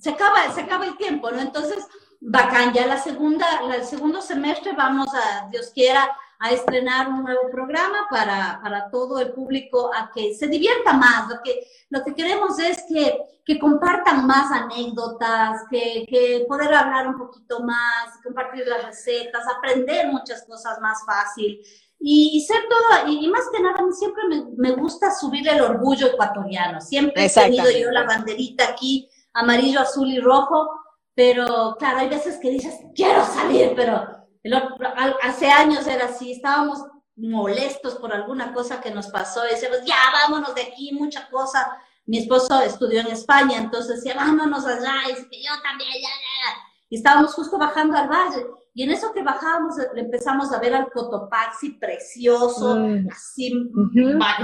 se 0.00 0.10
acaba, 0.10 0.50
se 0.52 0.62
acaba 0.62 0.84
el 0.86 0.96
tiempo, 0.96 1.30
¿no? 1.30 1.40
Entonces, 1.40 1.86
bacán, 2.30 2.72
ya 2.74 2.86
la 2.86 2.98
segunda, 2.98 3.46
el 3.74 3.84
segundo 3.84 4.20
semestre 4.20 4.72
vamos 4.72 5.08
a, 5.14 5.48
Dios 5.50 5.70
quiera, 5.74 6.08
a 6.38 6.50
estrenar 6.52 7.08
un 7.08 7.24
nuevo 7.24 7.50
programa 7.50 8.06
para, 8.10 8.60
para 8.62 8.90
todo 8.90 9.18
el 9.18 9.32
público 9.32 9.90
a 9.92 10.10
que 10.12 10.34
se 10.34 10.46
divierta 10.46 10.92
más. 10.92 11.28
Lo 11.28 11.42
que, 11.42 11.66
lo 11.90 12.04
que 12.04 12.14
queremos 12.14 12.58
es 12.58 12.84
que, 12.88 13.18
que 13.44 13.58
compartan 13.58 14.26
más 14.26 14.52
anécdotas, 14.52 15.62
que, 15.70 16.04
que 16.08 16.44
poder 16.46 16.72
hablar 16.72 17.08
un 17.08 17.18
poquito 17.18 17.60
más, 17.60 18.20
compartir 18.22 18.66
las 18.66 18.84
recetas, 18.84 19.44
aprender 19.48 20.06
muchas 20.08 20.44
cosas 20.46 20.78
más 20.80 21.04
fácil. 21.04 21.60
Y 21.98 22.44
ser 22.46 22.62
todo, 22.68 23.08
y, 23.08 23.24
y 23.24 23.28
más 23.28 23.44
que 23.52 23.60
nada, 23.60 23.78
siempre 23.90 24.22
me, 24.28 24.44
me 24.56 24.70
gusta 24.76 25.10
subir 25.12 25.48
el 25.48 25.60
orgullo 25.60 26.08
ecuatoriano. 26.08 26.80
Siempre 26.80 27.24
he 27.24 27.30
tenido 27.30 27.68
yo 27.70 27.90
la 27.90 28.04
banderita 28.04 28.68
aquí, 28.68 29.08
amarillo, 29.32 29.80
azul 29.80 30.08
y 30.08 30.20
rojo, 30.20 30.77
pero 31.18 31.74
claro, 31.80 31.98
hay 31.98 32.08
veces 32.08 32.38
que 32.40 32.48
dices, 32.48 32.76
quiero 32.94 33.24
salir, 33.24 33.72
pero 33.74 34.06
otro- 34.54 34.94
hace 35.20 35.50
años 35.50 35.84
era 35.88 36.04
así, 36.04 36.30
estábamos 36.30 36.78
molestos 37.16 37.96
por 37.96 38.12
alguna 38.12 38.54
cosa 38.54 38.80
que 38.80 38.92
nos 38.92 39.08
pasó 39.08 39.44
y 39.44 39.50
decíamos, 39.50 39.80
ya, 39.84 39.96
vámonos 40.12 40.54
de 40.54 40.62
aquí, 40.62 40.92
mucha 40.92 41.28
cosa. 41.28 41.76
Mi 42.06 42.18
esposo 42.18 42.60
estudió 42.62 43.00
en 43.00 43.08
España, 43.08 43.56
entonces 43.58 43.96
decía, 43.96 44.14
vámonos 44.14 44.64
allá, 44.64 44.94
y 45.06 45.14
dice 45.16 45.42
yo 45.44 45.60
también, 45.64 45.90
ya, 45.94 46.08
ya, 46.08 46.52
ya. 46.52 46.56
Y 46.88 46.96
estábamos 46.98 47.34
justo 47.34 47.58
bajando 47.58 47.96
al 47.98 48.06
valle, 48.08 48.46
y 48.72 48.84
en 48.84 48.92
eso 48.92 49.12
que 49.12 49.24
bajábamos 49.24 49.76
eh, 49.80 49.88
empezamos 49.96 50.52
a 50.52 50.60
ver 50.60 50.72
al 50.72 50.88
Cotopaxi 50.92 51.70
precioso, 51.80 52.76
Mm. 52.76 53.08
así 53.10 53.52
Ujú, 53.74 54.16
magnífico, 54.16 54.42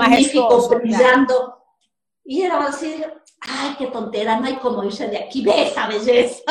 majestuoso, 0.50 0.68
brillando. 0.80 1.62
Y 2.24 2.42
era 2.42 2.58
así, 2.64 3.04
ay, 3.48 3.74
qué 3.78 3.86
tontera, 3.88 4.38
no 4.38 4.46
hay 4.46 4.56
como 4.56 4.82
irse 4.84 5.08
de 5.08 5.18
aquí, 5.18 5.42
ve 5.42 5.68
esa 5.68 5.86
belleza. 5.86 6.42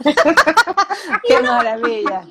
Qué 1.26 1.40
maravilla. 1.40 2.26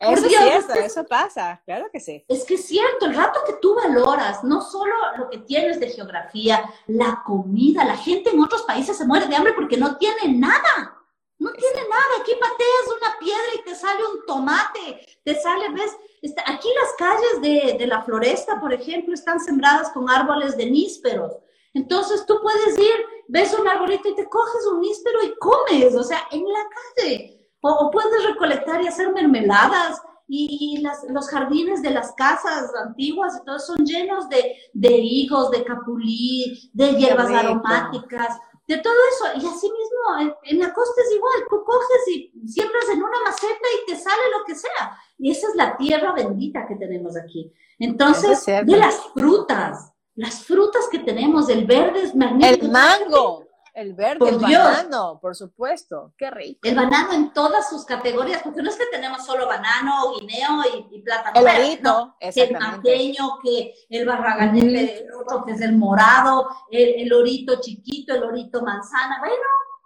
Eso 0.00 0.26
es 0.26 0.32
cierto, 0.32 0.72
es 0.74 0.84
eso 0.86 1.04
pasa, 1.04 1.62
claro 1.64 1.86
que 1.92 2.00
sí. 2.00 2.24
Es 2.28 2.44
que 2.44 2.54
es 2.54 2.66
cierto, 2.66 3.06
el 3.06 3.14
rato 3.14 3.40
que 3.46 3.54
tú 3.60 3.74
valoras, 3.74 4.42
no 4.42 4.60
solo 4.60 4.92
lo 5.16 5.30
que 5.30 5.38
tienes 5.38 5.78
de 5.78 5.90
geografía, 5.90 6.64
la 6.88 7.22
comida, 7.24 7.84
la 7.84 7.96
gente 7.96 8.30
en 8.30 8.40
otros 8.42 8.62
países 8.62 8.96
se 8.96 9.06
muere 9.06 9.26
de 9.26 9.36
hambre 9.36 9.52
porque 9.52 9.76
no 9.76 9.96
tiene 9.96 10.36
nada. 10.38 10.98
No 11.38 11.52
tiene 11.52 11.88
nada. 11.88 12.20
Aquí 12.20 12.32
pateas 12.40 13.00
una 13.00 13.18
piedra 13.18 13.42
y 13.58 13.62
te 13.64 13.74
sale 13.74 14.00
un 14.12 14.24
tomate, 14.26 15.06
te 15.24 15.34
sale, 15.40 15.68
ves, 15.70 15.96
Está- 16.20 16.44
aquí 16.46 16.68
las 16.80 16.92
calles 16.96 17.40
de, 17.42 17.76
de 17.78 17.86
la 17.88 18.02
floresta, 18.02 18.60
por 18.60 18.72
ejemplo, 18.72 19.12
están 19.12 19.40
sembradas 19.40 19.90
con 19.90 20.08
árboles 20.08 20.56
de 20.56 20.66
nísperos. 20.66 21.32
Entonces 21.74 22.24
tú 22.26 22.38
puedes 22.42 22.78
ir, 22.78 22.94
ves 23.28 23.56
un 23.58 23.66
arbolito 23.66 24.08
y 24.08 24.14
te 24.14 24.28
coges 24.28 24.66
un 24.72 24.80
níspero 24.80 25.22
y 25.24 25.34
comes, 25.38 25.94
o 25.96 26.02
sea, 26.02 26.26
en 26.30 26.44
la 26.44 26.64
calle. 26.96 27.48
O, 27.62 27.70
o 27.70 27.90
puedes 27.90 28.24
recolectar 28.24 28.82
y 28.82 28.88
hacer 28.88 29.12
mermeladas. 29.12 30.00
Y, 30.28 30.76
y 30.78 30.80
las, 30.80 31.04
los 31.10 31.28
jardines 31.28 31.82
de 31.82 31.90
las 31.90 32.12
casas 32.12 32.70
antiguas 32.86 33.42
todo 33.44 33.58
son 33.58 33.84
llenos 33.84 34.28
de, 34.30 34.56
de 34.72 34.96
higos, 34.96 35.50
de 35.50 35.62
capulí, 35.62 36.70
de 36.72 36.94
hierbas 36.94 37.28
aromáticas, 37.28 38.38
de 38.66 38.78
todo 38.78 38.94
eso. 39.10 39.26
Y 39.34 39.46
así 39.46 39.68
mismo, 39.70 40.20
en, 40.20 40.34
en 40.44 40.58
la 40.60 40.72
costa 40.72 41.02
es 41.02 41.12
igual, 41.14 41.34
tú 41.50 41.62
coges 41.64 42.08
y 42.08 42.48
siembras 42.48 42.88
en 42.90 43.02
una 43.02 43.18
maceta 43.26 43.68
y 43.82 43.90
te 43.90 43.96
sale 43.98 44.22
lo 44.38 44.44
que 44.46 44.54
sea. 44.54 44.96
Y 45.18 45.32
esa 45.32 45.48
es 45.48 45.54
la 45.54 45.76
tierra 45.76 46.12
bendita 46.12 46.66
que 46.66 46.76
tenemos 46.76 47.14
aquí. 47.16 47.52
Entonces, 47.78 48.46
de 48.46 48.76
las 48.76 49.02
frutas, 49.14 49.91
las 50.14 50.44
frutas 50.44 50.88
que 50.90 50.98
tenemos, 50.98 51.48
el 51.48 51.66
verde 51.66 52.02
es 52.02 52.14
magnífico. 52.14 52.64
El 52.66 52.70
mango, 52.70 53.46
el 53.74 53.94
verde, 53.94 54.18
Por 54.18 54.28
el 54.28 54.38
Dios. 54.40 54.62
banano, 54.62 55.18
por 55.20 55.34
supuesto. 55.34 56.12
Qué 56.18 56.30
rico. 56.30 56.60
El 56.62 56.74
banano 56.74 57.12
en 57.14 57.32
todas 57.32 57.70
sus 57.70 57.84
categorías, 57.86 58.42
porque 58.42 58.62
no 58.62 58.68
es 58.68 58.76
que 58.76 58.86
tenemos 58.92 59.24
solo 59.24 59.46
banano, 59.46 60.12
guineo 60.20 60.62
y, 60.90 60.96
y 60.96 61.02
plátano. 61.02 61.40
El 61.40 61.82
no. 61.82 62.16
el 62.20 62.52
maqueño, 62.52 63.38
que 63.42 63.74
el 63.88 64.06
barraganete, 64.06 65.04
el 65.04 65.14
otro 65.14 65.44
que 65.44 65.52
es 65.52 65.60
el 65.62 65.76
morado, 65.76 66.48
el, 66.70 67.00
el 67.00 67.12
orito 67.12 67.60
chiquito, 67.60 68.14
el 68.14 68.24
orito 68.24 68.60
manzana, 68.62 69.18
bueno, 69.20 69.34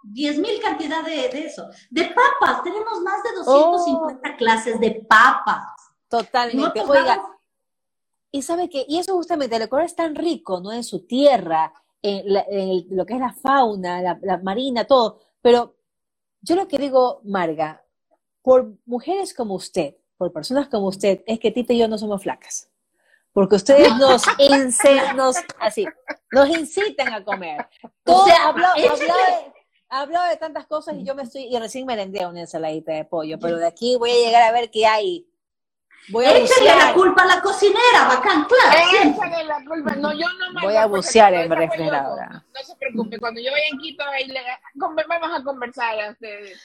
diez 0.03 0.37
mil 0.37 0.59
cantidad 0.61 1.03
de, 1.03 1.29
de 1.29 1.45
eso. 1.45 1.69
De 1.89 2.05
papas, 2.13 2.63
tenemos 2.63 2.99
más 3.01 3.23
de 3.23 3.35
250 3.37 4.35
clases 4.35 4.79
de 4.81 5.05
papas. 5.07 5.63
En 6.09 6.09
Totalmente. 6.09 6.81
Oiga, 6.81 7.21
y 8.31 8.41
sabe 8.41 8.69
que, 8.69 8.85
y 8.87 8.99
eso 8.99 9.15
justamente, 9.15 9.55
el 9.55 9.63
Ecuador 9.63 9.85
es 9.85 9.95
tan 9.95 10.15
rico, 10.15 10.59
¿no? 10.61 10.71
En 10.73 10.83
su 10.83 11.05
tierra, 11.07 11.73
en, 12.01 12.33
la- 12.33 12.45
en 12.49 12.69
el- 12.69 12.87
lo 12.91 13.05
que 13.05 13.13
es 13.15 13.19
la 13.19 13.33
fauna, 13.33 14.01
la, 14.01 14.19
la 14.21 14.37
marina, 14.39 14.85
todo. 14.85 15.19
Pero 15.41 15.75
yo 16.41 16.55
lo 16.55 16.67
que 16.67 16.77
digo, 16.77 17.21
Marga, 17.23 17.83
por 18.41 18.73
mujeres 18.85 19.33
como 19.33 19.55
usted, 19.55 19.95
por 20.17 20.31
personas 20.33 20.67
como 20.69 20.87
usted, 20.87 21.23
es 21.27 21.39
que 21.39 21.51
Tita 21.51 21.73
y 21.73 21.79
yo 21.79 21.87
no 21.87 21.97
somos 21.97 22.21
flacas. 22.23 22.69
Porque 23.33 23.55
ustedes 23.55 23.95
nos, 23.97 24.23
nos, 25.15 25.35
así, 25.59 25.85
nos 26.31 26.49
incitan 26.49 27.13
a 27.13 27.23
comer. 27.23 27.67
Todo, 28.03 28.25
sea, 28.25 28.47
habló, 28.49 28.67
habló 28.91 29.13
de, 29.13 29.53
habló 29.89 30.23
de 30.29 30.37
tantas 30.37 30.65
cosas 30.67 30.95
y 30.97 31.03
yo 31.03 31.15
me 31.15 31.23
estoy, 31.23 31.43
y 31.43 31.59
recién 31.59 31.85
merendé 31.85 32.25
una 32.25 32.41
ensaladita 32.41 32.93
de 32.93 33.05
pollo, 33.05 33.39
pero 33.39 33.57
de 33.57 33.67
aquí 33.67 33.95
voy 33.95 34.11
a 34.11 34.15
llegar 34.15 34.43
a 34.43 34.51
ver 34.51 34.71
qué 34.71 34.85
hay. 34.87 35.27
Voy 36.09 36.25
a 36.25 36.37
Échale 36.37 36.75
la 36.75 36.93
culpa 36.93 37.23
a 37.23 37.25
la 37.25 37.41
cocinera, 37.41 38.07
bacán, 38.07 38.45
claro. 38.45 39.11
Échale 39.11 39.43
la 39.43 39.63
culpa. 39.65 39.95
No, 39.95 40.13
yo 40.13 40.25
no 40.39 40.53
me 40.53 40.61
Voy 40.61 40.75
a 40.75 40.85
bucear 40.85 41.33
en 41.33 41.51
refrigeradora. 41.51 42.29
No, 42.53 42.63
se 42.63 42.75
preocupe, 42.75 43.19
cuando 43.19 43.41
yo 43.41 43.51
vaya 43.51 43.65
en 43.71 43.77
Quito, 43.79 44.03
ahí 44.03 44.25
le, 44.27 44.39
vamos 44.75 45.29
a 45.39 45.43
conversar 45.43 45.99
a 45.99 46.11
ustedes. 46.11 46.57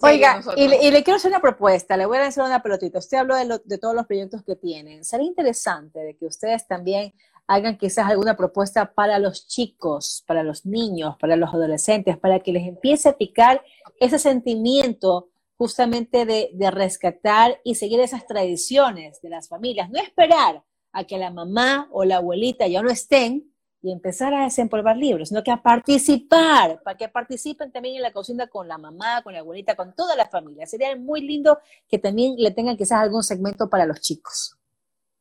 Oiga, 0.00 0.40
y 0.56 0.66
le, 0.66 0.82
y 0.82 0.90
le 0.90 1.04
quiero 1.04 1.16
hacer 1.18 1.30
una 1.30 1.40
propuesta, 1.40 1.96
le 1.96 2.06
voy 2.06 2.16
a 2.18 2.22
lanzar 2.22 2.44
una 2.44 2.60
pelotita. 2.60 2.98
Usted 2.98 3.18
habló 3.18 3.36
de, 3.36 3.44
lo- 3.44 3.58
de 3.58 3.78
todos 3.78 3.94
los 3.94 4.06
proyectos 4.06 4.42
que 4.42 4.56
tienen. 4.56 5.04
Sería 5.04 5.26
interesante 5.28 6.00
de 6.00 6.16
que 6.16 6.26
ustedes 6.26 6.66
también 6.66 7.14
hagan 7.46 7.78
quizás 7.78 8.10
alguna 8.10 8.36
propuesta 8.36 8.92
para 8.92 9.20
los 9.20 9.46
chicos, 9.46 10.24
para 10.26 10.42
los 10.42 10.66
niños, 10.66 11.16
para 11.20 11.36
los 11.36 11.54
adolescentes, 11.54 12.18
para 12.18 12.40
que 12.40 12.52
les 12.52 12.66
empiece 12.66 13.08
a 13.08 13.16
picar 13.16 13.64
ese 14.00 14.18
sentimiento 14.18 15.28
justamente 15.58 16.24
de, 16.24 16.50
de 16.54 16.70
rescatar 16.70 17.60
y 17.64 17.74
seguir 17.74 18.00
esas 18.00 18.26
tradiciones 18.26 19.20
de 19.20 19.28
las 19.28 19.48
familias. 19.48 19.90
No 19.90 20.00
esperar 20.00 20.62
a 20.92 21.04
que 21.04 21.18
la 21.18 21.30
mamá 21.30 21.88
o 21.92 22.04
la 22.04 22.16
abuelita 22.16 22.66
ya 22.66 22.80
no 22.80 22.90
estén 22.90 23.52
y 23.82 23.92
empezar 23.92 24.34
a 24.34 24.44
desempolvar 24.44 24.96
libros, 24.96 25.28
sino 25.28 25.42
que 25.42 25.50
a 25.50 25.62
participar, 25.62 26.82
para 26.82 26.96
que 26.96 27.08
participen 27.08 27.70
también 27.70 27.96
en 27.96 28.02
la 28.02 28.12
cocina 28.12 28.48
con 28.48 28.66
la 28.66 28.78
mamá, 28.78 29.22
con 29.22 29.32
la 29.32 29.40
abuelita, 29.40 29.76
con 29.76 29.94
toda 29.94 30.16
la 30.16 30.28
familia. 30.28 30.66
Sería 30.66 30.96
muy 30.96 31.20
lindo 31.20 31.58
que 31.88 31.98
también 31.98 32.34
le 32.36 32.50
tengan 32.50 32.76
quizás 32.76 33.00
algún 33.00 33.22
segmento 33.22 33.68
para 33.68 33.86
los 33.86 34.00
chicos. 34.00 34.56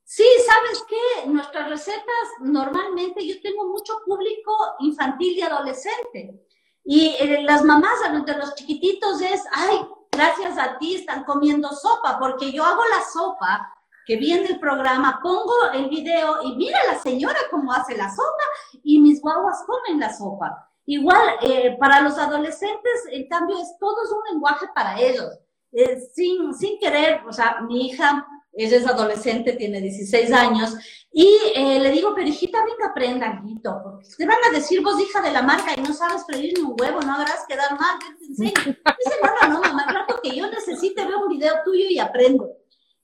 Sí, 0.04 0.26
¿sabes 0.46 0.84
qué? 0.88 1.30
Nuestras 1.30 1.70
recetas, 1.70 2.28
normalmente 2.42 3.28
yo 3.28 3.42
tengo 3.42 3.68
mucho 3.68 3.94
público 4.06 4.56
infantil 4.80 5.38
y 5.38 5.42
adolescente. 5.42 6.46
Y 6.84 7.16
eh, 7.20 7.44
las 7.44 7.64
mamás 7.64 8.00
de 8.26 8.38
los 8.38 8.56
chiquititos 8.56 9.22
es, 9.22 9.44
ay, 9.52 9.80
gracias 10.18 10.58
a 10.58 10.78
ti 10.80 10.96
están 10.96 11.24
comiendo 11.24 11.70
sopa, 11.70 12.18
porque 12.20 12.52
yo 12.52 12.64
hago 12.66 12.82
la 12.92 13.04
sopa 13.06 13.74
que 14.06 14.18
viene 14.18 14.48
el 14.48 14.60
programa, 14.60 15.20
pongo 15.22 15.54
el 15.74 15.90
video 15.90 16.42
y 16.44 16.56
mira 16.56 16.80
la 16.92 16.98
señora 16.98 17.38
cómo 17.52 17.72
hace 17.72 17.96
la 17.96 18.10
sopa 18.10 18.44
y 18.84 19.00
mis 19.00 19.22
guaguas 19.22 19.64
comen 19.68 20.00
la 20.00 20.12
sopa. 20.12 20.72
Igual, 20.86 21.22
eh, 21.42 21.76
para 21.80 22.02
los 22.02 22.18
adolescentes, 22.18 23.04
en 23.12 23.28
cambio, 23.28 23.58
es 23.60 23.78
todo 23.80 24.04
es 24.04 24.10
un 24.10 24.24
lenguaje 24.32 24.66
para 24.74 25.00
ellos. 25.00 25.38
Eh, 25.74 26.00
sin, 26.16 26.54
sin 26.54 26.80
querer, 26.80 27.22
o 27.28 27.34
sea, 27.34 27.60
mi 27.62 27.88
hija, 27.88 28.26
ella 28.58 28.78
es 28.78 28.88
adolescente, 28.88 29.54
tiene 29.54 29.82
16 29.82 30.32
años, 30.32 30.74
y 31.12 31.28
eh, 31.56 31.80
le 31.80 31.92
digo, 31.92 32.14
pero 32.16 32.28
hijita, 32.28 32.64
venga, 32.64 32.92
aprenda, 32.92 33.42
hijito, 33.44 33.80
porque 33.84 34.08
te 34.18 34.26
van 34.26 34.38
a 34.50 34.54
decir 34.54 34.82
vos, 34.82 35.00
hija 35.00 35.22
de 35.22 35.32
la 35.32 35.42
marca, 35.42 35.74
y 35.76 35.82
no 35.82 35.94
sabes 35.94 36.26
freír 36.26 36.54
ni 36.58 36.64
un 36.64 36.76
huevo, 36.80 37.02
no 37.02 37.16
habrás 37.16 37.46
quedar 37.48 37.80
mal, 37.80 37.98
te 38.00 38.26
enseño. 38.26 38.54
Dice, 38.66 39.18
no, 39.42 39.50
no, 39.50 39.62
mamá, 39.62 39.86
rato 39.92 40.20
que 40.22 40.36
yo 40.36 40.50
necesite, 40.50 41.06
veo 41.06 41.22
un 41.22 41.30
video 41.30 41.56
tuyo 41.64 41.86
y 41.90 42.00
aprendo. 42.00 42.52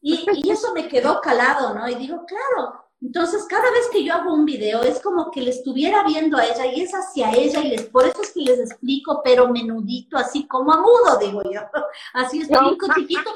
Y, 0.02 0.26
y 0.44 0.50
eso 0.50 0.74
me 0.74 0.88
quedó 0.88 1.22
calado, 1.22 1.74
¿no? 1.74 1.88
Y 1.88 1.96
digo, 1.96 2.26
claro, 2.26 2.84
entonces, 3.04 3.46
cada 3.50 3.70
vez 3.72 3.90
que 3.92 4.02
yo 4.02 4.14
hago 4.14 4.34
un 4.34 4.46
video 4.46 4.82
es 4.82 5.02
como 5.02 5.30
que 5.30 5.42
le 5.42 5.50
estuviera 5.50 6.06
viendo 6.06 6.38
a 6.38 6.46
ella 6.46 6.66
y 6.68 6.82
es 6.82 6.94
hacia 6.94 7.32
ella 7.32 7.60
y 7.60 7.68
les, 7.72 7.84
por 7.84 8.06
eso 8.06 8.22
es 8.22 8.32
que 8.32 8.40
les 8.40 8.60
explico, 8.60 9.20
pero 9.22 9.50
menudito, 9.50 10.18
así 10.18 10.48
como 10.48 10.72
agudo, 10.72 11.20
digo 11.20 11.44
yo. 11.44 11.60
Así 12.14 12.40
explico 12.40 12.88
chiquito 12.96 13.30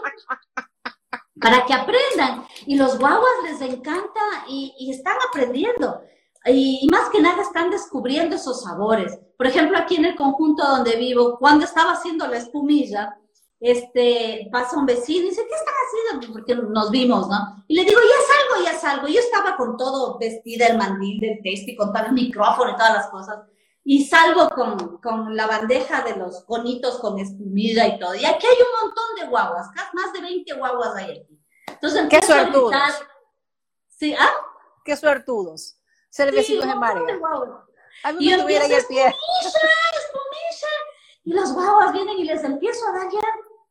para 1.42 1.66
que 1.66 1.74
aprendan. 1.74 2.46
Y 2.66 2.76
los 2.76 2.98
guaguas 3.00 3.32
les 3.44 3.62
encanta 3.62 4.22
y, 4.48 4.90
están 4.92 5.16
aprendiendo. 5.30 6.02
Y, 6.46 6.88
más 6.92 7.10
que 7.10 7.22
nada 7.22 7.42
están 7.42 7.70
descubriendo 7.70 8.36
esos 8.36 8.64
sabores. 8.64 9.20
Por 9.38 9.48
ejemplo, 9.48 9.78
aquí 9.78 9.96
en 9.96 10.06
el 10.06 10.16
conjunto 10.16 10.66
donde 10.68 10.96
vivo, 10.96 11.38
cuando 11.40 11.66
estaba 11.66 11.94
haciendo 11.94 12.28
la 12.28 12.38
espumilla, 12.38 13.18
este, 13.60 14.48
pasa 14.52 14.78
un 14.78 14.86
vecino 14.86 15.26
y 15.26 15.30
dice, 15.30 15.44
¿qué 15.48 15.56
están 15.56 15.74
haciendo? 15.88 16.34
Porque 16.34 16.56
nos 16.56 16.92
vimos, 16.92 17.28
¿no? 17.28 17.64
Y 17.68 17.76
le 17.76 17.84
digo, 17.84 18.00
ya 18.00 18.60
salgo, 18.60 18.66
ya 18.66 18.80
salgo. 18.80 19.08
Yo 19.08 19.20
estaba 19.20 19.58
con 19.58 19.78
todo 19.78 20.18
vestida, 20.20 20.68
el 20.68 20.78
mandil 20.78 21.20
del 21.20 21.40
texto 21.42 21.72
y 21.72 21.76
con 21.76 21.92
todo 21.92 22.06
el 22.06 22.14
micrófono 22.14 22.72
y 22.72 22.76
todas 22.76 22.94
las 22.94 23.08
cosas. 23.08 23.40
Y 23.90 24.04
salgo 24.04 24.50
con, 24.50 24.98
con 24.98 25.34
la 25.34 25.48
bandeja 25.48 26.02
de 26.02 26.18
los 26.18 26.44
conitos 26.44 27.00
con 27.00 27.18
espumilla 27.20 27.88
y 27.88 27.98
todo. 27.98 28.14
Y 28.16 28.26
aquí 28.26 28.46
hay 28.46 28.58
un 28.62 28.86
montón 28.86 29.16
de 29.18 29.28
guaguas, 29.28 29.68
más 29.94 30.12
de 30.12 30.20
20 30.20 30.54
guaguas 30.56 30.94
hay 30.96 31.20
aquí. 31.20 31.40
Entonces, 31.68 32.06
¿Qué 32.10 32.22
suertudos? 32.22 32.74
Sí, 33.88 34.14
¿ah? 34.14 34.34
Qué 34.84 34.98
suertudos. 34.98 35.78
Ser 36.10 36.34
vecinos 36.34 36.66
sí, 36.66 36.70
de 36.70 36.76
Mario. 36.76 37.06
A 38.04 38.12
mí 38.12 38.30
me 38.30 38.38
tuviera 38.42 38.68
ya 38.68 38.78
el 38.80 38.86
pie. 38.88 39.08
Espumilla, 39.08 39.74
espumilla. 39.94 40.74
Y 41.24 41.34
los 41.34 41.54
guaguas 41.54 41.94
vienen 41.94 42.20
y 42.20 42.26
les 42.26 42.44
empiezo 42.44 42.88
a 42.88 42.92
dar 42.92 43.10
ya 43.10 43.22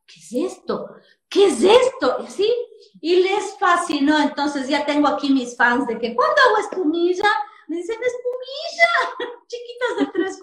¿qué 0.07 0.19
es 0.19 0.53
esto? 0.53 0.95
¿Qué 1.29 1.45
es 1.45 1.61
esto? 1.61 2.17
Y 2.21 2.25
así, 2.25 2.55
y 3.01 3.17
les 3.17 3.55
fascinó. 3.59 4.17
Entonces 4.19 4.67
ya 4.67 4.83
tengo 4.83 5.07
aquí 5.07 5.31
mis 5.31 5.55
fans 5.55 5.85
de 5.85 5.99
que 5.99 6.15
cuando 6.15 6.41
hago 6.41 6.57
espumilla, 6.57 7.29
me 7.67 7.77
dicen 7.77 7.97
espumilla, 8.01 8.89
chiquitas 9.47 10.13
de 10.13 10.21
3, 10.23 10.39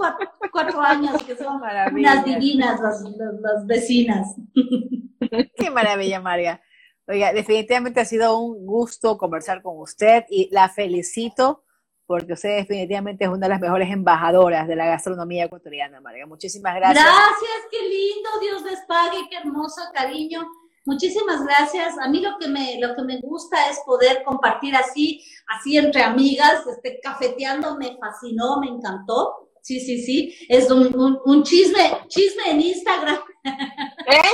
4, 0.50 0.80
años, 0.80 1.22
que 1.22 1.36
son 1.36 1.60
unas 1.60 2.24
divinas 2.24 2.80
las, 2.80 3.02
las, 3.02 3.66
vecinas. 3.66 4.34
Qué 5.56 5.70
maravilla, 5.70 6.20
María. 6.20 6.62
Oiga, 7.06 7.32
definitivamente 7.32 8.00
ha 8.00 8.04
sido 8.04 8.38
un 8.38 8.64
gusto 8.64 9.18
conversar 9.18 9.62
con 9.62 9.78
usted 9.78 10.24
y 10.28 10.48
la 10.50 10.68
felicito 10.68 11.64
porque 12.06 12.34
usted 12.34 12.56
definitivamente 12.56 13.24
es 13.24 13.30
una 13.30 13.46
de 13.46 13.48
las 13.48 13.60
mejores 13.60 13.90
embajadoras 13.90 14.68
de 14.68 14.76
la 14.76 14.86
gastronomía 14.86 15.44
ecuatoriana, 15.44 16.00
María. 16.00 16.26
Muchísimas 16.26 16.74
gracias. 16.74 17.04
Gracias, 17.04 17.68
qué 17.70 17.88
lindo, 17.88 18.28
Dios 18.40 18.62
les 18.62 18.80
pague, 18.86 19.16
qué 19.30 19.36
hermoso 19.36 19.80
cariño. 19.92 20.46
Muchísimas 20.86 21.44
gracias. 21.44 21.98
A 21.98 22.08
mí 22.08 22.20
lo 22.20 22.36
que 22.38 22.48
me, 22.48 22.78
lo 22.78 22.94
que 22.94 23.02
me 23.02 23.18
gusta 23.20 23.70
es 23.70 23.80
poder 23.86 24.22
compartir 24.22 24.76
así, 24.76 25.24
así 25.46 25.78
entre 25.78 26.02
amigas, 26.02 26.66
este, 26.66 27.00
cafeteando, 27.00 27.76
me 27.76 27.96
fascinó, 27.96 28.60
me 28.60 28.68
encantó. 28.68 29.50
Sí, 29.62 29.80
sí, 29.80 30.02
sí. 30.02 30.36
Es 30.48 30.70
un, 30.70 30.94
un, 30.94 31.18
un 31.24 31.42
chisme, 31.42 32.04
chisme 32.08 32.50
en 32.50 32.60
Instagram. 32.60 33.18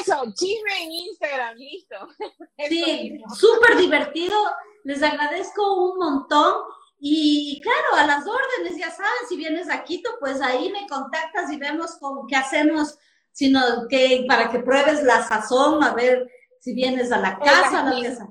Eso, 0.01 0.25
chisme 0.35 0.83
en 0.83 0.91
Instagram, 0.91 1.57
listo. 1.57 1.97
Sí, 2.69 3.19
súper 3.39 3.77
divertido. 3.79 4.37
Les 4.85 5.03
agradezco 5.03 5.93
un 5.93 5.99
montón. 5.99 6.55
Y 6.99 7.61
claro, 7.63 7.97
a 7.97 8.07
las 8.07 8.27
órdenes, 8.27 8.77
ya 8.77 8.91
saben, 8.91 9.11
si 9.29 9.37
vienes 9.37 9.71
a 9.71 9.85
Quito, 9.85 10.11
pues 10.21 10.43
ahí 10.43 10.71
me 10.71 10.87
contactas 10.87 11.51
y 11.51 11.57
vemos 11.57 11.97
cómo, 11.99 12.27
qué 12.27 12.37
hacemos, 12.37 12.99
sino 13.33 13.61
que 13.89 14.27
para 14.29 14.51
que 14.51 14.59
pruebes 14.59 15.03
la 15.05 15.27
sazón, 15.27 15.83
a 15.83 15.95
ver 15.95 16.29
si 16.61 16.75
vienes 16.75 17.11
a 17.11 17.19
la 17.19 17.39
casa. 17.39 17.81
El 17.91 18.07
ají, 18.07 18.25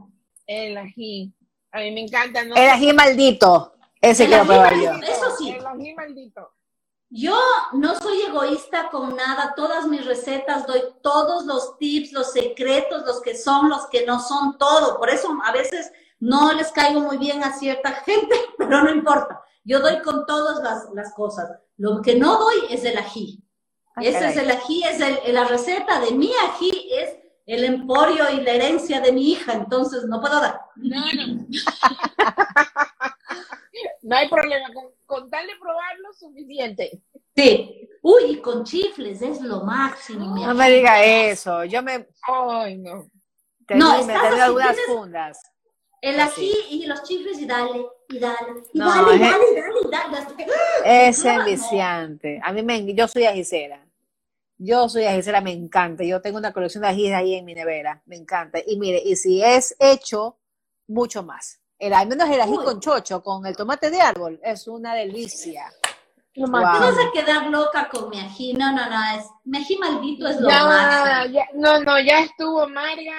el 0.47 0.77
ají. 0.77 1.33
a 1.71 1.79
mí 1.79 1.91
me 1.91 2.01
encanta. 2.01 2.43
¿no? 2.45 2.55
El 2.55 2.69
ají 2.69 2.93
maldito, 2.93 3.75
ese 3.99 4.27
quiero 4.27 4.45
probar 4.45 4.73
yo. 4.75 4.91
Eso 4.93 5.35
sí. 5.37 5.49
El 5.49 5.65
ají 5.65 5.93
maldito. 5.93 6.53
Yo 7.11 7.35
no 7.73 7.95
soy 7.95 8.21
egoísta 8.21 8.89
con 8.91 9.15
nada, 9.15 9.53
todas 9.55 9.87
mis 9.87 10.05
recetas 10.05 10.67
doy 10.67 10.81
todos 11.01 11.43
los 11.45 11.75
tips, 11.79 12.11
los 12.13 12.31
secretos, 12.31 13.03
los 13.03 13.19
que 13.21 13.35
son, 13.35 13.67
los 13.67 13.87
que 13.87 14.05
no 14.05 14.19
son, 14.19 14.59
todo. 14.59 14.99
Por 14.99 15.09
eso 15.09 15.35
a 15.43 15.51
veces 15.51 15.91
no 16.19 16.53
les 16.53 16.71
caigo 16.71 17.01
muy 17.01 17.17
bien 17.17 17.43
a 17.43 17.57
cierta 17.57 17.91
gente, 18.05 18.35
pero 18.59 18.83
no 18.83 18.91
importa. 18.91 19.41
Yo 19.63 19.79
doy 19.79 20.01
con 20.03 20.27
todas 20.27 20.61
las, 20.93 21.13
cosas. 21.13 21.49
Lo 21.77 22.01
que 22.01 22.15
no 22.15 22.37
doy 22.37 22.57
es 22.69 22.83
el 22.83 22.97
ají. 22.97 23.43
Ah, 23.95 24.01
Ese 24.03 24.29
es 24.29 24.37
el 24.37 24.51
ají, 24.51 24.83
es 24.83 25.01
el, 25.01 25.33
la 25.33 25.45
receta 25.45 25.99
de 25.99 26.11
mi 26.11 26.31
ají, 26.47 26.89
es 26.93 27.18
el 27.49 27.63
emporio 27.63 28.29
y 28.29 28.41
la 28.41 28.51
herencia 28.51 29.01
de 29.01 29.11
mi 29.11 29.31
hija, 29.31 29.53
entonces 29.53 30.03
no 30.05 30.21
puedo 30.21 30.39
dar. 30.39 30.61
No, 30.75 31.03
no. 31.13 31.47
no 34.03 34.15
hay 34.15 34.29
problema, 34.29 34.71
con, 34.71 34.85
con 35.07 35.31
tal 35.31 35.47
de 35.47 35.53
probarlo, 35.59 36.13
suficiente. 36.13 37.01
Sí. 37.35 37.89
Uy, 38.03 38.33
y 38.33 38.37
con 38.37 38.63
chifles, 38.63 39.23
es 39.23 39.41
lo 39.41 39.63
máximo. 39.63 40.37
No 40.37 40.53
me 40.53 40.69
diga 40.69 41.03
eso, 41.03 41.63
yo 41.63 41.81
me... 41.81 42.07
Ay, 42.21 42.77
no. 42.77 43.09
no, 43.69 44.05
me 44.05 44.13
algunas 44.13 44.77
fundas. 44.85 45.39
El 46.01 46.19
ají 46.19 46.53
y 46.69 46.85
los 46.85 47.01
chifles 47.01 47.39
y 47.39 47.47
dale, 47.47 47.83
y 48.09 48.19
dale, 48.19 48.61
y 48.73 48.79
dale, 48.79 49.15
y 49.15 49.19
dale, 49.19 49.45
y 49.55 49.61
dale, 49.89 50.17
dale, 50.35 51.09
Es 51.09 51.25
enviciante. 51.25 52.39
A 52.43 52.53
mí 52.53 52.61
me, 52.61 52.93
yo 52.93 53.07
soy 53.07 53.25
ajicera. 53.25 53.88
Yo 54.59 54.87
soy 54.89 55.05
ajicera, 55.05 55.41
me 55.41 55.51
encanta. 55.51 56.03
Yo 56.03 56.21
tengo 56.21 56.37
una 56.37 56.53
colección 56.53 56.83
de 56.83 56.89
ají 56.89 57.11
ahí 57.11 57.33
en 57.33 57.45
mi 57.45 57.55
nevera, 57.55 58.03
me 58.05 58.17
encanta. 58.17 58.59
Y 58.65 58.77
mire, 58.77 59.01
y 59.03 59.15
si 59.15 59.41
es 59.41 59.75
hecho, 59.79 60.37
mucho 60.87 61.23
más. 61.23 61.59
El, 61.79 61.93
al 61.93 62.07
menos 62.07 62.29
el 62.29 62.41
ají 62.41 62.55
con 62.57 62.79
chocho, 62.79 63.23
con 63.23 63.45
el 63.45 63.55
tomate 63.55 63.89
de 63.89 64.01
árbol, 64.01 64.39
es 64.43 64.67
una 64.67 64.93
delicia. 64.93 65.71
No 66.35 66.45
Te 66.45 66.51
vas 66.51 66.95
a 66.97 67.11
quedar 67.11 67.47
loca 67.47 67.89
con 67.89 68.09
mi 68.09 68.19
ají. 68.19 68.53
No, 68.53 68.71
no, 68.71 68.87
no, 68.89 69.17
es, 69.17 69.25
mi 69.45 69.57
ají 69.57 69.77
maldito 69.77 70.27
es 70.27 70.39
lo 70.39 70.49
más. 70.49 71.29
no, 71.55 71.79
no, 71.81 71.99
ya 71.99 72.19
estuvo, 72.19 72.67
María 72.67 73.15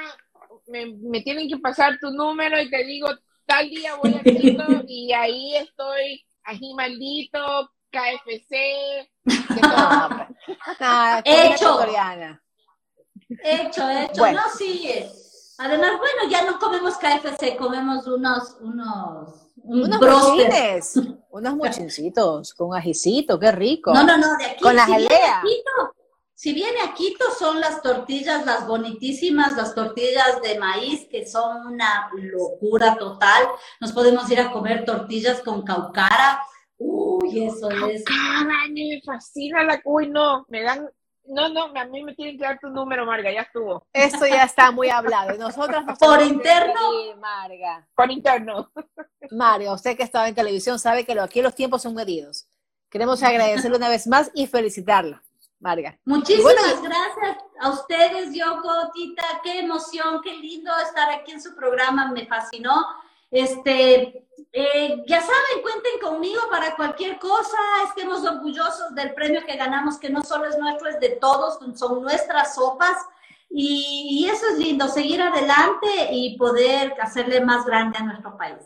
me, 0.70 1.20
tienen 1.22 1.48
que 1.48 1.58
pasar 1.58 1.98
tu 2.00 2.10
número 2.10 2.60
y 2.60 2.70
te 2.70 2.84
digo, 2.84 3.08
tal 3.46 3.68
día 3.68 3.96
voy 3.96 4.14
a 4.14 4.22
y 4.86 5.12
ahí 5.12 5.56
estoy, 5.56 6.24
ají 6.44 6.74
maldito, 6.74 7.70
KFC. 7.90 9.08
No, 9.60 10.26
hecho. 11.24 11.80
Hecho, 13.42 13.90
hecho. 13.90 14.32
No, 14.32 14.42
sí. 14.56 14.90
Además, 15.58 15.90
bueno, 15.98 16.30
ya 16.30 16.50
no 16.50 16.58
comemos 16.58 16.96
KFC, 16.96 17.56
comemos 17.58 18.06
unos, 18.06 18.56
unos, 18.60 19.52
unos 19.56 20.00
mochines, 20.00 20.94
unos 21.30 21.54
mochincitos 21.54 22.54
con 22.54 22.74
ajicito, 22.74 23.38
qué 23.38 23.52
rico. 23.52 23.92
No, 23.92 24.02
no, 24.04 24.16
no, 24.16 24.36
de 24.38 24.46
aquí. 24.46 24.62
Con 24.62 24.74
la 24.74 24.86
jalea. 24.86 25.42
Si 26.40 26.54
viene 26.54 26.80
a 26.80 26.94
Quito 26.94 27.26
son 27.38 27.60
las 27.60 27.82
tortillas, 27.82 28.46
las 28.46 28.66
bonitísimas, 28.66 29.54
las 29.58 29.74
tortillas 29.74 30.40
de 30.40 30.58
maíz, 30.58 31.06
que 31.10 31.26
son 31.26 31.66
una 31.66 32.10
locura 32.14 32.96
total. 32.96 33.46
Nos 33.78 33.92
podemos 33.92 34.30
ir 34.30 34.40
a 34.40 34.50
comer 34.50 34.86
tortillas 34.86 35.42
con 35.42 35.60
caucara. 35.60 36.40
Uy, 37.30 37.44
eso 37.44 37.70
es. 37.70 38.04
me 38.70 39.00
fascina 39.04 39.64
la 39.64 39.80
cuy, 39.82 40.08
no, 40.08 40.44
me 40.48 40.62
dan 40.62 40.88
no, 41.30 41.48
no, 41.48 41.72
a 41.78 41.84
mí 41.84 42.02
me 42.02 42.14
tienen 42.14 42.36
que 42.36 42.44
dar 42.44 42.58
tu 42.58 42.68
número, 42.68 43.06
Marga, 43.06 43.32
ya 43.32 43.42
estuvo. 43.42 43.86
Esto 43.92 44.26
ya 44.26 44.44
está 44.44 44.72
muy 44.72 44.88
hablado. 44.90 45.36
Nosotros 45.38 45.84
Por 45.98 46.22
interno. 46.22 46.74
Marga. 47.18 47.86
Por 47.94 48.10
interno. 48.10 48.70
Marga, 49.30 49.72
usted 49.72 49.96
que 49.96 50.02
estaba 50.02 50.28
en 50.28 50.34
televisión 50.34 50.78
sabe 50.78 51.04
que 51.04 51.18
aquí 51.20 51.40
los 51.40 51.54
tiempos 51.54 51.82
son 51.82 51.94
medidos. 51.94 52.48
Queremos 52.88 53.22
agradecerle 53.22 53.76
una 53.76 53.88
vez 53.88 54.06
más 54.08 54.30
y 54.34 54.46
felicitarla. 54.48 55.22
Marga. 55.60 55.98
Muchísimas 56.04 56.82
gracias 56.82 57.36
a 57.60 57.70
ustedes, 57.70 58.34
Yoko, 58.34 58.90
Tita, 58.92 59.22
qué 59.44 59.60
emoción, 59.60 60.20
qué 60.22 60.32
lindo 60.32 60.72
estar 60.80 61.10
aquí 61.10 61.32
en 61.32 61.42
su 61.42 61.54
programa, 61.54 62.10
me 62.10 62.26
fascinó. 62.26 62.86
Este, 63.30 64.26
eh, 64.52 65.02
ya 65.06 65.20
saben, 65.20 65.62
cuenten 65.62 66.00
conmigo 66.02 66.40
para 66.50 66.74
cualquier 66.76 67.18
cosa. 67.18 67.58
Estemos 67.86 68.24
orgullosos 68.24 68.94
del 68.94 69.14
premio 69.14 69.44
que 69.46 69.56
ganamos, 69.56 69.98
que 69.98 70.10
no 70.10 70.22
solo 70.22 70.48
es 70.48 70.58
nuestro, 70.58 70.88
es 70.88 71.00
de 71.00 71.10
todos, 71.10 71.58
son 71.78 72.02
nuestras 72.02 72.54
sopas. 72.54 72.96
Y, 73.48 74.22
y 74.22 74.28
eso 74.28 74.46
es 74.52 74.58
lindo, 74.58 74.88
seguir 74.88 75.20
adelante 75.20 75.88
y 76.12 76.36
poder 76.36 76.94
hacerle 77.00 77.40
más 77.40 77.64
grande 77.64 77.98
a 77.98 78.04
nuestro 78.04 78.36
país. 78.36 78.58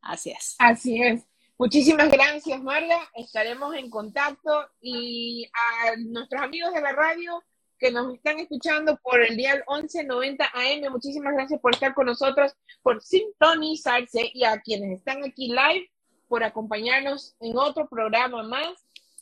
Así 0.00 0.30
es. 0.30 0.56
Así 0.58 1.02
es. 1.02 1.24
Muchísimas 1.58 2.08
gracias, 2.08 2.62
Marga. 2.62 3.10
Estaremos 3.14 3.74
en 3.74 3.90
contacto 3.90 4.68
y 4.80 5.50
a 5.52 5.96
nuestros 5.96 6.40
amigos 6.40 6.72
de 6.72 6.80
la 6.80 6.92
radio 6.92 7.42
que 7.78 7.90
nos 7.90 8.14
están 8.14 8.38
escuchando 8.38 8.98
por 9.02 9.22
el 9.22 9.36
día 9.36 9.54
1190 9.68 10.44
AM, 10.44 10.92
muchísimas 10.92 11.34
gracias 11.34 11.60
por 11.60 11.74
estar 11.74 11.94
con 11.94 12.06
nosotros, 12.06 12.54
por 12.82 13.02
sintonizarse 13.02 14.30
y 14.34 14.44
a 14.44 14.60
quienes 14.60 14.98
están 14.98 15.24
aquí 15.24 15.48
live 15.48 15.88
por 16.28 16.44
acompañarnos 16.44 17.34
en 17.40 17.56
otro 17.56 17.88
programa 17.88 18.42
más. 18.42 18.68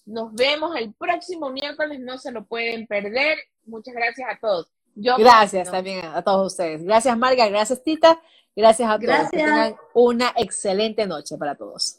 Nos 0.04 0.34
vemos 0.34 0.76
el 0.76 0.92
próximo 0.94 1.50
miércoles, 1.50 2.00
no 2.00 2.18
se 2.18 2.32
lo 2.32 2.44
pueden 2.44 2.86
perder. 2.86 3.38
Muchas 3.64 3.94
gracias 3.94 4.28
a 4.30 4.38
todos. 4.38 4.68
Yo 4.94 5.16
gracias 5.18 5.70
también 5.70 6.04
a 6.04 6.22
todos 6.22 6.52
ustedes. 6.52 6.82
Gracias, 6.82 7.16
Marga. 7.18 7.48
Gracias, 7.48 7.82
Tita. 7.82 8.20
Gracias 8.54 8.88
a 8.88 8.98
todos. 8.98 9.30
Que 9.30 9.36
tengan 9.36 9.76
una 9.94 10.32
excelente 10.36 11.07
noche 11.07 11.36
para 11.36 11.54
todos. 11.54 11.98